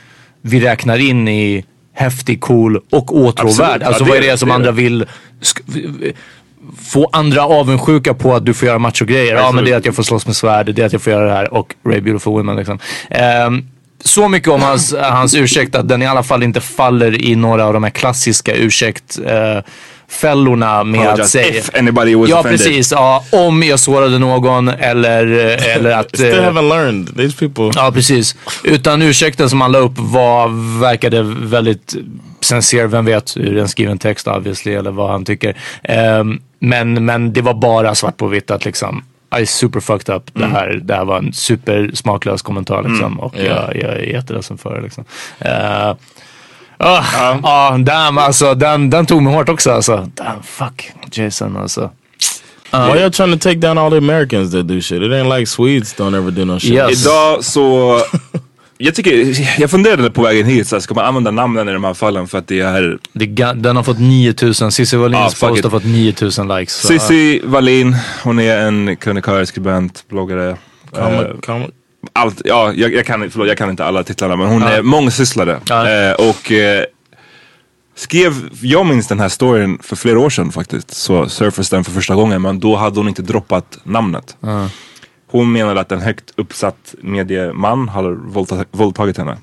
vi 0.42 0.60
räknar 0.60 0.98
in 0.98 1.28
i 1.28 1.66
häftig, 1.94 2.42
cool 2.42 2.78
och 2.92 3.16
åtråvärd. 3.16 3.84
Alltså 3.84 4.04
Ja, 4.04 4.10
vad 4.10 4.18
är 4.18 4.22
det 4.22 4.38
som 4.38 4.50
det. 4.50 4.56
andra 4.56 4.72
vill 4.72 5.06
få 6.78 7.10
andra 7.14 7.42
avundsjuka 7.46 8.14
på 8.14 8.36
att 8.36 8.46
du 8.46 8.54
får 8.54 8.68
göra 8.68 8.80
macho-grejer. 8.80 9.36
Ja 9.36 9.52
men 9.52 9.66
det 9.66 9.72
är 9.72 9.78
att 9.78 9.86
jag 9.86 9.96
får 9.96 10.04
slåss 10.04 10.26
med 10.26 10.36
svärd, 10.36 10.76
det 10.76 10.82
är 10.82 10.86
att 10.86 10.94
jag 10.94 11.02
får 11.02 11.14
göra 11.14 11.26
det 11.26 11.32
här 11.34 11.54
och 11.54 11.76
Ray 11.86 12.02
Beautiful 12.02 12.34
Women 12.34 12.56
liksom. 12.56 12.80
Ehm, 13.10 13.66
så 14.04 14.28
mycket 14.28 14.50
om 14.50 14.62
hans, 14.62 14.96
hans 15.02 15.36
ursäkt 15.36 15.76
att 15.76 15.88
den 15.88 16.02
i 16.02 16.06
alla 16.08 16.24
fall 16.24 16.44
inte 16.44 16.62
faller 16.62 17.22
i 17.26 17.36
några 17.36 17.66
av 17.66 17.74
de 17.74 17.84
här 17.84 17.90
klassiska 17.92 18.56
ursäkt 18.56 19.20
eh, 19.26 19.64
fällorna 20.12 20.84
med 20.84 21.08
att 21.08 21.28
säga... 21.28 21.58
if 21.58 21.76
anybody 21.76 22.16
was 22.16 22.30
Ja 22.30 22.40
offended. 22.40 22.60
precis, 22.60 22.92
ja, 22.92 23.26
om 23.32 23.64
jag 23.64 23.80
sårade 23.80 24.20
någon 24.20 24.70
eller, 24.70 25.28
eller 25.76 25.92
att... 25.92 26.08
Still 26.08 26.40
eh, 26.40 26.44
haven't 26.44 26.70
learned. 26.70 27.18
These 27.18 27.38
people. 27.38 27.82
Ja, 27.82 27.92
precis. 27.94 28.36
Utan 28.64 29.02
ursäkten 29.02 29.50
som 29.50 29.62
han 29.62 29.72
la 29.72 29.80
upp 29.80 29.98
var, 29.98 30.80
verkade 30.80 31.24
väldigt 31.24 31.96
sincere. 32.42 32.88
Vem 32.88 33.06
vet 33.06 33.38
ur 33.38 33.58
en 33.58 33.70
skriven 33.70 33.98
text 33.98 34.28
obviously 34.28 34.74
eller 34.74 34.92
vad 34.92 35.12
han 35.12 35.26
tycker. 35.26 35.58
Ehm, 35.84 36.42
men, 36.60 37.06
men 37.06 37.34
det 37.34 37.42
var 37.42 37.54
bara 37.54 37.96
svart 37.96 38.18
på 38.18 38.28
vitt 38.28 38.52
att 38.52 38.66
liksom 38.66 39.04
I 39.42 39.46
super 39.46 39.80
fucked 39.80 40.16
up. 40.16 40.24
Det, 40.34 40.46
här, 40.46 40.80
det 40.84 40.96
här 40.96 41.06
var 41.06 41.18
en 41.18 41.34
super 41.34 41.92
smaklös 41.94 42.42
kommentar 42.42 42.84
liksom. 42.90 43.20
Och 43.20 43.36
jag, 43.38 43.76
jag 43.76 43.92
är 43.92 44.14
jätteledsen 44.14 44.58
för 44.58 44.76
det 44.76 44.82
liksom. 44.82 45.04
Uh, 45.46 45.96
Ja, 46.84 47.40
ah, 47.44 47.78
damn 47.78 48.18
alltså. 48.18 48.54
Den, 48.56 48.90
den 48.90 49.06
tog 49.06 49.22
mig 49.22 49.34
hårt 49.34 49.50
också 49.50 49.72
alltså. 49.72 50.10
Damn, 50.16 50.44
fuck 50.44 50.92
Jason 51.12 51.58
alltså. 51.58 51.92
Why 52.72 52.78
y'all 53.00 53.12
trying 53.12 53.34
to 53.34 53.40
take 53.50 53.60
down 53.60 53.78
all 53.78 53.92
the 53.92 53.98
Americans 53.98 54.52
that 54.52 54.68
do 54.68 54.82
shit? 54.82 55.02
It 55.02 55.12
ain't 55.12 55.38
like 55.38 55.46
Swedes 55.46 55.96
don't 55.96 56.18
ever 56.18 56.32
do 56.32 56.46
no 56.46 56.60
shit. 56.60 56.72
Yes. 56.72 57.02
Idag 57.06 57.44
så, 57.44 57.98
jag 58.78 58.96
tycker, 58.96 59.38
jag 59.62 59.72
funderade 59.72 60.12
på 60.12 60.22
vägen 60.22 60.46
hit, 60.46 60.68
så 60.68 60.76
här, 60.76 60.82
ska 60.82 60.94
man 60.94 61.06
använda 61.06 61.32
namnen 61.32 61.70
i 61.70 61.74
de 61.74 61.84
här 61.84 61.94
fallen 61.94 62.28
för 62.28 62.38
att 62.38 62.48
det 62.48 62.60
är 62.60 62.98
Det, 63.14 63.26
den 63.56 63.76
har 63.76 63.84
fått 63.84 64.00
9000, 64.00 64.72
Cissi 64.72 64.98
Wallins 64.98 65.44
Ah, 65.44 65.48
post 65.48 65.64
har 65.64 65.72
fått 65.72 65.86
9000 65.86 66.48
likes. 66.48 66.74
Cissi 66.88 67.42
Wallin, 67.44 67.96
hon 68.24 68.40
är 68.40 68.58
en 68.58 68.96
krönikör, 68.96 69.46
skribent, 69.46 70.04
bloggare. 70.10 70.58
Comic, 70.92 71.22
Eh, 71.22 71.40
comic. 71.46 71.70
Allt, 72.14 72.42
ja, 72.46 72.74
jag, 72.74 72.94
jag, 72.94 73.06
kan, 73.06 73.32
förlåt, 73.32 73.48
jag 73.48 73.58
kan 73.58 73.70
inte 73.70 73.86
alla 73.86 74.04
titlarna 74.04 74.36
men 74.36 74.48
hon 74.48 74.62
Ja. 74.62 74.70
är 74.70 74.82
mångsysslare. 74.82 75.60
Ja. 75.70 75.90
Eh, 75.90 76.14
och 76.14 76.52
eh, 76.52 76.86
skrev, 77.96 78.34
jag 78.62 78.86
minns 78.86 79.08
den 79.08 79.20
här 79.20 79.30
storyn 79.30 79.78
för 79.82 79.96
flera 79.96 80.20
år 80.20 80.30
sedan 80.30 80.52
faktiskt. 80.52 80.92
Så 80.94 81.30
surfaced 81.30 81.78
den 81.78 81.84
för 81.84 81.92
första 81.92 82.16
gången 82.16 82.42
men 82.42 82.60
då 82.60 82.76
hade 82.76 83.00
hon 83.00 83.08
inte 83.08 83.22
droppat 83.22 83.78
namnet. 83.84 84.38
Hon 85.32 85.52
menade 85.52 85.80
att 85.82 85.92
en 85.92 86.02
högt 86.02 86.32
uppsatt 86.38 86.96
medieman 87.02 87.90
hade 87.90 88.10
våldta, 88.12 88.66
våldtagit 88.72 89.18
henne. 89.18 89.38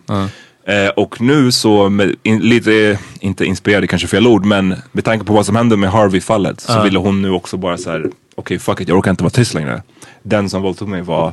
Eh, 0.67 0.89
och 0.97 1.21
nu 1.21 1.53
så, 1.53 1.89
med, 1.89 2.15
in, 2.23 2.39
lite, 2.41 2.99
inte 3.21 3.45
inspirerad 3.45 3.83
är 3.83 3.87
kanske 3.87 4.09
fel 4.09 4.27
ord, 4.27 4.45
men 4.45 4.75
med 4.93 5.05
tanke 5.05 5.25
på 5.25 5.33
vad 5.33 5.47
som 5.47 5.57
hände 5.57 5.77
med 5.77 5.91
Harvey-fallet 5.91 6.61
så 6.61 6.83
ville 6.83 6.99
hon 6.99 7.23
nu 7.23 7.31
också 7.31 7.57
bara 7.57 7.79
så 7.79 7.91
här: 7.91 8.11
okej 8.35 8.59
fuck 8.59 8.81
it, 8.81 8.89
jag 8.89 8.99
orkar 8.99 9.11
inte 9.11 9.23
vara 9.25 9.31
tyst 9.31 9.55
längre. 9.55 9.83
Den 10.23 10.51
som 10.51 10.63
våldtog 10.63 10.89
mig 10.89 11.03
var 11.03 11.33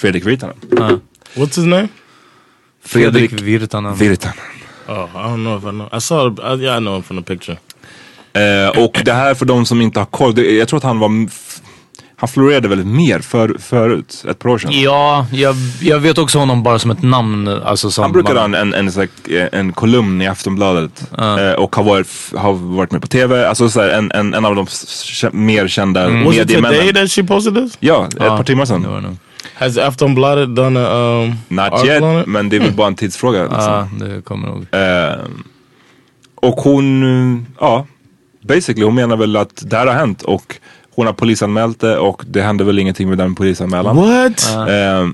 Fredrik 0.00 0.24
Virtanen. 0.24 0.56
What's 1.34 1.56
his 1.56 1.66
name? 1.66 1.88
Fredrik 2.84 3.32
Virtanen. 3.32 3.94
Virtanen. 3.94 4.36
Oh, 4.88 4.94
I 5.14 5.28
don't 5.28 5.44
know 5.44 5.58
if 5.58 5.64
I 5.64 5.70
know. 5.70 5.88
I 5.92 6.00
saw. 6.00 6.28
I, 6.42 6.54
yeah, 6.62 6.76
I 6.76 6.80
know 6.80 6.94
him 6.94 7.02
from 7.02 7.22
the 7.22 7.34
picture. 7.34 7.58
Eh, 8.32 8.82
och 8.84 9.00
det 9.04 9.12
här 9.12 9.34
för 9.34 9.46
de 9.46 9.66
som 9.66 9.80
inte 9.80 9.98
har 9.98 10.06
koll, 10.06 10.34
det, 10.34 10.56
jag 10.56 10.68
tror 10.68 10.76
att 10.76 10.82
han 10.84 10.98
var, 10.98 11.28
han 12.16 12.28
florerade 12.28 12.68
väldigt 12.68 12.86
mer 12.86 13.18
för, 13.18 13.56
förut, 13.58 14.24
ett 14.30 14.38
par 14.38 14.48
år 14.50 14.58
sedan. 14.58 14.70
Ja, 14.80 15.26
jag, 15.32 15.56
jag 15.80 16.00
vet 16.00 16.18
också 16.18 16.38
honom 16.38 16.62
bara 16.62 16.78
som 16.78 16.90
ett 16.90 17.02
namn. 17.02 17.48
Alltså 17.48 17.90
som 17.90 18.02
Han 18.02 18.12
brukade 18.12 18.38
ha 18.38 18.44
en, 18.44 18.54
en, 18.54 18.74
en, 18.74 18.88
eh, 18.88 19.48
en 19.52 19.72
kolumn 19.72 20.22
i 20.22 20.26
Aftonbladet 20.26 21.10
eh, 21.18 21.52
och 21.52 21.76
har 21.76 21.82
varit, 21.82 22.08
har 22.36 22.52
varit 22.52 22.92
med 22.92 23.00
på 23.02 23.08
TV. 23.08 23.46
Alltså 23.46 23.68
så 23.68 23.80
här, 23.80 23.88
en, 23.88 24.10
en, 24.12 24.34
en 24.34 24.44
av 24.44 24.54
de 24.54 24.66
mer 25.32 25.68
kända 25.68 26.04
Mm. 26.04 26.24
Was 26.24 26.34
it 26.34 26.40
today 26.48 26.62
mediemännen. 26.62 26.94
that 26.94 27.10
she 27.10 27.24
posted 27.24 27.54
this? 27.54 27.76
Ja, 27.80 28.06
ett 28.06 28.18
par 28.18 28.44
timmar 28.44 28.64
sedan. 28.64 29.18
Has 29.54 29.78
Aftonbladet 29.78 30.56
done 30.56 30.80
a 30.80 31.22
um, 31.22 31.34
Not 31.48 31.72
article 31.72 32.04
on 32.04 32.14
yet, 32.14 32.22
it? 32.22 32.26
men 32.28 32.48
det 32.48 32.56
är 32.56 32.60
väl 32.60 32.72
bara 32.72 32.86
en 32.86 32.94
tidsfråga. 32.96 33.42
Liksom. 33.42 33.58
Ja, 33.60 33.88
det 34.06 34.22
kommer 34.22 34.48
nog. 34.48 34.66
Eh, 34.72 35.24
och 36.34 36.54
hon, 36.54 37.02
eh, 37.02 37.42
ja, 37.60 37.86
basically 38.42 38.84
hon 38.84 38.94
menar 38.94 39.16
väl 39.16 39.36
att 39.36 39.62
det 39.70 39.76
här 39.76 39.86
har 39.86 39.94
hänt 39.94 40.22
och 40.22 40.56
hon 40.94 41.06
har 41.06 41.12
polisanmält 41.12 41.80
det 41.80 41.98
och 41.98 42.22
det 42.26 42.42
hände 42.42 42.64
väl 42.64 42.78
ingenting 42.78 43.08
med 43.08 43.18
den 43.18 43.34
polisanmälan. 43.34 43.96
What? 43.96 44.68
Eh, 44.68 45.08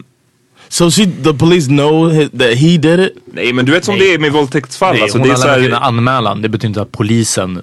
So 0.68 0.90
she, 0.90 1.06
the 1.06 1.32
police 1.32 1.68
know 1.68 2.10
his, 2.10 2.30
that 2.30 2.54
he 2.54 2.76
did 2.78 3.00
it? 3.00 3.12
nej 3.26 3.52
men 3.52 3.64
du 3.64 3.72
vet 3.72 3.84
som 3.84 3.98
det 3.98 4.14
är 4.14 4.18
med 4.18 4.32
våldtäktsfall. 4.32 4.92
Nej, 4.94 5.02
alltså, 5.02 5.18
hon 5.18 5.26
det 5.28 5.32
är 5.32 5.36
har 5.36 5.42
så 5.42 5.46
lämnat 5.46 5.66
in 5.68 5.72
en 5.74 5.82
anmälan. 5.82 6.42
Det 6.42 6.48
betyder 6.48 6.68
inte 6.68 6.82
att 6.82 6.92
polisen 6.92 7.62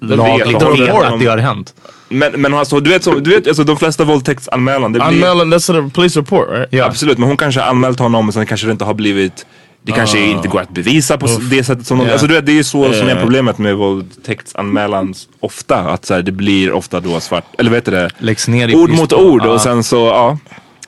vet, 0.00 0.18
vet 0.18 0.62
att 0.62 1.20
det 1.20 1.26
har 1.26 1.38
hänt. 1.38 1.74
Men, 2.12 2.32
men 2.40 2.54
alltså, 2.54 2.80
du 2.80 2.90
vet, 2.90 3.04
som, 3.04 3.22
du 3.22 3.30
vet 3.30 3.46
alltså, 3.48 3.64
de 3.64 3.76
flesta 3.76 4.04
våldtäktsanmälan, 4.04 4.92
det 4.92 4.98
blir, 4.98 5.08
Anmälan, 5.08 5.54
that's 5.54 5.86
a 5.86 5.90
police 5.94 6.18
report, 6.20 6.48
right? 6.50 6.68
Ja. 6.70 6.84
absolut, 6.84 7.18
men 7.18 7.28
hon 7.28 7.36
kanske 7.36 7.60
har 7.60 7.68
anmält 7.68 7.98
honom 7.98 8.28
och 8.28 8.34
sen 8.34 8.46
kanske 8.46 8.66
det 8.66 8.72
inte 8.72 8.84
har 8.84 8.94
blivit 8.94 9.46
det 9.84 9.92
kanske 9.92 10.18
inte 10.20 10.48
går 10.48 10.60
att 10.60 10.70
bevisa 10.74 11.18
på 11.18 11.26
s- 11.26 11.38
det 11.50 11.64
sättet 11.64 11.86
som 11.86 11.98
de, 11.98 12.10
alltså 12.10 12.26
du 12.26 12.34
vet, 12.34 12.46
det 12.46 12.52
är 12.52 12.56
ju 12.56 12.64
så 12.64 12.92
som 12.92 13.06
är 13.08 13.14
Ja. 13.14 13.20
problemet 13.20 13.58
med 13.58 13.76
våldtäktsanmälan 13.76 15.14
ofta. 15.40 15.76
Att 15.78 16.04
så 16.04 16.14
här, 16.14 16.22
det 16.22 16.32
blir 16.32 16.72
ofta 16.72 17.00
då 17.00 17.20
svart, 17.20 17.44
eller 17.58 17.70
vet 17.70 17.84
du 17.84 17.90
det? 17.90 18.10
Läggs 18.18 18.48
ner 18.48 18.68
i 18.68 18.74
Ord 18.74 18.90
mot 18.90 19.10
på- 19.10 19.16
ord 19.16 19.46
och 19.46 19.60
sen 19.60 19.84
så, 19.84 19.96
ja. 19.96 20.38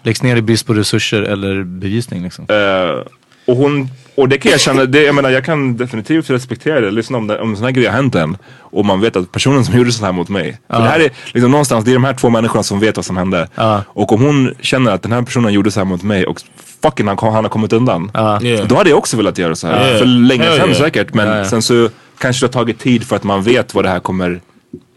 Läggs 0.02 0.22
ner 0.22 0.36
i 0.36 0.42
brist 0.42 0.66
på 0.66 0.74
resurser 0.74 1.22
eller 1.22 1.62
bevisning 1.64 2.22
liksom. 2.22 2.44
Eh, 2.48 3.02
och 3.46 3.56
hon, 3.56 3.88
och 4.14 4.28
det 4.28 4.38
kan 4.38 4.52
jag 4.52 4.60
känna, 4.60 4.84
det, 4.84 5.02
jag 5.02 5.14
menar 5.14 5.30
jag 5.30 5.44
kan 5.44 5.76
definitivt 5.76 6.30
respektera 6.30 6.80
det. 6.80 6.90
Lyssna 6.90 7.18
om, 7.18 7.26
det, 7.26 7.40
om 7.40 7.56
sån 7.56 7.64
här 7.64 7.72
grej 7.72 7.86
har 7.86 7.92
hänt 7.92 8.14
än. 8.14 8.36
Och 8.58 8.84
man 8.84 9.00
vet 9.00 9.16
att 9.16 9.32
personen 9.32 9.64
som 9.64 9.78
gjorde 9.78 9.92
så 9.92 10.04
här 10.04 10.12
mot 10.12 10.28
mig. 10.28 10.58
För 10.68 10.82
det 10.82 10.88
här 10.88 11.00
är 11.00 11.10
liksom 11.32 11.50
någonstans, 11.50 11.84
det 11.84 11.90
är 11.90 11.94
de 11.94 12.04
här 12.04 12.14
två 12.14 12.30
människorna 12.30 12.62
som 12.62 12.80
vet 12.80 12.96
vad 12.96 13.04
som 13.04 13.16
hände. 13.16 13.48
Och 13.86 14.12
om 14.12 14.22
hon 14.22 14.54
känner 14.60 14.92
att 14.92 15.02
den 15.02 15.12
här 15.12 15.22
personen 15.22 15.52
gjorde 15.52 15.70
så 15.70 15.80
här 15.80 15.84
mot 15.84 16.02
mig 16.02 16.26
och 16.26 16.40
fucking 16.82 17.06
han, 17.08 17.18
han 17.20 17.32
har 17.44 17.48
kommit 17.48 17.72
undan. 17.72 18.10
Yeah. 18.42 18.66
Då 18.66 18.74
hade 18.74 18.90
jag 18.90 18.98
också 18.98 19.16
velat 19.16 19.38
göra 19.38 19.54
så 19.54 19.66
här. 19.66 19.92
Ja. 19.92 19.98
För 19.98 20.04
länge 20.06 20.44
Ja, 20.44 20.56
sedan 20.56 20.68
ja. 20.68 20.74
säkert. 20.74 21.14
Men 21.14 21.46
sen 21.46 21.62
så 21.62 21.88
kanske 22.18 22.46
det 22.46 22.48
har 22.48 22.52
tagit 22.52 22.78
tid 22.78 23.06
för 23.06 23.16
att 23.16 23.24
man 23.24 23.42
vet 23.42 23.74
vad 23.74 23.84
det 23.84 23.88
här 23.88 24.00
kommer, 24.00 24.30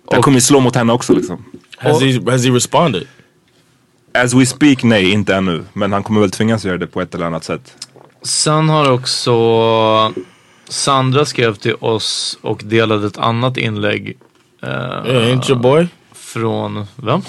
det 0.10 0.16
här 0.16 0.22
kommer 0.22 0.40
slå 0.40 0.60
mot 0.60 0.76
henne 0.76 0.94
också 0.94 1.14
liksom. 1.14 1.46
Has 1.78 2.02
he 2.02 2.32
has 2.32 2.46
he 2.46 2.52
responded? 2.52 3.04
As 4.14 4.34
we 4.34 4.46
speak, 4.46 4.84
nej 4.84 5.12
inte 5.12 5.36
ännu. 5.36 5.64
Men 5.74 5.94
han 5.94 6.04
kommer 6.04 6.22
väl 6.22 6.32
tvingas 6.32 6.66
göra 6.66 6.78
det 6.78 6.88
på 6.88 7.02
ett 7.02 7.16
eller 7.16 7.26
annat 7.26 7.44
sätt. 7.44 7.74
Sen 8.22 8.70
har 8.70 8.92
också 8.92 9.34
Sandra 10.70 11.26
skrev 11.26 11.56
till 11.56 11.76
oss 11.80 12.38
och 12.42 12.62
delade 12.64 13.08
ett 13.08 13.18
annat 13.18 13.58
inlägg 13.58 14.18
eh, 14.64 14.70
Yeah, 14.70 15.06
ain't 15.06 15.50
your 15.52 15.62
boy 15.62 15.88
från, 16.16 16.86
vem? 16.96 17.22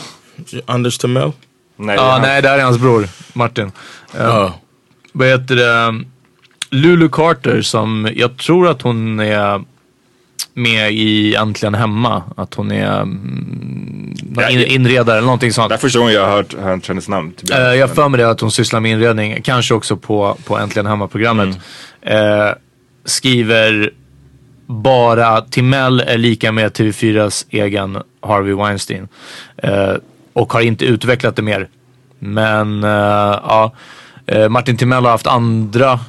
Anders 0.67 0.99
Timell? 0.99 1.33
Nej, 1.77 1.97
Ja, 1.97 2.11
han, 2.11 2.23
nej 2.23 2.43
det 2.43 2.49
här 2.49 2.59
är 2.59 2.65
hans 2.65 2.79
bror, 2.79 3.09
Martin. 3.33 3.73
Oh, 4.15 4.51
Vad 5.13 5.29
heter 5.29 5.57
det? 5.57 6.05
Lulu 6.71 7.09
Carter 7.09 7.63
som, 7.63 8.11
jag 8.17 8.37
tror 8.39 8.69
att 8.69 8.83
hon 8.83 9.21
är 9.21 9.65
med 10.59 10.93
i 10.93 11.35
Äntligen 11.35 11.75
Hemma. 11.75 12.23
Att 12.37 12.55
hon 12.55 12.73
är 12.73 13.01
mm, 13.01 14.15
Ja, 14.37 14.51
in, 14.51 14.61
inredare 14.61 15.17
eller 15.17 15.27
någonting 15.27 15.53
sånt. 15.53 15.69
Det 15.69 15.75
är 15.75 15.79
första 15.79 15.99
gången 15.99 16.15
jag 16.15 16.27
har 16.27 16.37
hört, 16.37 16.55
hört 16.55 16.89
hennes 16.89 17.09
namn. 17.09 17.33
Eh, 17.51 17.57
honest. 17.57 17.79
jag 17.79 17.95
för 17.95 18.09
mig 18.09 18.21
det 18.21 18.31
att 18.31 18.41
hon 18.41 18.51
sysslar 18.51 18.81
med 18.81 18.93
inredning, 18.93 19.43
kanske 19.43 19.75
också 19.75 19.97
på, 19.97 20.37
på 20.45 20.59
Äntligen 20.59 20.87
Hemma-programmet. 20.87 21.59
Eh, 22.03 22.51
skriver 23.05 23.91
bara 24.67 25.41
Timell 25.41 26.01
är 26.01 26.19
lika 26.19 26.53
med 26.53 26.73
TV4s 26.73 27.47
egen 27.51 27.99
Harvey 28.21 28.55
Weinstein. 28.55 29.09
Eh, 29.57 29.95
och 30.33 30.53
har 30.53 30.61
inte 30.61 30.85
utvecklat 30.85 31.37
det 31.37 31.43
mer. 31.43 31.69
Men 32.19 32.83
ja, 32.83 33.73
Martin 34.49 34.77
Timell 34.77 35.05
har 35.05 35.11
haft 35.11 35.27
andra 35.27 36.01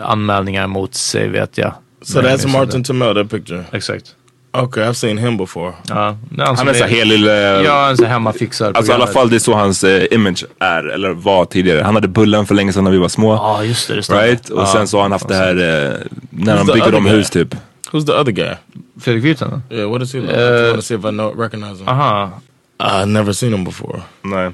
anmälningar 0.00 0.66
mot 0.66 0.94
sig 0.94 1.28
vet 1.28 1.58
jag. 1.58 1.74
So 2.02 2.22
that's 2.22 2.46
Martin. 2.46 2.84
Timell, 2.84 3.14
that 3.14 3.30
picture. 3.30 3.64
Exakt. 3.72 4.14
Okay, 4.54 4.82
I've 4.84 4.94
seen 4.96 5.18
him 5.18 5.36
before. 5.36 5.72
Ja, 5.88 6.16
han, 6.38 6.56
Han 6.56 6.68
är 6.68 6.72
så 6.74 6.84
här 6.84 6.90
hel 6.90 7.24
Ja, 7.64 7.88
en 7.90 7.96
sån 7.96 8.06
här 8.06 8.12
hemmafixar. 8.12 8.72
Alltså 8.74 8.92
i 8.92 8.94
alla 8.94 9.06
fall 9.06 9.30
det 9.30 9.36
är 9.36 9.38
så 9.38 9.54
hans 9.54 9.84
eh, 9.84 10.04
image 10.10 10.44
är, 10.58 10.84
eller 10.84 11.10
var 11.10 11.44
tidigare. 11.44 11.82
Han 11.82 11.94
hade 11.94 12.08
Bullen 12.08 12.46
för 12.46 12.54
länge 12.54 12.72
sedan 12.72 12.84
när 12.84 12.90
vi 12.90 12.98
var 12.98 13.08
små. 13.08 13.34
Ja, 13.34 13.64
just 13.64 13.88
det. 13.88 13.94
det. 13.94 14.00
Right? 14.26 14.48
Och 14.50 14.62
Ja. 14.62 14.66
sen 14.66 14.88
så 14.88 14.96
har 14.96 15.02
han 15.02 15.12
haft 15.12 15.28
det 15.28 15.34
här 15.34 15.56
eh, 15.56 15.98
när 16.30 16.56
de 16.56 16.66
the 16.66 16.72
bygger 16.72 16.94
om 16.94 17.06
hus 17.06 17.30
typ. 17.30 17.54
Who's 17.92 18.06
the 18.06 18.12
other 18.12 18.32
guy? 18.32 18.54
Fredrik 19.00 19.24
Virtanen? 19.24 19.62
Yeah, 19.70 19.90
what 19.90 20.02
is 20.02 20.14
he 20.14 20.20
like? 20.20 20.32
I 20.32 20.36
Uh, 20.36 20.50
just 20.50 20.62
want 20.70 20.76
to 20.76 20.82
see 20.82 20.94
if 20.94 21.04
I 21.04 21.10
know 21.10 21.34
recognize 21.40 21.80
him. 21.80 21.88
Aha. 21.88 22.30
I've 22.80 23.06
never 23.06 23.32
seen 23.32 23.54
him 23.54 23.64
before. 23.64 24.02
Nej. 24.22 24.50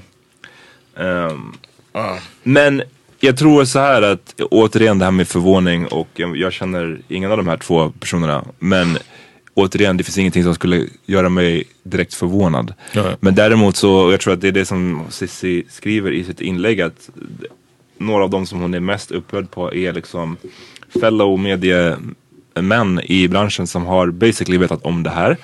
Ehm, 0.97 1.53
Men 2.43 2.83
jag 3.21 3.37
tror 3.37 3.65
så 3.65 3.79
här 3.79 4.03
att 4.03 4.41
återigen 4.51 4.99
det 4.99 5.05
här 5.05 5.13
med 5.13 5.29
förvåning 5.29 5.87
och 5.87 6.09
jag, 6.15 6.37
jag 6.37 6.53
känner 6.53 7.01
ingen 7.09 7.31
av 7.31 7.37
de 7.37 7.49
här 7.49 7.57
två 7.57 7.93
personerna. 8.01 8.45
Men 8.59 8.99
återigen 9.55 9.97
det 9.97 10.05
finns 10.05 10.19
ingenting 10.19 10.45
som 10.45 10.55
skulle 10.55 10.87
göra 11.07 11.29
mig 11.29 11.65
direkt 11.83 12.15
förvånad. 12.15 12.75
Ja. 12.93 13.05
Men 13.21 13.35
däremot 13.35 13.77
så, 13.77 14.11
jag 14.11 14.21
tror 14.21 14.33
att 14.33 14.41
det 14.41 14.49
är 14.49 14.53
det 14.53 14.65
som 14.65 15.03
Cissi 15.09 15.65
skriver 15.69 16.11
i 16.11 16.25
sitt 16.25 16.41
inlägg 16.41 16.81
att 16.81 17.11
några 17.99 18.25
av 18.25 18.31
de 18.31 18.47
som 18.47 18.61
hon 18.61 18.75
är 18.75 18.81
mest 18.81 19.11
upprörd 19.11 19.51
på 19.51 19.75
är 19.75 19.93
liksom 19.93 20.37
fellow 21.01 21.39
mediemän 21.39 23.01
i 23.05 23.29
branschen 23.29 23.67
som 23.67 23.87
har 23.87 24.11
basically 24.11 24.59
vetat 24.59 24.83
om 24.83 25.03
det 25.03 25.11
här. 25.11 25.37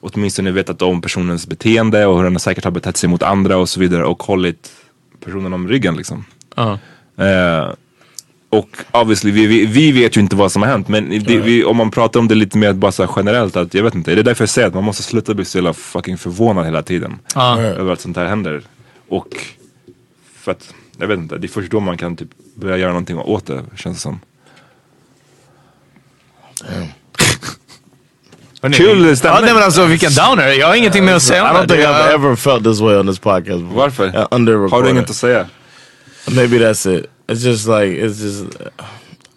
Åtminstone 0.00 0.50
vetat 0.50 0.82
om 0.82 1.02
personens 1.02 1.46
beteende 1.46 2.06
och 2.06 2.16
hur 2.16 2.24
den 2.24 2.38
säkert 2.38 2.64
har 2.64 2.70
betett 2.70 2.96
sig 2.96 3.08
mot 3.08 3.22
andra 3.22 3.56
och 3.56 3.68
så 3.68 3.80
vidare 3.80 4.04
och 4.04 4.22
hållit 4.22 4.72
personen 5.24 5.52
om 5.52 5.68
ryggen 5.68 5.96
liksom. 5.96 6.24
Ja. 6.54 6.78
Eh, 7.18 7.70
och 8.50 8.68
obviously, 8.92 9.30
vi, 9.30 9.46
vi, 9.46 9.66
vi 9.66 9.92
vet 9.92 10.16
ju 10.16 10.20
inte 10.20 10.36
vad 10.36 10.52
som 10.52 10.62
har 10.62 10.68
hänt 10.68 10.88
men 10.88 11.10
det, 11.24 11.38
vi, 11.38 11.64
om 11.64 11.76
man 11.76 11.90
pratar 11.90 12.20
om 12.20 12.28
det 12.28 12.34
lite 12.34 12.58
mer 12.58 12.72
bara 12.72 12.92
så 12.92 13.08
generellt 13.16 13.56
att 13.56 13.74
jag 13.74 13.82
vet 13.82 13.94
inte, 13.94 14.14
det 14.14 14.20
är 14.20 14.24
därför 14.24 14.42
jag 14.42 14.48
säger 14.48 14.68
att 14.68 14.74
man 14.74 14.84
måste 14.84 15.02
sluta 15.02 15.34
bli 15.34 15.44
så 15.44 15.58
jävla 15.58 15.72
fucking 15.72 16.18
förvånad 16.18 16.64
hela 16.64 16.82
tiden. 16.82 17.18
Ja. 17.34 17.60
Över 17.60 17.92
att 17.92 18.00
sånt 18.00 18.16
här 18.16 18.26
händer. 18.26 18.62
Och 19.08 19.28
för 20.36 20.52
att, 20.52 20.74
jag 20.98 21.06
vet 21.06 21.18
inte, 21.18 21.38
det 21.38 21.46
är 21.46 21.48
först 21.48 21.70
då 21.70 21.80
man 21.80 21.96
kan 21.96 22.16
typ 22.16 22.28
börja 22.54 22.76
göra 22.76 22.90
någonting 22.90 23.18
åt 23.18 23.46
det 23.46 23.64
känns 23.76 23.96
det 23.96 24.00
som. 24.02 24.20
Hörrni, 28.62 28.76
Kul 28.76 29.06
Ja, 29.08 29.16
stämning! 29.16 29.44
nej 29.44 29.54
men 29.54 29.62
alltså 29.62 29.84
vilken 29.86 30.10
downer. 30.14 30.48
Jag 30.48 30.66
har 30.66 30.74
ingenting 30.74 31.04
mer 31.04 31.14
att 31.14 31.22
säga 31.22 31.38
I 31.46 31.50
om 31.50 31.56
don't 31.56 31.66
det. 31.66 31.74
think 31.74 31.86
I've 31.88 32.14
ever 32.14 32.36
felt 32.36 32.64
this 32.64 32.80
way 32.80 32.96
on 32.96 33.06
this 33.06 33.18
podcast. 33.18 33.60
before. 33.62 33.74
Varför? 33.76 34.06
Uh, 34.06 34.70
Har 34.70 34.82
du 34.82 34.90
inget 34.90 35.10
att 35.10 35.16
säga? 35.16 35.46
Maybe 36.34 36.58
that's 36.58 36.86
it. 36.86 37.10
It's 37.28 37.42
just 37.42 37.66
like 37.68 37.90
it's 37.90 38.20
just. 38.20 38.46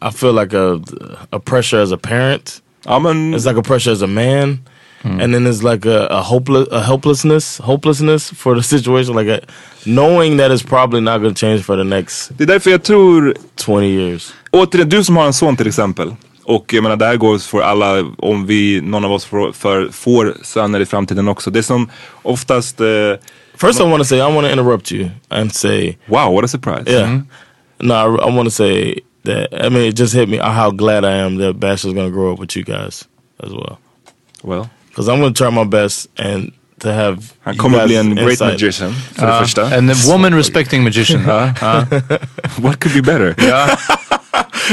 I 0.02 0.12
feel 0.12 0.34
like 0.34 0.54
a 0.54 0.82
a 1.32 1.40
pressure 1.40 1.82
as 1.82 1.92
a 1.92 1.98
parent. 1.98 2.62
Ja 2.86 3.00
men, 3.00 3.34
It's 3.34 3.46
like 3.46 3.58
a 3.58 3.62
pressure 3.62 3.92
as 3.92 4.02
a 4.02 4.08
man, 4.08 4.60
and 5.04 5.34
then 5.34 5.46
it's 5.48 5.62
like 5.64 5.86
a, 5.86 6.08
a 6.08 6.22
hopeless 6.22 6.68
a 6.72 6.82
helplessness 6.82 7.58
hopelessness 7.58 8.30
for 8.34 8.56
the 8.56 8.64
situation. 8.76 9.16
Like 9.16 9.28
a, 9.28 9.42
knowing 9.86 10.38
that 10.38 10.52
it's 10.52 10.64
probably 10.64 11.02
not 11.02 11.22
going 11.22 11.34
to 11.34 11.40
change 11.40 11.64
for 11.64 11.76
the 11.76 11.84
next 11.84 12.32
det 12.38 12.44
är 12.44 12.48
därför 12.48 12.72
jag 12.72 12.84
tror 12.84 13.36
twenty 13.56 13.88
years. 13.88 14.34
Återigen, 14.52 14.90
du 14.90 15.04
som 15.04 15.18
har 15.18 15.26
en 15.26 15.34
son 15.34 15.58
till 15.58 15.68
exempel. 15.68 16.16
Och 16.44 16.74
jag 16.74 16.84
menar 16.84 16.96
det 16.96 17.06
här 17.06 17.16
går 17.18 17.38
för 17.38 17.62
alla, 17.62 18.06
om 18.18 18.46
vi, 18.46 18.82
någon 18.82 19.06
av 19.06 19.12
oss 19.12 19.26
får, 19.26 19.52
för, 19.52 19.90
får 19.90 20.38
söner 20.44 20.80
i 20.80 20.86
framtiden 20.86 21.28
också. 21.28 21.52
Det 21.52 21.64
som 21.64 21.90
oftast, 22.22 22.82
eh, 22.82 22.88
First, 23.60 23.82
I 23.82 23.84
want 23.84 24.02
to 24.02 24.06
say 24.08 24.22
I 24.22 24.28
want 24.36 24.48
to 24.48 24.52
interrupt 24.54 24.90
you 24.92 25.12
and 25.30 25.52
say, 25.54 25.98
wow 26.08 26.32
what 26.32 26.44
a 26.46 26.48
surprise. 26.48 26.86
yeah, 26.88 27.08
mm-hmm. 27.08 27.88
no, 27.88 27.94
I, 27.94 28.28
I 28.28 28.36
want 28.36 28.48
to 28.48 28.52
say 28.52 29.02
that. 29.24 29.50
I 29.66 29.70
mean, 29.70 29.84
it 29.90 29.96
just 30.00 30.14
hit 30.14 30.30
me 30.30 30.40
uh, 30.40 30.52
how 30.52 30.72
glad 30.72 31.04
I 31.04 31.12
am 31.26 31.36
that 31.38 31.60
Bash 31.60 31.84
is 31.86 31.94
going 31.94 32.08
to 32.08 32.12
grow 32.18 32.32
up 32.34 32.40
with 32.40 32.56
you 32.56 32.64
guys 32.64 33.06
as 33.44 33.52
well. 33.52 33.78
Well, 34.44 34.70
Because 34.88 35.10
I'm 35.10 35.20
going 35.20 35.34
to 35.34 35.38
try 35.38 35.50
my 35.52 35.66
best 35.66 36.08
and 36.18 36.52
to 36.80 36.94
have. 36.94 37.34
han 37.42 37.54
you 37.56 37.60
kommer 37.62 37.78
guys 37.80 37.88
bli 37.88 37.98
en 37.98 38.16
great 38.16 38.30
insight. 38.40 38.54
magician 38.54 38.94
för 38.94 39.28
det 39.28 39.40
första. 39.40 39.76
En 39.76 39.92
woman 40.08 40.34
respecting 40.34 40.84
magician. 40.84 41.22
Ja. 41.28 41.86
What 42.62 42.80
could 42.80 42.94
be 42.94 43.02
better? 43.02 43.36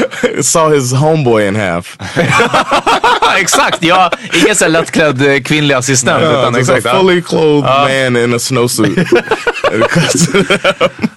Saw 0.43 0.75
his 0.75 0.93
homeboy 0.93 1.47
in 1.49 1.57
half. 1.57 1.97
exakt, 3.41 3.83
ja. 3.83 4.11
Ingen 4.45 4.57
så 4.57 4.65
här 4.65 4.71
lättklädd 4.71 5.23
eh, 5.35 5.41
kvinnlig 5.43 5.75
assistent. 5.75 6.23
utan 6.23 6.55
Just 6.55 6.71
exakt, 6.71 6.87
a 6.87 6.91
ja. 6.95 7.01
fully 7.01 7.23
clothed 7.23 7.63
man 8.13 8.17
in 8.17 8.35
a 8.35 8.39
snowsuit. 8.39 8.97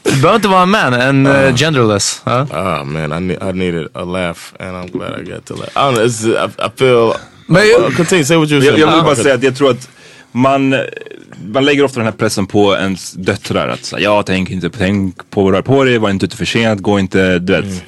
Det 0.03 0.11
behöver 0.21 0.36
inte 0.36 0.47
vara 0.47 0.61
en 0.63 0.69
man, 0.69 0.93
en 0.93 1.27
uh, 1.27 1.55
genderless. 1.55 2.21
Ja. 2.25 2.41
oh 2.51 2.84
man, 2.86 3.11
I 3.11 3.34
ne- 3.34 3.49
I 3.49 3.53
needed 3.53 3.88
a 3.93 4.03
laugh, 4.03 4.39
and 4.59 4.69
I'm 4.77 4.91
glad 4.91 5.19
I 5.21 5.23
got 5.32 5.45
to 5.45 5.53
laugh. 5.55 5.71
I 5.75 5.80
don't 5.80 5.93
know. 5.95 6.05
It's, 6.05 6.25
I, 6.25 6.65
I 6.65 6.69
feel. 6.77 7.13
Men, 7.47 7.61
Uh, 7.63 7.95
continue. 7.95 8.25
Say 8.25 8.38
what 8.38 8.49
you 8.49 8.59
were 8.59 8.65
Jag, 8.65 8.73
saying. 8.75 8.80
jag 8.80 8.95
vill 8.95 9.03
bara 9.03 9.11
Okay. 9.11 9.23
säga 9.23 9.36
att 9.36 9.43
jag 9.43 9.55
tror 9.55 9.71
att 9.71 9.89
man, 10.32 10.75
man 11.45 11.65
lägger 11.65 11.84
ofta 11.84 11.99
den 11.99 12.05
här 12.05 12.13
pressen 12.13 12.47
på 12.47 12.75
ens 12.75 13.11
döttrar. 13.11 13.67
Att 13.69 13.86
säga, 13.86 14.01
ja, 14.01 14.23
tänk 14.23 14.49
inte 14.49 14.69
tänk 14.69 15.30
på 15.30 15.43
vad 15.43 15.53
du 15.53 15.57
har 15.57 15.61
på 15.61 15.84
dig, 15.84 15.97
var 15.97 16.09
inte 16.09 16.25
ute 16.25 16.38
för 16.38 16.45
sent, 16.45 16.82
gå 16.82 16.99
inte, 16.99 17.39
du 17.39 17.53
vet. 17.53 17.84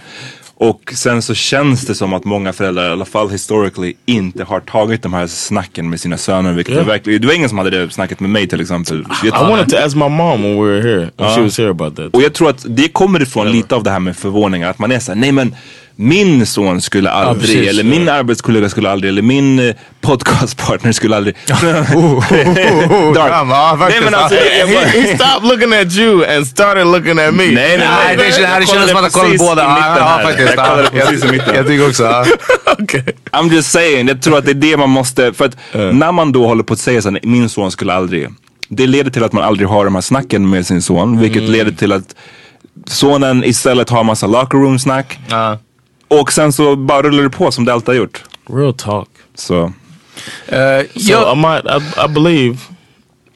Och 0.61 0.93
sen 0.95 1.21
så 1.21 1.33
känns 1.33 1.85
det 1.85 1.95
som 1.95 2.13
att 2.13 2.25
många 2.25 2.53
föräldrar, 2.53 2.89
i 2.89 2.91
alla 2.91 3.05
fall 3.05 3.29
historically, 3.29 3.93
inte 4.05 4.43
har 4.43 4.59
tagit 4.59 5.03
de 5.03 5.13
här 5.13 5.27
snacken 5.27 5.89
med 5.89 5.99
sina 5.99 6.17
söner. 6.17 6.53
Vilket 6.53 6.77
är 6.77 6.83
verkligen, 6.83 7.21
det 7.21 7.27
var 7.27 7.33
ingen 7.33 7.49
som 7.49 7.57
hade 7.57 7.69
det 7.69 7.89
snacket 7.89 8.19
med 8.19 8.29
mig 8.29 8.47
till 8.47 8.61
exempel. 8.61 9.05
Jag, 9.23 9.47
I 9.47 9.51
wanted 9.51 9.69
to 9.69 9.85
ask 9.85 9.95
my 9.95 10.09
mom 10.09 10.41
when 10.41 10.55
we 10.55 10.65
were 10.65 10.81
here, 10.81 11.11
when 11.17 11.35
she 11.35 11.41
was 11.41 11.57
here 11.57 11.69
about 11.69 11.95
that. 11.95 12.13
och 12.13 12.21
jag 12.21 12.33
tror 12.33 12.49
att 12.49 12.65
det 12.67 12.87
kommer 12.87 13.21
ifrån 13.21 13.51
lite 13.51 13.75
av 13.75 13.83
det 13.83 13.91
här 13.91 13.99
med 13.99 14.17
förvåningar. 14.17 14.69
Att 14.69 14.79
man 14.79 14.91
är 14.91 14.99
såhär, 14.99 15.19
nej 15.19 15.31
men 15.31 15.55
min 15.95 16.45
son 16.45 16.81
skulle 16.81 17.09
aldrig, 17.09 17.41
precis, 17.41 17.69
eller 17.69 17.83
min 17.83 18.09
arbetskollega 18.09 18.69
skulle 18.69 18.89
aldrig, 18.89 19.09
eller 19.09 19.21
min 19.21 19.59
eh, 19.59 19.75
podcastpartner 20.01 20.91
skulle 20.91 21.15
aldrig. 21.15 21.35
Dark. 21.47 23.31
Ja, 23.31 23.43
Nej 23.43 23.77
faktiskt. 23.79 24.03
men 24.03 24.15
alltså, 24.15 24.37
he, 24.37 25.15
stopped 25.15 25.49
looking 25.49 25.73
at 25.73 25.97
you 25.97 26.25
and 26.35 26.47
started 26.47 26.87
looking 26.87 27.19
at 27.19 27.33
me. 27.33 27.43
Nej, 27.43 27.53
nej, 27.53 27.77
Nej, 27.77 28.17
det, 28.17 28.23
det, 28.23 28.59
det 28.59 28.67
kändes 28.67 28.89
som 28.89 28.97
att 28.97 29.03
han 29.03 29.11
kollade 29.11 29.37
båda. 29.37 29.63
Ja, 29.63 29.97
ja, 29.97 30.19
faktiskt. 30.23 30.53
Jag 30.55 30.67
kollade 30.67 30.89
Ja, 30.93 31.05
precis 31.05 31.25
i 31.25 31.31
mitten. 31.31 31.55
Jag 31.55 31.67
tycker 31.67 31.87
också. 31.87 32.03
Ja. 32.03 32.25
okay. 32.83 33.03
I'm 33.31 33.53
just 33.53 33.71
saying, 33.71 34.07
jag 34.07 34.21
tror 34.21 34.37
att 34.37 34.45
det 34.45 34.51
är 34.51 34.55
det 34.55 34.77
man 34.77 34.89
måste, 34.89 35.33
för 35.33 35.45
att 35.45 35.57
när 35.73 36.11
man 36.11 36.31
då 36.31 36.47
håller 36.47 36.63
på 36.63 36.73
att 36.73 36.79
säga 36.79 37.01
såhär, 37.01 37.19
min 37.23 37.49
son 37.49 37.71
skulle 37.71 37.93
aldrig. 37.93 38.27
Det 38.69 38.87
leder 38.87 39.11
till 39.11 39.23
att 39.23 39.33
man 39.33 39.43
aldrig 39.43 39.69
har 39.69 39.85
de 39.85 39.95
här 39.95 40.01
snacken 40.01 40.49
med 40.49 40.65
sin 40.65 40.81
son, 40.81 41.19
vilket 41.19 41.43
leder 41.43 41.71
till 41.71 41.91
att 41.91 42.15
sonen 42.87 43.43
istället 43.43 43.89
har 43.89 44.03
massa 44.03 44.27
locker 44.27 44.57
room 44.57 44.79
snack. 44.79 45.19
Ja. 45.29 45.57
Och 46.19 46.33
sen 46.33 46.53
så 46.53 46.75
bara 46.75 47.01
rullar 47.01 47.23
det 47.23 47.29
på 47.29 47.51
som 47.51 47.65
det 47.65 47.73
alltid 47.73 47.87
har 47.87 47.93
gjort. 47.95 48.23
Real 48.53 48.73
talk. 48.73 49.07
Eh, 49.07 49.25
So 49.35 49.71
jag- 50.93 51.33
I 51.33 51.35
might, 51.35 51.65
I, 51.65 52.05
I 52.05 52.07
believe 52.07 52.57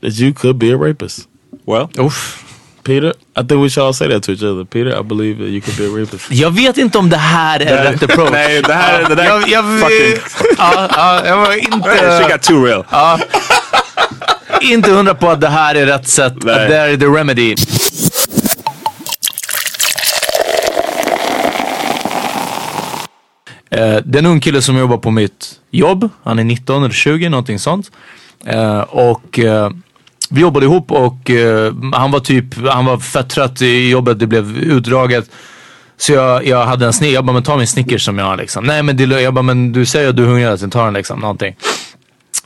that 0.01 0.13
you 0.19 0.33
could 0.33 0.55
be 0.57 0.73
a 0.73 0.77
rapist. 0.77 1.19
Well. 1.67 1.87
Uff. 2.05 2.41
Peter, 2.83 3.09
I 3.09 3.47
think 3.47 3.51
we 3.63 3.69
should 3.69 3.87
all 3.87 3.93
say 3.93 4.07
that 4.09 4.23
to 4.23 4.31
each 4.31 4.43
other. 4.43 4.65
Peter, 4.65 4.99
I 4.99 5.03
believe 5.03 5.37
that 5.43 5.47
you 5.49 5.61
could 5.61 5.77
be 5.77 5.85
a 5.85 6.01
rapist. 6.03 6.25
Jag 6.31 6.51
vet 6.51 6.77
inte 6.77 6.97
om 6.97 7.09
det 7.09 7.17
här 7.17 7.59
är 7.59 7.91
rätt 7.91 8.03
approach. 8.03 8.31
Nej, 8.31 8.61
det 8.61 8.73
här, 8.73 9.09
det 9.09 9.15
där 9.15 9.23
jag, 9.25 9.47
jag, 9.49 9.79
fucking... 9.79 10.17
ja, 10.57 10.87
ja, 10.95 11.25
jag 11.25 11.37
var 11.37 11.45
She 11.45 11.59
inte, 11.59 12.31
got 12.33 12.41
too 12.41 12.65
real. 12.65 12.83
inte 14.61 14.91
hundra 14.91 15.15
på 15.15 15.29
att 15.29 15.41
det 15.41 15.49
här 15.49 15.75
är 15.75 15.85
rätt 15.85 16.07
sätt. 16.07 16.33
Att 16.37 16.43
Nej. 16.43 16.69
det 16.69 16.75
här 16.75 16.87
är 16.89 16.97
the 16.97 17.05
remedy. 17.05 17.55
Eh, 23.75 23.97
det 24.05 24.17
är 24.17 24.19
en 24.19 24.25
ung 24.25 24.39
kille 24.39 24.61
som 24.61 24.77
jobbar 24.77 24.97
på 24.97 25.11
mitt 25.11 25.59
jobb. 25.71 26.09
Han 26.23 26.39
är 26.39 26.43
19 26.43 26.83
eller 26.83 26.93
20, 26.93 27.29
någonting 27.29 27.59
sånt. 27.59 27.91
Eh, 28.45 28.79
och 28.79 29.39
eh, 29.39 29.69
vi 30.29 30.41
jobbade 30.41 30.65
ihop 30.65 30.91
och 30.91 31.29
eh, 31.29 31.73
han 31.93 32.11
var 32.11 32.19
typ, 32.19 32.67
han 32.67 32.85
var 32.85 32.97
fett 32.97 33.29
trött 33.29 33.61
i 33.61 33.89
jobbet, 33.89 34.19
det 34.19 34.27
blev 34.27 34.57
utdraget. 34.57 35.29
Så 35.97 36.13
jag, 36.13 36.47
jag 36.47 36.65
hade 36.65 36.85
en 36.85 36.93
snickers, 36.93 37.13
jag 37.13 37.25
bara 37.25 37.33
men 37.33 37.43
ta 37.43 37.57
min 37.57 37.67
Snickers 37.67 38.05
som 38.05 38.17
jag 38.17 38.25
har 38.25 38.37
liksom. 38.37 38.65
Nej 38.65 38.83
men 38.83 38.97
det, 38.97 39.03
jag 39.21 39.33
bara 39.33 39.41
men 39.41 39.71
du 39.71 39.85
säger 39.85 40.09
att 40.09 40.15
du 40.15 40.23
är 40.23 40.27
hungrig, 40.27 40.71
ta 40.71 40.85
den 40.85 40.93
liksom 40.93 41.19
någonting. 41.19 41.55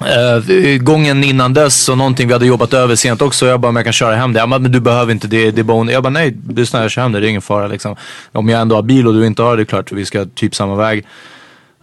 Uh, 0.02 0.78
gången 0.78 1.24
innan 1.24 1.54
dess 1.54 1.90
och 1.90 1.98
någonting, 1.98 2.28
vi 2.28 2.34
hade 2.34 2.46
jobbat 2.46 2.74
över 2.74 2.96
sent 2.96 3.22
också. 3.22 3.46
Jag 3.46 3.60
bara, 3.60 3.72
men 3.72 3.80
jag 3.80 3.86
kan 3.86 3.94
köra 3.94 4.16
hem 4.16 4.34
det. 4.34 4.40
Bara, 4.40 4.60
men 4.60 4.72
du 4.72 4.80
behöver 4.80 5.12
inte 5.12 5.28
det, 5.28 5.52
det 5.52 5.62
är 5.62 5.64
bara. 5.64 5.92
Jag 5.92 6.04
bara, 6.04 6.10
nej, 6.10 6.38
lyssna 6.50 6.82
jag 6.82 6.92
kör 6.92 7.02
hem 7.02 7.12
det, 7.12 7.20
det 7.20 7.28
är 7.28 7.30
ingen 7.30 7.42
fara 7.42 7.68
liksom. 7.68 7.96
Om 8.32 8.50
jag 8.50 8.62
ändå 8.62 8.76
har 8.76 8.84
bil 8.84 9.08
och 9.08 9.14
du 9.14 9.26
inte 9.26 9.42
har 9.42 9.52
det, 9.52 9.58
det 9.58 9.64
är 9.64 9.66
klart 9.66 9.92
vi 9.92 10.06
ska 10.06 10.26
typ 10.26 10.56
samma 10.56 10.76
väg. 10.76 11.06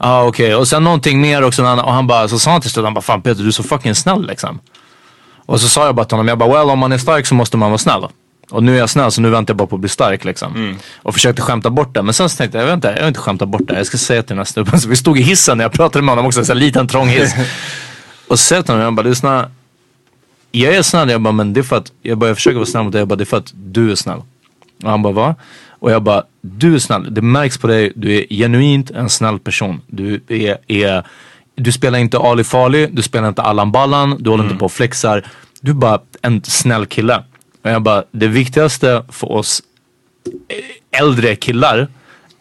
Ja 0.01 0.09
ah, 0.09 0.25
okej, 0.25 0.55
och 0.55 0.69
sen 0.69 0.85
någonting 0.85 1.21
mer 1.21 1.43
också. 1.43 1.63
Och 1.63 1.93
han 1.93 2.07
bara, 2.07 2.29
så 2.29 2.39
sa 2.39 2.51
han 2.51 2.61
till 2.61 2.71
slut, 2.71 2.85
han 2.85 2.95
bara, 2.95 3.01
fan 3.01 3.23
Peter 3.23 3.43
du 3.43 3.49
är 3.49 3.53
så 3.53 3.63
fucking 3.63 3.95
snäll 3.95 4.27
liksom. 4.27 4.61
Och 5.47 5.61
så 5.61 5.69
sa 5.69 5.87
jag 5.87 5.95
bara 5.95 6.07
till 6.07 6.17
honom, 6.17 6.29
jag 6.29 6.39
bara, 6.39 6.49
well 6.49 6.71
om 6.71 6.79
man 6.79 6.93
är 6.93 6.99
stark 6.99 7.27
så 7.27 7.35
måste 7.35 7.57
man 7.57 7.71
vara 7.71 7.79
snäll. 7.79 8.07
Och 8.51 8.63
nu 8.63 8.75
är 8.75 8.79
jag 8.79 8.91
snäll 8.91 9.13
så 9.13 9.21
nu 9.21 9.31
väntar 9.31 9.53
jag 9.53 9.57
bara 9.57 9.67
på 9.67 9.77
att 9.77 9.81
bli 9.81 9.89
stark 9.89 10.25
liksom. 10.25 10.53
Och 11.03 11.15
försökte 11.15 11.43
skämta 11.43 11.71
bort 11.71 11.95
det. 11.95 12.03
Men 12.03 12.15
sen 12.15 12.29
så 12.29 12.37
tänkte 12.37 12.59
jag, 12.59 12.63
jag 12.63 12.67
vet 12.67 12.75
inte, 12.75 12.89
jag 12.89 12.97
vill 12.97 13.09
inte 13.09 13.21
skämta 13.21 13.47
bort 13.47 13.69
det. 13.69 13.77
Jag 13.77 13.87
ska 13.87 13.99
säga 13.99 14.23
till 14.23 14.29
den 14.29 14.39
här 14.39 14.45
snubben. 14.45 14.81
Så 14.81 14.89
vi 14.89 14.97
stod 14.97 15.19
i 15.19 15.23
hissen 15.23 15.59
när 15.59 15.65
jag 15.65 15.73
pratade 15.73 16.05
med 16.05 16.13
honom 16.13 16.27
också, 16.27 16.53
en 16.53 16.59
liten 16.59 16.89
trång 16.89 17.09
hiss. 17.09 17.35
och 18.29 18.39
så 18.39 18.45
säger 18.45 18.59
jag 18.59 18.67
till 18.67 18.73
honom, 18.75 18.85
jag 18.85 18.95
bara, 18.95 19.09
lyssna. 19.09 19.51
Jag 20.53 20.75
är 20.75 20.83
snäll, 20.83 21.11
jag 21.11 21.21
bara, 21.21 21.33
men 21.33 21.53
det 21.53 21.61
är 21.61 21.63
för 21.63 21.77
att, 21.77 21.93
jag 22.03 22.19
bara, 22.19 22.31
jag 22.31 22.37
försöker 22.37 22.57
vara 22.57 22.67
snäll 22.67 22.85
mot 22.85 22.93
dig. 22.93 23.01
Jag 23.01 23.09
bara, 23.09 23.17
det 23.17 23.23
är 23.23 23.27
för 23.27 23.37
att 23.37 23.53
du 23.55 23.91
är 23.91 23.95
snäll. 23.95 24.23
Och 24.83 24.91
han 24.91 25.03
bara, 25.03 25.13
va? 25.13 25.35
Och 25.69 25.91
jag 25.91 26.03
bara, 26.03 26.25
du 26.41 26.75
är 26.75 26.79
snäll. 26.79 27.15
Det 27.15 27.23
märks 27.23 27.59
på 27.59 27.67
dig, 27.67 27.93
du 27.97 28.15
är 28.19 28.27
genuint 28.31 28.91
en 28.91 29.11
snäll 29.11 29.39
person. 29.39 29.81
Du 29.87 30.21
är, 30.29 30.59
är 30.67 31.07
du 31.55 31.73
spelar 31.73 31.99
inte 31.99 32.19
Ali 32.19 32.45
Farlig, 32.45 32.95
du 32.95 33.03
spelar 33.03 33.29
inte 33.29 33.43
Allan 33.43 33.73
Ballan, 33.73 34.17
du 34.21 34.31
håller 34.31 34.45
inte 34.45 34.57
på 34.57 34.65
och 34.65 34.73
flexar. 34.73 35.25
Du 35.61 35.71
är 35.71 35.75
bara 35.75 36.01
en 36.23 36.45
snäll 36.45 36.87
kille. 36.87 37.23
Och 37.63 37.71
jag 37.71 37.83
bara, 37.83 38.05
det 38.11 38.27
viktigaste 38.27 39.05
för 39.09 39.33
oss 39.33 39.63
äldre 40.91 41.37
killar 41.37 41.89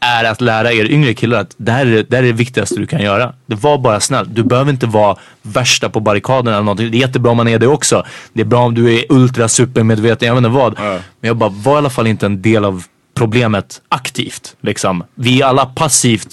är 0.06 0.24
att 0.24 0.42
lära 0.42 0.74
er 0.74 0.92
yngre 0.92 1.14
killar 1.14 1.40
att 1.40 1.56
det 1.58 1.72
här, 1.72 1.86
är, 1.86 2.06
det 2.10 2.16
här 2.16 2.24
är 2.24 2.28
det 2.28 2.34
viktigaste 2.34 2.80
du 2.80 2.88
kan 2.88 3.02
göra. 3.02 3.34
Det 3.46 3.56
var 3.56 3.78
bara 3.78 4.00
snäll. 4.00 4.34
Du 4.34 4.44
behöver 4.44 4.72
inte 4.72 4.86
vara 4.86 5.18
värsta 5.42 5.90
på 5.90 6.00
barrikaden 6.00 6.54
eller 6.54 6.64
någonting. 6.64 6.92
Det 6.92 6.98
är 6.98 7.00
jättebra 7.00 7.32
om 7.32 7.38
man 7.38 7.48
är 7.48 7.60
det 7.60 7.68
också. 7.68 8.06
Det 8.34 8.42
är 8.42 8.46
bra 8.46 8.60
om 8.60 8.74
du 8.74 8.96
är 8.96 9.06
ultra 9.10 9.48
supermedveten, 9.48 10.28
jag 10.28 10.36
vet 10.36 10.38
inte 10.38 10.50
vad. 10.50 10.80
Men 10.80 11.02
jag 11.22 11.38
bara, 11.38 11.50
var 11.50 11.74
i 11.74 11.78
alla 11.78 11.90
fall 11.90 12.08
inte 12.08 12.26
en 12.26 12.42
del 12.42 12.66
av 12.66 12.84
problemet 13.14 13.82
aktivt. 13.90 14.56
Liksom. 14.62 15.04
Vi 15.16 15.42
är 15.42 15.46
alla 15.46 15.66
passivt 15.66 16.28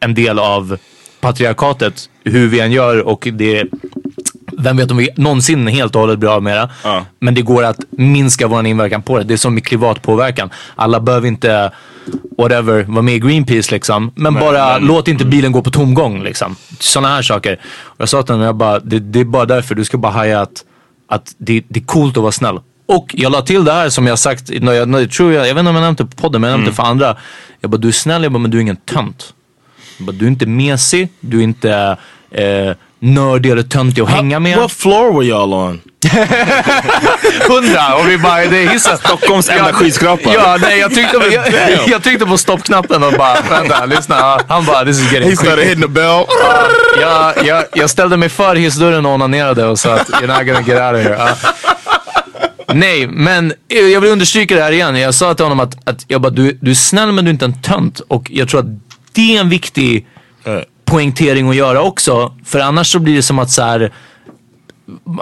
en 0.00 0.14
del 0.14 0.38
av 0.38 0.78
patriarkatet, 1.20 2.10
hur 2.24 2.48
vi 2.48 2.60
än 2.60 2.72
gör 2.72 3.06
och 3.06 3.28
det 3.32 3.64
vem 4.52 4.76
vet 4.76 4.90
om 4.90 4.96
vi 4.96 5.08
någonsin 5.16 5.66
helt 5.66 5.94
och 5.94 6.00
hållet 6.00 6.18
blir 6.18 6.34
av 6.34 6.42
med 6.42 6.56
det. 6.56 6.68
Ja. 6.84 7.04
Men 7.18 7.34
det 7.34 7.42
går 7.42 7.64
att 7.64 7.80
minska 7.90 8.46
vår 8.46 8.66
inverkan 8.66 9.02
på 9.02 9.18
det. 9.18 9.24
Det 9.24 9.34
är 9.34 9.38
som 9.38 9.54
med 9.54 9.64
klimatpåverkan. 9.64 10.50
Alla 10.74 11.00
behöver 11.00 11.28
inte, 11.28 11.70
whatever, 12.38 12.82
vara 12.82 13.02
med 13.02 13.14
i 13.14 13.18
Greenpeace 13.18 13.74
liksom. 13.74 14.12
Men 14.14 14.34
bara 14.34 14.78
låt 14.78 15.08
inte 15.08 15.24
bilen 15.24 15.52
gå 15.52 15.62
på 15.62 15.70
tomgång 15.70 16.22
liksom. 16.22 16.56
Sådana 16.80 17.14
här 17.14 17.22
saker. 17.22 17.60
Och 17.82 18.00
jag 18.00 18.08
sa 18.08 18.22
till 18.22 18.32
honom, 18.32 18.46
jag 18.46 18.56
bara, 18.56 18.80
det, 18.80 18.98
det 18.98 19.20
är 19.20 19.24
bara 19.24 19.44
därför 19.44 19.74
du 19.74 19.84
ska 19.84 19.98
bara 19.98 20.12
haja 20.12 20.40
att, 20.40 20.64
att 21.08 21.34
det, 21.38 21.62
det 21.68 21.80
är 21.80 21.84
coolt 21.84 22.16
att 22.16 22.22
vara 22.22 22.32
snäll. 22.32 22.60
Och 22.86 23.14
jag 23.18 23.32
la 23.32 23.42
till 23.42 23.64
det 23.64 23.72
här 23.72 23.88
som 23.88 24.06
jag 24.06 24.18
sagt, 24.18 24.50
jag, 24.50 24.74
jag, 24.74 25.10
tror 25.10 25.32
jag, 25.32 25.48
jag 25.48 25.54
vet 25.54 25.60
inte 25.60 25.70
om 25.70 25.76
jag 25.76 25.82
nämnt 25.82 25.98
det 25.98 26.06
på 26.06 26.16
podden, 26.16 26.40
men 26.40 26.50
jag 26.50 26.56
nämnde 26.56 26.70
det 26.70 26.76
för 26.76 26.82
andra. 26.82 27.16
Jag 27.60 27.70
bara, 27.70 27.76
du 27.76 27.88
är 27.88 27.92
snäll, 27.92 28.22
jag 28.22 28.32
bara, 28.32 28.38
men 28.38 28.50
du 28.50 28.56
är 28.56 28.62
ingen 28.62 28.76
tönt. 28.76 29.34
Jag 29.98 30.06
bara, 30.06 30.12
du 30.12 30.24
är 30.24 30.28
inte 30.28 30.46
mesig, 30.46 31.08
du 31.20 31.38
är 31.38 31.42
inte 31.42 31.96
eh, 32.30 32.72
nördig 32.98 33.50
eller 33.50 33.62
töntig 33.62 34.02
att 34.02 34.08
hänga 34.08 34.40
med. 34.40 34.58
What 34.58 34.72
floor 34.72 35.12
were 35.12 35.24
y'all 35.24 35.54
on? 35.54 35.80
Hundra 37.48 37.96
och 37.96 38.08
vi 38.08 38.18
bara, 38.18 38.44
det 38.44 38.58
är 38.58 38.68
hissen. 38.68 38.98
Stockholms 38.98 39.48
enda 39.48 39.68
Ja, 39.68 39.72
skyskrapa. 39.72 40.34
Ja, 40.34 40.58
nej 40.60 40.78
jag 40.78 40.94
tryckte, 40.94 41.16
jag, 41.32 41.88
jag 41.88 42.02
tryckte 42.02 42.26
på 42.26 42.38
stoppknappen 42.38 43.02
och 43.02 43.12
bara, 43.12 43.40
vänta, 43.50 43.86
lyssna. 43.86 44.40
Han 44.48 44.64
bara, 44.64 44.84
this 44.84 45.00
is 45.00 45.12
getting 45.12 45.30
He 45.30 45.36
started 45.36 45.64
hitting 45.64 45.82
the 45.82 45.88
bell. 45.88 46.24
Jag, 47.00 47.46
jag, 47.46 47.64
jag 47.74 47.90
ställde 47.90 48.16
mig 48.16 48.28
för 48.28 48.56
hissdörren 48.56 49.06
och 49.06 49.12
onanerade 49.12 49.64
och 49.66 49.78
sa 49.78 49.94
att 49.94 50.10
you're 50.10 50.38
not 50.38 50.46
gonna 50.46 50.60
get 50.60 50.68
out 50.68 50.94
of 50.94 51.02
here. 51.02 51.16
Ja. 51.18 51.52
Nej, 52.74 53.06
men 53.06 53.52
eh, 53.68 53.78
jag 53.78 54.00
vill 54.00 54.10
understryka 54.10 54.54
det 54.54 54.62
här 54.62 54.72
igen. 54.72 54.96
Jag 54.96 55.14
sa 55.14 55.34
till 55.34 55.44
honom 55.44 55.60
att, 55.60 55.88
att 55.88 56.04
jag 56.08 56.20
bara, 56.20 56.30
du, 56.30 56.58
du 56.60 56.70
är 56.70 56.74
snäll 56.74 57.12
men 57.12 57.24
du 57.24 57.28
är 57.28 57.32
inte 57.32 57.44
en 57.44 57.62
tönt. 57.62 58.00
Och 58.08 58.30
jag 58.30 58.48
tror 58.48 58.60
att 58.60 58.66
det 59.12 59.36
är 59.36 59.40
en 59.40 59.48
viktig 59.48 60.06
poängtering 60.86 61.48
att 61.48 61.56
göra 61.56 61.82
också. 61.82 62.32
För 62.44 62.60
annars 62.60 62.92
så 62.92 62.98
blir 62.98 63.16
det 63.16 63.22
som 63.22 63.38
att 63.38 63.50
så 63.50 63.62
här, 63.62 63.92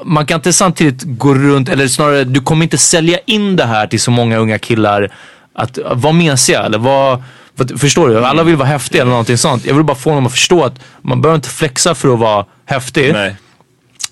man 0.05 0.27
kan 0.27 0.35
inte 0.35 0.53
samtidigt 0.53 1.03
gå 1.05 1.35
runt, 1.35 1.69
eller 1.69 1.89
snarare 1.89 2.25
du 2.25 2.41
kommer 2.41 2.63
inte 2.63 2.79
sälja 2.79 3.19
in 3.27 3.57
det 3.57 3.65
här 3.65 3.87
till 3.87 4.01
så 4.01 4.11
många 4.11 4.37
unga 4.37 4.59
killar. 4.59 5.13
Att 5.55 5.79
vara 5.95 6.13
mesiga 6.13 6.63
eller 6.63 6.79
vad 6.79 7.23
Förstår 7.77 8.09
du? 8.09 8.25
Alla 8.25 8.43
vill 8.43 8.57
vara 8.57 8.69
häftiga 8.69 9.03
eller 9.03 9.11
någonting 9.11 9.39
sånt. 9.39 9.67
Jag 9.67 9.75
vill 9.75 9.85
bara 9.85 9.97
få 9.97 10.11
dem 10.11 10.27
att 10.27 10.33
förstå 10.33 10.65
att 10.65 10.81
man 11.03 11.21
behöver 11.21 11.37
inte 11.37 11.49
flexa 11.49 11.95
för 11.95 12.13
att 12.13 12.19
vara 12.19 12.45
häftig. 12.67 13.13
Nej. 13.13 13.37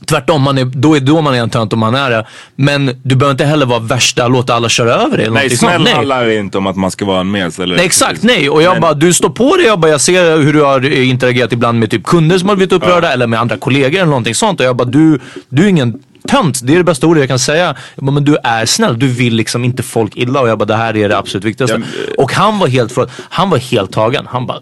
Tvärtom, 0.07 0.43
man 0.43 0.59
är, 0.59 0.65
då 0.65 0.97
är 0.97 1.01
då 1.01 1.21
man 1.21 1.35
är 1.35 1.39
en 1.39 1.51
tönt 1.51 1.73
om 1.73 1.79
man 1.79 1.95
är 1.95 2.11
det. 2.11 2.27
Men 2.57 2.87
du 3.03 3.15
behöver 3.17 3.31
inte 3.33 3.45
heller 3.45 3.67
vara 3.67 3.79
värsta, 3.79 4.29
låta 4.29 4.55
alla 4.55 4.69
köra 4.69 4.95
över 4.95 5.17
dig. 5.17 5.31
Nej, 5.31 5.51
snäll 5.51 5.83
Nej. 5.83 5.95
handlar 5.95 6.31
inte 6.31 6.59
om 6.59 6.67
att 6.67 6.77
man 6.77 6.91
ska 6.91 7.05
vara 7.05 7.21
en 7.21 7.31
mes. 7.31 7.59
Eller, 7.59 7.77
Nej 7.77 7.87
exakt, 7.87 8.23
nej. 8.23 8.51
Och 8.51 8.63
jag 8.63 8.73
Men- 8.73 8.81
bara, 8.81 8.95
du 8.95 9.13
står 9.13 9.31
på 9.31 9.57
det. 9.57 9.63
Jag 9.63 9.81
bara, 9.81 9.91
jag 9.91 10.01
ser 10.01 10.39
hur 10.39 10.53
du 10.53 10.63
har 10.63 10.85
eh, 10.93 11.09
interagerat 11.11 11.53
ibland 11.53 11.79
med 11.79 11.91
typ 11.91 12.05
kunder 12.05 12.39
som 12.39 12.49
har 12.49 12.57
blivit 12.57 12.73
upprörda 12.73 13.13
eller 13.13 13.27
med 13.27 13.41
andra 13.41 13.57
kollegor 13.57 13.97
eller 13.99 14.07
någonting 14.07 14.35
sånt. 14.35 14.61
Och 14.61 14.67
jag 14.67 14.77
bara, 14.77 14.85
du, 14.89 15.19
du 15.49 15.65
är 15.65 15.69
ingen 15.69 15.99
tönt. 16.29 16.61
Det 16.63 16.73
är 16.75 16.79
det 16.79 16.85
bästa 16.85 17.07
ordet 17.07 17.21
jag 17.21 17.29
kan 17.29 17.39
säga. 17.39 17.75
Jag 17.95 18.05
bara, 18.05 18.13
men 18.13 18.25
du 18.25 18.37
är 18.45 18.67
snäll. 18.67 18.99
Du 18.99 19.07
vill 19.09 19.35
liksom 19.35 19.65
inte 19.65 19.83
folk 19.83 20.17
illa. 20.17 20.41
Och 20.41 20.49
jag 20.49 20.59
bara, 20.59 20.65
det 20.65 20.77
här 20.77 20.97
är 20.97 21.09
det 21.09 21.19
absolut 21.19 21.45
viktigaste. 21.45 21.77
Ja, 21.97 22.05
eh, 22.09 22.15
och 22.25 22.33
han 22.33 22.59
var 22.59 22.69
helt 22.69 22.99
han 23.29 23.51
var 23.51 23.59
helt 23.59 23.93
tagen. 23.93 24.27
Han 24.29 24.47
bara, 24.47 24.59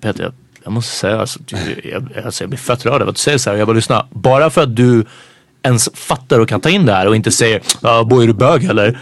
Peter, 0.00 0.32
jag, 0.64 0.72
måste 0.72 0.96
säga, 0.96 1.20
alltså, 1.20 1.38
jag, 1.84 2.08
alltså, 2.24 2.44
jag 2.44 2.50
blir 2.50 2.58
fett 2.58 2.86
rörd 2.86 3.02
av 3.02 3.08
att 3.08 3.14
du 3.14 3.20
säger 3.20 3.38
så 3.38 3.50
här. 3.50 3.56
Jag 3.56 3.66
bara, 3.66 3.76
lyssna. 3.76 4.06
Bara 4.10 4.50
för 4.50 4.62
att 4.62 4.76
du 4.76 5.04
ens 5.62 5.88
fattar 5.94 6.38
och 6.38 6.48
kan 6.48 6.60
ta 6.60 6.68
in 6.68 6.86
det 6.86 6.92
här 6.92 7.06
och 7.06 7.16
inte 7.16 7.30
säger, 7.30 7.60
ja, 7.80 8.04
boy 8.04 8.22
är 8.22 8.26
du 8.26 8.34
bög 8.34 8.64
eller? 8.64 8.98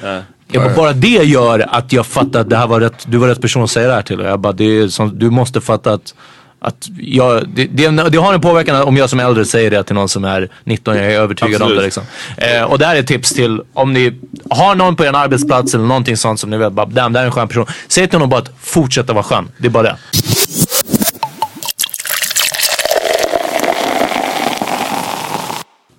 Jag 0.53 0.63
bara, 0.63 0.75
bara 0.75 0.93
det 0.93 1.09
gör 1.09 1.67
att 1.69 1.93
jag 1.93 2.07
fattar 2.07 2.41
att 2.41 2.51
det 2.51 2.57
här 2.57 2.67
var 2.67 2.81
rätt, 2.81 3.07
du 3.07 3.19
var 3.19 3.29
rätt 3.29 3.41
person 3.41 3.65
att 3.65 3.71
säga 3.71 3.89
det 3.89 3.95
här 3.95 4.03
till. 4.03 4.21
Jag 4.21 4.41
bara, 4.41 4.53
det 4.53 4.91
som, 4.91 5.19
du 5.19 5.31
måste 5.31 5.61
fatta 5.61 5.93
att 5.93 6.15
att 6.61 6.89
jag, 6.99 7.49
det, 7.49 7.65
det, 7.65 8.09
det 8.09 8.19
har 8.19 8.35
en 8.35 8.41
påverkan 8.41 8.83
om 8.83 8.97
jag 8.97 9.11
som 9.11 9.21
äldre 9.21 9.45
säger 9.45 9.71
det 9.71 9.83
till 9.85 9.95
någon 9.95 10.09
som 10.09 10.25
är 10.25 10.49
19, 10.65 10.97
jag 10.97 11.05
är 11.05 11.21
övertygad 11.21 11.63
om 11.63 11.67
Absolut. 11.67 11.79
det. 11.79 11.85
Liksom. 11.85 12.03
Eh, 12.37 12.63
och 12.63 12.79
det 12.79 12.87
här 12.87 12.97
är 12.97 13.01
ett 13.01 13.07
tips 13.07 13.31
till 13.31 13.63
om 13.73 13.93
ni 13.93 14.15
har 14.51 14.75
någon 14.75 14.97
på 14.97 15.05
er 15.05 15.13
arbetsplats 15.17 15.75
eller 15.75 15.85
någonting 15.85 16.17
sånt 16.17 16.41
som 16.41 16.51
ni 16.51 16.57
vet, 16.57 16.73
bara, 16.73 16.87
damn, 16.87 17.13
det 17.13 17.19
här 17.19 17.25
är 17.25 17.29
en 17.29 17.33
skön 17.33 17.49
person. 17.49 17.67
Säg 17.89 18.07
till 18.07 18.17
honom 18.17 18.31
bara 18.31 18.41
att 18.41 18.51
fortsätta 18.61 19.13
vara 19.13 19.25
skön. 19.25 19.49
Det 19.59 19.67
är 19.67 19.71
bara 19.71 19.83
det. 19.83 19.97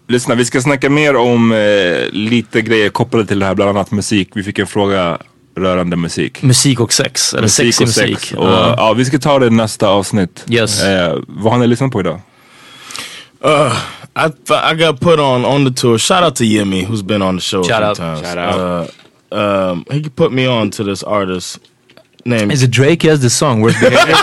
Lyssna, 0.10 0.36
vi 0.36 0.46
ska 0.46 0.62
snacka 0.62 0.90
mer 0.90 1.16
om 1.16 1.52
eh, 1.52 2.10
lite 2.12 2.62
grejer 2.62 2.90
kopplade 2.90 3.26
till 3.26 3.40
det 3.40 3.46
här, 3.46 3.56
bland 3.56 3.70
annat 3.70 3.92
musik. 3.92 4.30
Vi 4.34 4.44
fick 4.44 4.60
en 4.60 4.68
fråga 4.68 5.18
rörande 5.58 5.96
musik. 5.96 6.42
Musik 6.44 6.80
och 6.80 6.94
sex, 6.94 7.34
eller 7.34 7.48
sex 7.48 7.82
i 7.82 7.84
och 7.84 7.88
musik. 7.88 8.20
sex. 8.20 8.34
Och, 8.34 8.46
Ja. 8.48 8.74
ja, 8.78 8.94
vi 8.94 9.06
ska 9.06 9.20
ta 9.20 9.40
det 9.40 9.46
i 9.46 9.50
nästa 9.50 9.88
avsnitt. 9.88 10.46
Yes. 10.50 10.84
Eh, 10.84 11.18
vad 11.28 11.54
har 11.54 11.60
ni 11.60 11.68
lyssnat 11.68 11.92
på 11.92 12.00
idag? 12.00 12.22
Uh, 13.46 13.74
I 14.16 14.30
I 14.74 14.76
got 14.86 15.00
put 15.00 15.20
on 15.20 15.46
on 15.46 15.66
the 15.66 15.82
tour. 15.82 15.98
Shout 15.98 16.24
out 16.24 16.36
to 16.36 16.44
Yemi, 16.44 16.86
who's 16.88 17.04
been 17.04 17.22
on 17.22 17.38
the 17.38 17.42
show 17.42 17.64
Shout 17.64 17.84
a 17.84 17.90
out. 17.90 17.98
few 17.98 18.06
times. 18.06 18.22
Shout 18.22 18.38
out. 18.38 18.90
Uh, 19.32 19.72
um, 19.72 19.86
he 19.92 20.10
put 20.10 20.32
me 20.32 20.48
on 20.48 20.72
to 20.72 20.84
this 20.84 21.04
artist 21.04 21.60
named 22.26 22.52
Is 22.52 22.64
it 22.64 22.72
Drake 22.72 23.04
has 23.10 23.20
the 23.22 23.30
song? 23.30 23.62
Worth 23.62 23.80
behavior? 23.80 24.18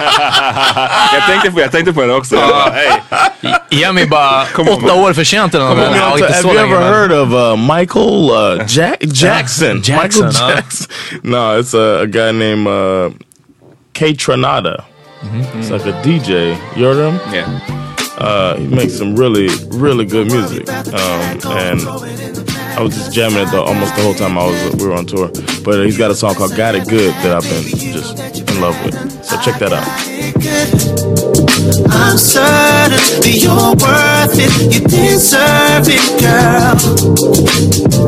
jag, 1.15 1.27
tänkte 1.27 1.51
på, 1.51 1.61
jag 1.61 1.73
tänkte 1.73 1.93
på 1.93 2.03
det 2.07 2.15
också. 2.15 2.37
Jag 2.37 2.49
bara, 2.49 2.71
hey. 2.71 3.53
Ge 3.71 3.93
mig 3.93 4.07
bara 4.07 4.45
Come 4.47 4.71
on, 4.71 4.77
åtta 4.77 4.87
man. 4.87 5.05
år 5.05 5.13
för 5.13 5.25
sent 5.25 5.55
eller 5.55 5.65
något. 5.65 5.79
Ja, 5.79 6.13
on 6.13 6.19
to- 6.19 6.33
have 6.33 6.43
you 6.49 6.59
ever 6.59 6.81
men- 6.81 6.93
heard 6.93 7.13
of 7.13 7.29
uh, 7.33 7.77
Michael 7.77 8.31
uh, 8.31 8.65
Jack 8.69 8.97
Jackson? 9.01 9.83
Jackson, 9.85 10.27
Michael 10.27 10.33
huh? 10.35 10.51
Jackson. 10.51 10.87
No, 11.23 11.59
it's 11.61 11.75
a, 11.75 12.01
a 12.03 12.07
guy 12.07 12.33
named 12.33 12.67
uh, 12.67 13.11
K 13.93 14.15
Tranada. 14.15 14.85
Mm-hmm. 15.23 15.61
It's 15.61 15.71
like 15.71 15.87
a 15.87 16.03
DJ. 16.03 16.57
You 16.77 16.85
heard 16.87 16.99
him? 17.13 17.21
Yeah. 17.35 17.61
Uh, 18.19 18.57
he 18.57 18.67
makes 18.67 18.97
some 18.99 19.15
really, 19.17 19.49
really 19.71 20.05
good 20.07 20.27
music. 20.33 20.69
Um, 20.69 21.41
and 21.57 21.81
I 22.77 22.83
was 22.83 22.95
just 22.95 23.13
jamming 23.13 23.39
it 23.39 23.55
almost 23.55 23.97
the 23.97 24.03
whole 24.03 24.15
time 24.15 24.37
I 24.37 24.45
was 24.45 24.77
we 24.77 24.87
were 24.87 24.95
on 24.95 25.07
tour. 25.07 25.29
But 25.65 25.87
he's 25.87 25.97
got 25.97 26.11
a 26.11 26.15
song 26.15 26.35
called 26.35 26.55
"Got 26.55 26.75
It 26.75 26.87
Good" 26.87 27.15
that 27.25 27.33
I've 27.33 27.43
been 27.43 27.65
just 27.93 28.19
in 28.51 28.61
love 28.61 28.77
with. 28.85 29.25
So 29.25 29.41
check 29.41 29.59
that 29.61 29.73
out. 29.73 31.46
I'm 31.85 32.17
certain 32.17 32.97
that 33.21 33.37
you're 33.37 33.77
worth 33.77 34.37
it. 34.41 34.51
You 34.73 34.81
deserve 34.87 35.87
it, 35.91 36.05
girl. 36.21 36.77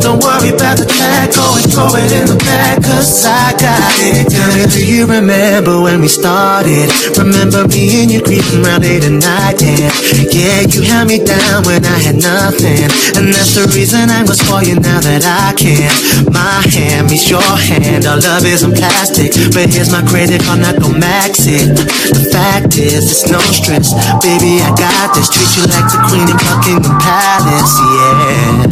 Don't 0.00 0.22
worry 0.22 0.54
about 0.54 0.78
the 0.78 0.86
tag, 0.86 1.34
go 1.34 1.44
and 1.58 1.68
throw 1.68 1.92
it 1.98 2.08
in 2.12 2.24
the 2.30 2.38
bag, 2.40 2.80
cause 2.80 3.26
I 3.26 3.52
got 3.60 3.92
it. 4.00 4.30
Me, 4.56 4.64
do 4.70 4.80
you 4.80 5.04
remember 5.04 5.80
when 5.82 6.00
we 6.00 6.08
started? 6.08 6.88
Remember 7.18 7.66
me 7.68 8.04
and 8.04 8.08
you 8.08 8.22
creeping 8.22 8.64
around 8.64 8.86
late 8.86 9.04
at 9.04 9.12
night, 9.12 9.60
and 9.60 9.92
yeah, 10.32 10.64
you 10.64 10.86
held 10.86 11.08
me 11.08 11.20
down 11.20 11.64
when 11.68 11.84
I 11.84 11.98
had 11.98 12.16
nothing. 12.16 12.88
And 13.18 13.34
that's 13.34 13.58
the 13.58 13.68
reason 13.74 14.08
I 14.08 14.22
was 14.24 14.40
for 14.40 14.62
you 14.62 14.78
now 14.80 15.00
that 15.02 15.26
I 15.26 15.52
can. 15.58 15.90
My 16.32 16.62
hand 16.64 17.10
meets 17.10 17.28
your 17.28 17.42
hand, 17.42 18.06
our 18.06 18.16
love 18.16 18.46
isn't 18.46 18.76
plastic. 18.78 19.34
But 19.52 19.68
here's 19.68 19.90
my 19.90 20.00
credit 20.06 20.40
card, 20.46 20.60
not 20.62 20.80
gon' 20.80 20.96
max 21.00 21.44
it. 21.44 21.74
The 22.14 22.28
fact 22.30 22.78
is, 22.78 23.10
it's 23.10 23.26
no 23.28 23.40
stress. 23.59 23.90
Baby, 24.22 24.62
I 24.62 24.70
got 24.78 25.11
this. 25.14 25.26
Treat 25.26 25.50
you 25.59 25.66
like 25.66 25.90
the 25.90 25.98
queen 26.06 26.30
in 26.30 26.38
Buckingham 26.38 26.94
Palace, 27.02 27.74
yeah. 27.82 28.62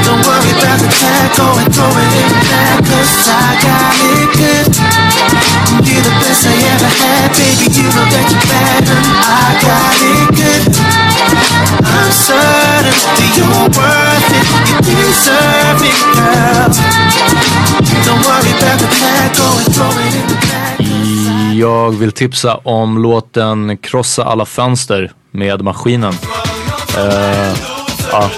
Don't 0.00 0.22
worry 0.24 0.52
about 0.56 0.80
the 0.80 0.88
tag, 0.88 1.28
go 1.36 1.46
and 1.60 1.68
it 1.68 2.12
in 2.16 2.32
cause 2.88 3.28
I 3.28 3.48
got 3.60 3.94
it 4.00 4.30
good. 4.40 4.66
You're 5.84 6.04
the 6.04 6.14
best 6.24 6.48
I 6.48 6.56
ever 6.72 6.90
had, 6.90 7.28
baby, 7.36 7.68
you 7.76 7.86
know 7.92 8.06
that 8.08 8.26
you're 8.32 8.48
and 8.88 9.06
I 9.28 9.46
got 9.60 9.98
it 10.00 10.28
good. 10.40 10.64
I'm 11.84 12.10
certain 12.10 12.96
that 12.96 13.30
you're 13.36 13.68
worth 13.76 14.30
it, 14.34 14.46
you 14.68 14.76
deserve 14.88 15.80
it, 15.84 16.00
girl. 16.16 16.68
Don't 18.08 18.22
worry 18.24 18.52
about 18.56 18.78
the 18.80 18.88
tag, 18.88 19.36
go 19.36 19.46
and 19.60 19.68
it 20.00 20.14
in 20.16 20.26
the 20.26 20.38
bag. 20.48 20.69
Jag 21.60 21.90
vill 21.90 22.12
tipsa 22.12 22.54
om 22.54 22.98
låten 22.98 23.76
Krossa 23.76 24.24
alla 24.24 24.46
fönster 24.46 25.12
med 25.30 25.62
Maskinen. 25.62 26.12
Uh, 26.98 27.52
uh, 28.14 28.30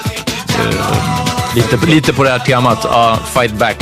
Lite, 1.55 1.87
lite 1.87 2.13
på 2.13 2.25
det 2.25 2.31
här 2.31 2.39
temat. 2.39 2.85
Uh, 2.85 3.27
fight 3.35 3.53
back 3.53 3.77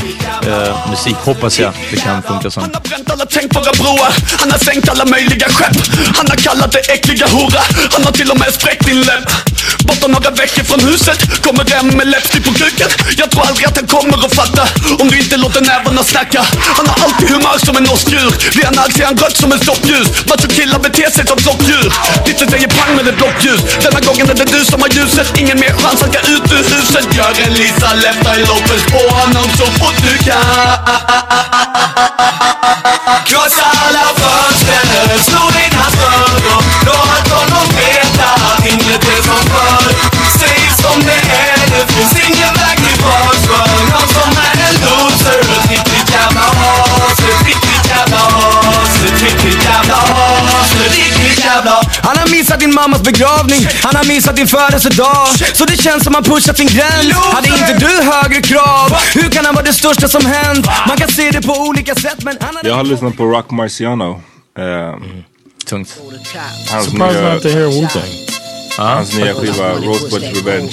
uh, 0.46 0.90
musik 0.90 1.16
hoppas 1.16 1.60
jag 1.60 1.72
det 1.90 1.96
kan 1.96 2.22
funka 2.22 2.50
som. 2.50 2.62
Han 2.62 2.74
har 2.74 2.80
bränt 2.80 3.10
alla 3.10 3.26
tänkbara 3.26 3.72
broar 3.80 4.14
Han 4.38 4.50
har 4.50 4.58
sänkt 4.58 4.88
alla 4.88 5.04
möjliga 5.04 5.48
skepp 5.48 5.76
Han 6.16 6.26
har 6.28 6.36
kallat 6.36 6.72
det 6.72 6.92
äckliga 6.92 7.26
hora 7.26 7.62
Han 7.92 8.04
har 8.04 8.12
till 8.12 8.30
och 8.30 8.38
med 8.38 8.54
spräckt 8.54 8.86
din 8.86 9.00
läpp 9.00 9.30
Borta 9.90 10.06
några 10.06 10.30
veckor 10.30 10.64
från 10.64 10.80
huset. 10.80 11.18
Kommer 11.44 11.64
hem 11.74 11.86
med 11.86 12.06
läppstift 12.06 12.44
på 12.46 12.52
kuken? 12.52 12.88
Jag 13.20 13.30
tror 13.30 13.42
aldrig 13.48 13.66
att 13.68 13.76
han 13.76 13.86
kommer 13.86 14.24
att 14.26 14.34
fatta. 14.34 14.62
Om 15.00 15.08
du 15.10 15.18
inte 15.18 15.36
låter 15.36 15.60
nävarna 15.60 16.02
snacka. 16.04 16.42
Han 16.78 16.86
har 16.90 16.96
alltid 17.04 17.28
humör 17.30 17.58
som 17.66 17.76
en 17.76 17.86
åskdjur 17.94 18.30
Blir 18.54 18.64
han 18.64 18.78
arg 18.78 18.92
ser 18.92 19.04
han 19.04 19.16
rött 19.16 19.36
som 19.36 19.52
en 19.52 19.60
stoppljus 19.60 20.08
Macho-killar 20.28 20.78
beter 20.78 21.10
sig 21.10 21.26
som 21.26 21.38
flockdjur 21.38 21.92
Titeln 22.24 22.50
säger 22.50 22.68
pang 22.68 22.96
med 22.96 23.08
ett 23.08 23.16
blockljus. 23.16 23.60
Denna 23.82 24.00
gången 24.00 24.30
är 24.30 24.34
det 24.34 24.48
du 24.56 24.64
som 24.64 24.80
har 24.82 24.88
ljuset. 24.88 25.38
Ingen 25.38 25.60
mer 25.60 25.74
chans 25.82 26.02
att 26.02 26.12
gå 26.16 26.20
ut 26.34 26.52
ur 26.56 26.64
huset. 26.74 27.06
Gör 27.16 27.32
en 27.46 27.54
Lisa 27.54 27.94
Lefta 27.94 28.30
i 28.40 28.42
loppet 28.50 28.82
på 28.92 29.02
honom 29.18 29.46
så 29.58 29.66
fort 29.78 29.98
du 30.06 30.14
kan 30.26 30.44
Krossa 33.28 33.68
alla 33.84 34.06
fönster, 34.20 35.18
slå 35.28 35.42
in 35.64 35.74
hans 35.80 35.94
dörr 35.94 36.40
låt 36.86 37.28
honom 37.32 37.66
veta 37.76 38.24
att 38.24 38.66
inget 38.66 39.08
är 39.08 39.22
som 39.22 39.50
förr. 39.50 39.79
Missat 52.50 52.60
din 52.60 52.74
mammas 52.74 53.02
begravning, 53.02 53.66
han 53.82 53.96
har 53.96 54.04
missat 54.04 54.36
din 54.36 54.46
födelsedag 54.46 55.28
Så 55.52 55.64
det 55.64 55.76
känns 55.82 56.04
som 56.04 56.14
han 56.14 56.24
pushat 56.24 56.56
sin 56.56 56.66
gräns 56.66 57.12
Hade 57.12 57.48
inte 57.48 57.76
du 57.78 58.02
högre 58.12 58.40
krav? 58.42 58.92
Hur 59.14 59.30
kan 59.30 59.44
han 59.44 59.54
vara 59.54 59.64
det 59.64 59.72
största 59.72 60.08
som 60.08 60.26
hänt? 60.26 60.66
Man 60.88 60.96
kan 60.96 61.08
se 61.08 61.30
det 61.30 61.42
på 61.42 61.52
olika 61.52 61.94
sätt 61.94 62.24
men 62.24 62.36
han 62.40 62.54
Jag 62.64 62.74
har 62.74 62.84
lyssnat 62.84 63.16
på 63.16 63.24
Rock 63.24 63.50
Marciano. 63.50 64.22
Eh, 64.58 64.64
Tungt. 65.66 65.96
Hans 66.70 66.92
nya, 66.92 67.34
not 67.34 67.42
to 67.42 67.48
hear 67.48 67.66
Wu-Tang. 67.66 68.10
hans 68.78 69.14
nya 69.14 69.34
skiva 69.34 69.72
Rosebud 69.72 70.22
Revenge. 70.22 70.72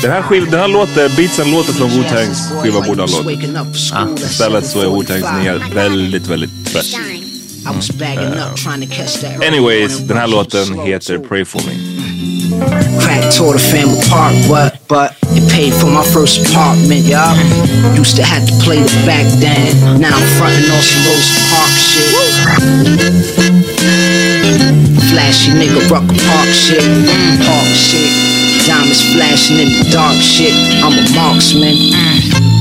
Den 0.00 0.10
här, 0.10 0.22
skiv, 0.22 0.50
den 0.50 0.60
här 0.60 0.68
låten, 0.68 1.10
beatsen 1.16 1.50
låter 1.50 1.72
som 1.72 1.90
Wu-Tangs 1.90 2.62
skiva 2.62 2.80
borde 2.80 3.02
ha 3.02 3.08
låtit. 3.08 3.40
Istället 4.18 4.66
så 4.66 4.80
är 4.80 4.86
Wu-Tangs 4.86 5.42
nya 5.42 5.58
väldigt, 5.74 6.26
väldigt 6.26 6.74
fett. 9.20 9.42
Anyways, 9.42 9.98
den 9.98 10.16
här 10.16 10.26
låten 10.26 10.78
heter 10.78 11.18
Pray 11.18 11.44
For 11.44 11.62
Me. 11.62 11.72
Crack 13.00 13.34
tore 13.36 13.52
the 13.52 13.58
family 13.58 13.98
apart, 14.06 14.34
what? 14.48 14.76
But 14.88 15.16
it 15.32 15.48
paid 15.50 15.72
for 15.72 15.86
my 15.86 16.04
first 16.04 16.36
apartment, 16.46 17.06
y'all. 17.06 17.36
Used 17.96 18.16
to 18.16 18.22
have 18.22 18.44
to 18.46 18.54
play 18.64 18.78
the 18.82 19.06
back 19.06 19.26
then. 19.40 20.00
Now 20.00 20.12
I'm 20.12 20.26
frontin' 20.36 20.70
on 20.70 20.82
some 20.82 21.02
Rose 21.08 21.30
Park 21.48 21.72
shit. 21.72 22.12
Flashy 25.10 25.52
nigga, 25.56 25.80
Rucker 25.88 26.18
Park 26.28 26.48
shit. 26.52 26.82
Mm. 26.82 27.40
Park 27.46 27.68
shit. 27.72 28.10
Diamonds 28.66 29.02
flashing 29.14 29.58
in 29.58 29.68
the 29.72 29.88
dark 29.90 30.16
shit. 30.20 30.52
I'm 30.84 30.92
a 30.92 31.04
marksman. 31.16 31.74
Mm. 31.74 32.52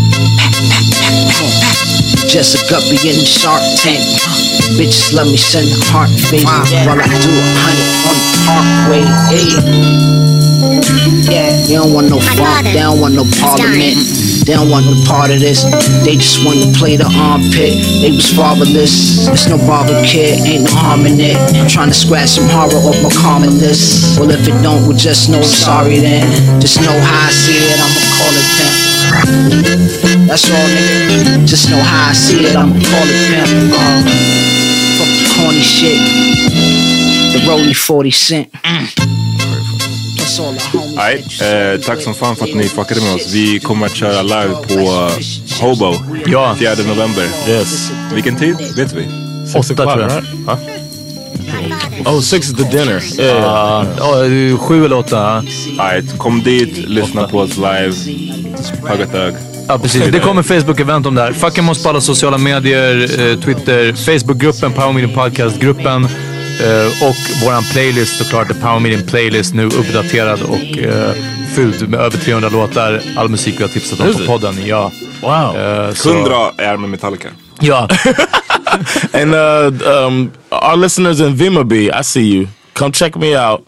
Just 2.27 2.55
a 2.55 2.59
guppy 2.69 3.09
in 3.09 3.19
the 3.19 3.25
shark 3.25 3.61
tank. 3.83 4.50
Bitches 4.77 5.13
love 5.13 5.27
me, 5.27 5.37
send 5.37 5.67
a 5.67 5.77
heart 5.91 6.09
face 6.09 6.43
while 6.43 6.99
I 6.99 7.07
do 7.07 7.31
a 7.31 7.45
hundred 7.63 7.91
on 8.07 8.15
the 8.19 8.27
parkway. 8.45 9.03
Hey. 9.29 10.11
Yeah, 11.31 11.49
they 11.67 11.75
don't 11.75 11.93
want 11.93 12.09
no 12.09 12.19
funk, 12.19 12.65
they 12.65 12.79
don't 12.79 12.99
want 12.99 13.15
no 13.15 13.23
parliament. 13.39 13.97
They 14.45 14.53
don't 14.53 14.69
want 14.69 14.85
no 14.85 14.97
part 15.05 15.29
of 15.29 15.39
this. 15.39 15.63
They 16.03 16.17
just 16.17 16.43
want 16.43 16.57
to 16.59 16.73
play 16.73 16.97
the 16.97 17.05
armpit. 17.05 17.77
They 18.01 18.09
was 18.11 18.33
fatherless. 18.33 19.25
There's 19.25 19.47
no 19.47 19.57
barber 19.69 20.01
kid, 20.03 20.41
ain't 20.45 20.65
no 20.65 20.73
harm 20.73 21.05
in 21.05 21.19
it. 21.21 21.37
Trying 21.69 21.89
to 21.89 21.93
scratch 21.93 22.41
some 22.41 22.49
horror 22.49 22.81
off 22.81 22.97
my 23.03 23.13
common 23.13 23.57
list. 23.59 24.19
Well, 24.19 24.31
if 24.31 24.47
it 24.47 24.57
don't, 24.65 24.87
well, 24.87 24.97
just 24.97 25.29
know 25.29 25.37
I'm 25.37 25.43
sorry 25.43 25.99
then. 25.99 26.25
Just 26.59 26.81
know 26.81 26.93
how 26.93 27.27
I 27.27 27.31
see 27.31 27.57
it, 27.57 27.77
I'ma 27.79 28.01
call 28.17 28.33
it 28.33 28.47
pimp. 28.57 28.75
That's 30.27 30.49
all, 30.49 30.67
nigga. 30.73 31.45
Just 31.45 31.69
know 31.69 31.81
how 31.81 32.09
I 32.09 32.13
see 32.13 32.45
it, 32.45 32.55
I'ma 32.55 32.73
call 32.81 33.05
it 33.07 33.19
pimp. 33.29 33.73
Uh, 33.77 34.50
corny 35.41 35.61
shit. 35.61 35.97
The 37.33 37.47
Rolly 37.47 37.73
40 37.73 38.11
cent. 38.11 38.47
Homies 40.37 40.95
Nej, 40.95 41.25
eh, 41.41 41.81
tack 41.81 42.01
som 42.01 42.13
fan 42.13 42.35
för 42.35 42.45
att 42.45 42.55
ni 42.55 42.63
fuckade 42.63 43.01
med 43.01 43.15
oss. 43.15 43.33
Vi 43.33 43.59
kommer 43.59 43.85
att 43.85 43.95
köra 43.95 44.21
live 44.21 44.55
på 44.67 44.79
eh, 44.79 45.61
Hobo 45.61 45.93
Ja. 46.25 46.55
4 46.59 46.71
november. 46.87 47.23
Yes. 47.47 47.91
Vilken 48.13 48.35
tid? 48.35 48.55
Vet 48.75 48.93
vi? 48.93 49.07
Åtta 49.55 49.75
tror 49.75 50.01
jag. 50.01 50.11
right? 50.11 50.29
Ja. 50.47 50.57
Oh, 52.05 52.19
six 52.19 52.49
is 52.49 52.55
the 52.55 52.63
dinner. 52.77 53.19
Yeah. 53.19 53.41
Ja, 53.41 53.85
ja, 53.97 54.57
sju 54.57 54.85
eller 54.85 54.97
åtta. 54.97 55.43
Nej, 55.77 56.03
kom 56.17 56.43
dit, 56.43 56.77
lyssna 56.77 57.27
på 57.27 57.39
oss 57.39 57.57
live. 57.57 57.93
Ögat 58.89 59.15
ög. 59.15 59.33
Ja 59.71 59.79
precis, 59.79 60.03
det 60.11 60.19
kommer 60.19 60.43
Facebook-event 60.43 61.07
om 61.07 61.15
det 61.15 61.21
här. 61.21 61.61
Med 61.61 61.71
oss 61.71 61.83
på 61.83 61.89
alla 61.89 62.01
sociala 62.01 62.37
medier, 62.37 63.01
eh, 63.01 63.39
Twitter, 63.39 63.93
Facebookgruppen, 63.93 64.73
Power 64.73 64.93
Meeting 64.93 65.15
Podcast-gruppen 65.15 66.03
eh, 66.05 67.07
och 67.07 67.45
våran 67.45 67.63
playlist 67.63 68.17
såklart, 68.17 68.47
The 68.47 68.53
Power 68.53 68.79
Meeting 68.79 69.07
Playlist 69.07 69.53
nu 69.53 69.65
uppdaterad 69.65 70.41
och 70.41 70.77
eh, 70.77 71.11
fylld 71.55 71.89
med 71.89 71.99
över 71.99 72.17
300 72.17 72.49
låtar. 72.49 73.01
All 73.17 73.29
musik 73.29 73.55
vi 73.57 73.61
har 73.63 73.69
tipsat 73.69 73.99
om 73.99 74.13
på 74.13 74.25
podden. 74.25 74.55
Ja. 74.65 74.91
Wow. 75.21 75.57
Eh, 75.57 75.93
så- 75.93 76.09
100 76.13 76.51
är 76.57 76.77
med 76.77 76.89
Metallica. 76.89 77.27
Ja. 77.59 77.87
And 79.13 79.35
uh, 79.35 80.05
um, 80.07 80.31
our 80.49 80.75
listeners 80.75 81.19
in 81.19 81.35
Vimmerby, 81.35 81.89
I 81.99 82.03
see 82.03 82.21
you. 82.21 82.47
Come 82.73 82.91
check 82.93 83.15
me 83.15 83.37
out 83.49 83.61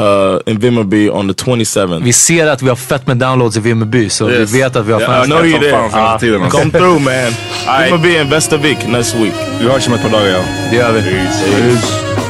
uh, 0.00 0.40
in 0.52 0.58
Vimmerby 0.58 1.10
on 1.10 1.34
the 1.34 1.44
27th. 1.44 2.02
Vi 2.04 2.12
ser 2.12 2.46
att 2.46 2.62
vi 2.62 2.68
har 2.68 2.76
fett 2.76 3.06
med 3.06 3.16
downloads 3.16 3.56
i 3.56 3.60
Vimmerby 3.60 4.08
så 4.10 4.30
Yes. 4.30 4.52
vi 4.54 4.58
vet 4.62 4.76
att 4.76 4.86
vi 4.86 4.92
har 4.92 5.00
Yeah, 5.00 5.12
fans 5.14 5.26
I 5.26 5.30
know 5.30 5.46
you 5.46 5.58
there. 5.60 6.18
tiden, 6.18 6.42
alltså. 6.42 6.58
Come 6.58 6.70
through 6.70 7.00
man. 7.02 7.32
Vimmerby 7.84 8.18
and 8.18 8.30
Västervik 8.30 8.78
next 8.88 9.14
week. 9.14 9.32
Vi 9.60 9.68
hörs 9.68 9.88
om 9.88 9.94
ett 9.94 10.02
par 10.02 10.08
dagar 10.10 10.26
ja. 10.26 10.40
Det 10.70 10.76
gör 10.76 10.92
vi. 10.92 11.00
Peace. 11.02 11.44
Too 11.44 12.29